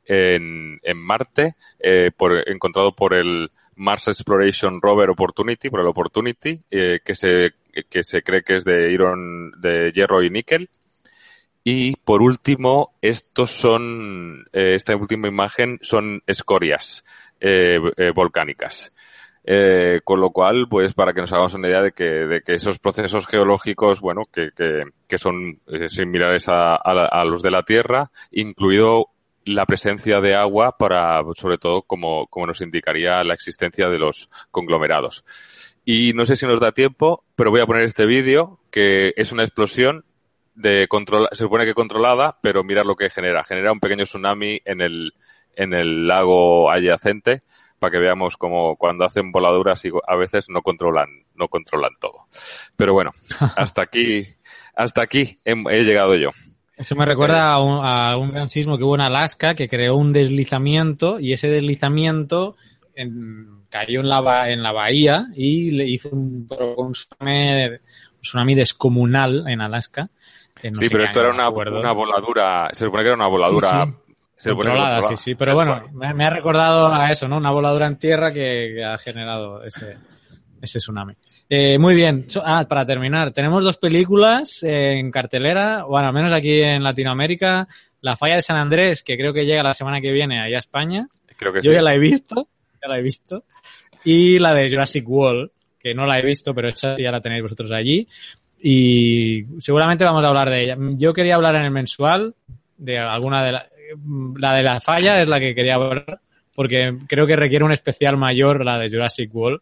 en, 0.05 0.79
en 0.83 0.99
Marte, 0.99 1.55
eh, 1.81 2.11
por, 2.17 2.49
encontrado 2.49 2.95
por 2.95 3.15
el 3.15 3.51
Mars 3.75 4.09
Exploration 4.09 4.81
Rover 4.81 5.11
Opportunity, 5.11 5.69
por 5.69 5.81
el 5.81 5.87
Opportunity, 5.87 6.61
eh, 6.71 7.01
que 7.05 7.15
se, 7.15 7.55
que 7.89 8.05
se 8.05 8.23
cree 8.23 8.43
que 8.43 8.57
es 8.57 8.65
de 8.65 8.93
iron, 8.93 9.53
de 9.61 9.93
hierro 9.93 10.23
y 10.23 10.31
níquel. 10.31 10.69
Y 11.65 11.97
por 11.97 12.23
último, 12.23 12.95
estos 13.03 13.51
son, 13.51 14.47
eh, 14.53 14.75
esta 14.77 14.95
última 14.95 15.27
imagen 15.27 15.81
son 15.83 16.23
escorias 16.27 17.05
eh, 17.41 17.81
eh, 17.97 18.13
volcánicas. 18.15 18.93
Eh, 19.49 20.01
con 20.03 20.21
lo 20.21 20.31
cual, 20.31 20.67
pues 20.69 20.93
para 20.93 21.13
que 21.13 21.21
nos 21.21 21.33
hagamos 21.33 21.55
una 21.55 21.69
idea 21.69 21.81
de 21.81 21.93
que, 21.93 22.05
de 22.05 22.41
que 22.41 22.55
esos 22.55 22.81
procesos 22.81 23.29
geológicos, 23.29 24.01
bueno, 24.01 24.23
que, 24.33 24.51
que, 24.51 24.83
que 25.07 25.19
son 25.19 25.61
eh, 25.69 25.89
similares 25.89 26.49
a, 26.49 26.75
a, 26.75 27.25
los 27.25 27.43
de 27.43 27.53
la 27.53 27.63
Tierra, 27.63 28.11
incluido 28.33 29.11
la 29.45 29.65
presencia 29.65 30.21
de 30.21 30.35
agua 30.35 30.77
para, 30.77 31.23
sobre 31.37 31.59
todo, 31.59 31.83
como, 31.83 32.27
como 32.27 32.49
nos 32.49 32.61
indicaría 32.61 33.23
la 33.23 33.35
existencia 33.35 33.89
de 33.89 34.01
los 34.01 34.29
conglomerados. 34.51 35.25
Y 35.85 36.13
no 36.15 36.27
sé 36.27 36.35
si 36.35 36.45
nos 36.45 36.59
da 36.59 36.73
tiempo, 36.73 37.23
pero 37.37 37.53
voy 37.53 37.61
a 37.61 37.67
poner 37.67 37.83
este 37.85 38.05
vídeo, 38.05 38.59
que 38.73 39.15
es 39.17 39.31
una 39.31 39.45
explosión 39.45 40.05
de 40.57 40.89
control, 40.89 41.29
se 41.31 41.45
supone 41.45 41.65
que 41.65 41.75
controlada, 41.75 42.39
pero 42.43 42.65
mirad 42.65 42.85
lo 42.85 42.97
que 42.97 43.11
genera. 43.11 43.45
Genera 43.45 43.71
un 43.71 43.79
pequeño 43.79 44.07
tsunami 44.07 44.61
en 44.65 44.81
el, 44.81 45.13
en 45.55 45.73
el 45.73 46.09
lago 46.09 46.69
adyacente, 46.69 47.43
para 47.79 47.91
que 47.91 47.99
veamos 47.99 48.37
como 48.37 48.77
cuando 48.77 49.05
hacen 49.05 49.33
voladuras 49.33 49.85
y 49.85 49.91
a 50.07 50.17
veces 50.17 50.47
no 50.49 50.63
controlan, 50.63 51.09
no 51.35 51.49
controlan 51.49 51.93
todo. 52.01 52.27
Pero 52.77 52.93
bueno, 52.93 53.13
hasta 53.57 53.83
aquí, 53.83 54.27
hasta 54.75 55.03
aquí 55.03 55.39
he, 55.45 55.53
he 55.53 55.85
llegado 55.85 56.15
yo. 56.15 56.31
Eso 56.77 56.95
me 56.95 57.07
recuerda 57.07 57.53
a 57.53 57.63
un, 57.63 57.81
a 57.83 58.17
un, 58.19 58.33
gran 58.33 58.51
sismo 58.51 58.77
que 58.77 58.85
hubo 58.85 58.97
en 58.97 59.01
Alaska 59.01 59.55
que 59.55 59.67
creó 59.67 59.97
un 59.97 60.13
deslizamiento 60.13 61.19
y 61.19 61.33
ese 61.33 61.49
deslizamiento 61.49 62.55
en, 62.95 63.63
cayó 63.71 64.01
en 64.01 64.09
la, 64.09 64.51
en 64.51 64.63
la 64.63 64.73
bahía 64.73 65.27
y 65.35 65.71
le 65.71 65.89
hizo 65.89 66.11
un, 66.11 66.49
un, 66.77 66.93
tsunami, 66.93 67.65
un 67.67 68.21
tsunami, 68.21 68.55
descomunal 68.55 69.45
en 69.49 69.63
Alaska. 69.63 70.11
No 70.71 70.81
sí, 70.81 70.89
pero 70.91 71.05
esto 71.05 71.21
era 71.21 71.31
una, 71.31 71.49
una, 71.49 71.93
voladura, 71.93 72.71
se 72.73 72.87
supone 72.87 73.03
que 73.03 73.09
era 73.09 73.17
una 73.17 73.29
voladura. 73.29 73.87
Sí, 73.87 73.93
sí. 73.93 74.06
Controlada, 74.43 75.03
sí, 75.03 75.17
sí, 75.17 75.35
pero 75.35 75.55
bueno, 75.55 75.89
me, 75.93 76.13
me, 76.13 76.25
ha 76.25 76.31
recordado 76.31 76.93
a 76.93 77.11
eso, 77.11 77.27
¿no? 77.27 77.39
Una 77.39 77.51
voladura 77.51 77.87
en 77.87 77.97
tierra 77.97 78.33
que, 78.33 78.75
que 78.77 78.85
ha 78.85 78.99
generado 78.99 79.63
ese, 79.65 79.97
ese 80.61 80.79
tsunami. 80.79 81.15
Eh, 81.49 81.79
muy 81.79 81.95
bien. 81.95 82.27
Ah, 82.45 82.67
para 82.69 82.85
terminar, 82.85 83.33
tenemos 83.33 83.65
dos 83.65 83.77
películas 83.77 84.63
eh, 84.63 84.99
en 84.99 85.11
cartelera, 85.11 85.85
bueno, 85.85 86.09
al 86.09 86.15
menos 86.15 86.33
aquí 86.33 86.61
en 86.61 86.83
Latinoamérica. 86.83 87.67
La 88.01 88.17
falla 88.17 88.37
de 88.37 88.43
San 88.43 88.57
Andrés, 88.57 89.03
que 89.03 89.17
creo 89.17 89.33
que 89.33 89.45
llega 89.47 89.63
la 89.63 89.75
semana 89.75 90.01
que 90.01 90.13
viene 90.13 90.41
allá 90.41 90.57
a 90.57 90.61
España. 90.61 91.09
Creo 91.37 91.53
que 91.53 91.61
Yo 91.63 91.71
sí. 91.71 91.77
ya 91.77 91.83
la 91.83 91.95
he 91.95 91.99
visto, 91.99 92.49
ya 92.81 92.89
la 92.89 92.99
he 92.99 93.03
visto. 93.03 93.45
Y 94.05 94.39
la 94.39 94.55
de 94.55 94.71
Jurassic 94.71 95.09
World, 95.09 95.51
que 95.79 95.95
no 95.95 96.07
la 96.07 96.19
he 96.19 96.25
visto, 96.25 96.55
pero 96.55 96.69
esa 96.69 96.97
ya 96.97 97.11
la 97.11 97.21
tenéis 97.21 97.43
vosotros 97.43 97.73
allí. 97.73 98.07
Y 98.61 99.45
seguramente 99.59 100.05
vamos 100.05 100.25
a 100.25 100.29
hablar 100.29 100.51
de 100.51 100.63
ella. 100.63 100.77
Yo 100.97 101.13
quería 101.13 101.35
hablar 101.35 101.57
en 101.57 101.65
el 101.65 101.71
mensual 101.71 102.35
de 102.77 102.99
alguna 102.99 103.45
de 103.45 103.53
la, 103.53 103.67
la 104.39 104.55
de 104.55 104.63
la 104.63 104.81
falla 104.81 105.21
es 105.21 105.29
la 105.29 105.41
que 105.41 105.55
quería 105.55 105.75
hablar 105.75 106.21
porque 106.55 106.97
creo 107.07 107.27
que 107.27 107.37
requiere 107.37 107.65
un 107.65 107.73
especial 107.73 108.17
mayor 108.17 108.65
la 108.65 108.79
de 108.79 108.89
Jurassic 108.89 109.33
World 109.33 109.61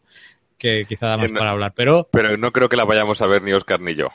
que 0.57 0.85
quizá 0.87 1.07
da 1.07 1.17
más 1.17 1.31
no, 1.31 1.39
para 1.39 1.51
hablar, 1.51 1.73
pero... 1.75 2.07
Pero 2.11 2.37
no 2.37 2.51
creo 2.51 2.69
que 2.69 2.77
la 2.77 2.85
vayamos 2.85 3.21
a 3.21 3.27
ver 3.27 3.43
ni 3.43 3.51
Oscar 3.51 3.81
ni 3.81 3.93
yo. 3.93 4.07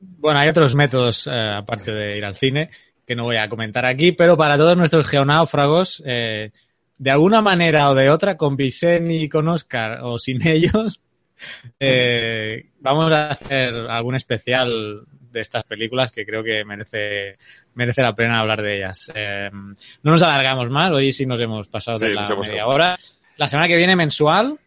Bueno, 0.00 0.40
hay 0.40 0.48
otros 0.48 0.74
métodos, 0.74 1.26
eh, 1.28 1.30
aparte 1.30 1.92
de 1.92 2.18
ir 2.18 2.24
al 2.24 2.34
cine, 2.34 2.68
que 3.06 3.14
no 3.14 3.24
voy 3.24 3.36
a 3.36 3.48
comentar 3.48 3.86
aquí, 3.86 4.12
pero 4.12 4.36
para 4.36 4.58
todos 4.58 4.76
nuestros 4.76 5.06
geonáufragos, 5.06 6.02
eh, 6.04 6.50
de 6.98 7.10
alguna 7.10 7.40
manera 7.40 7.88
o 7.90 7.94
de 7.94 8.10
otra, 8.10 8.36
con 8.36 8.56
Vicen 8.56 9.10
y 9.10 9.28
con 9.28 9.48
Oscar, 9.48 10.00
o 10.02 10.18
sin 10.18 10.46
ellos, 10.46 11.02
eh, 11.78 12.66
vamos 12.80 13.12
a 13.12 13.28
hacer 13.28 13.72
algún 13.72 14.16
especial 14.16 15.06
de 15.30 15.40
estas 15.40 15.64
películas 15.64 16.12
que 16.12 16.26
creo 16.26 16.42
que 16.42 16.64
merece, 16.64 17.36
merece 17.74 18.02
la 18.02 18.14
pena 18.14 18.40
hablar 18.40 18.62
de 18.62 18.76
ellas. 18.76 19.10
Eh, 19.14 19.50
no 19.52 20.10
nos 20.12 20.22
alargamos 20.22 20.70
más, 20.70 20.90
hoy 20.90 21.12
sí 21.12 21.26
nos 21.26 21.40
hemos 21.40 21.68
pasado 21.68 21.98
sí, 21.98 22.06
de 22.06 22.14
la 22.14 22.28
media 22.28 22.66
hora 22.66 22.96
la 23.40 23.48
semana 23.48 23.68
que 23.68 23.76
viene 23.76 23.96
mensual. 23.96 24.58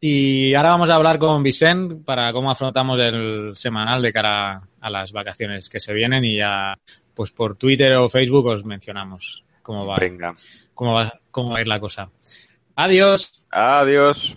Y 0.00 0.54
ahora 0.54 0.70
vamos 0.70 0.88
a 0.88 0.94
hablar 0.94 1.18
con 1.18 1.42
Vicent 1.42 2.04
para 2.04 2.32
cómo 2.32 2.50
afrontamos 2.50 2.98
el 3.00 3.52
semanal 3.54 4.00
de 4.00 4.12
cara 4.12 4.62
a 4.80 4.90
las 4.90 5.12
vacaciones 5.12 5.68
que 5.68 5.78
se 5.78 5.92
vienen 5.92 6.24
y 6.24 6.36
ya 6.36 6.74
pues 7.14 7.32
por 7.32 7.56
Twitter 7.56 7.94
o 7.96 8.08
Facebook 8.08 8.46
os 8.46 8.64
mencionamos 8.64 9.44
cómo 9.62 9.86
va, 9.86 9.98
Venga. 9.98 10.32
cómo 10.72 10.94
va, 10.94 11.20
cómo 11.30 11.50
va 11.50 11.58
a 11.58 11.60
ir 11.60 11.68
la 11.68 11.80
cosa. 11.80 12.08
Adiós. 12.76 13.42
Adiós. 13.50 14.36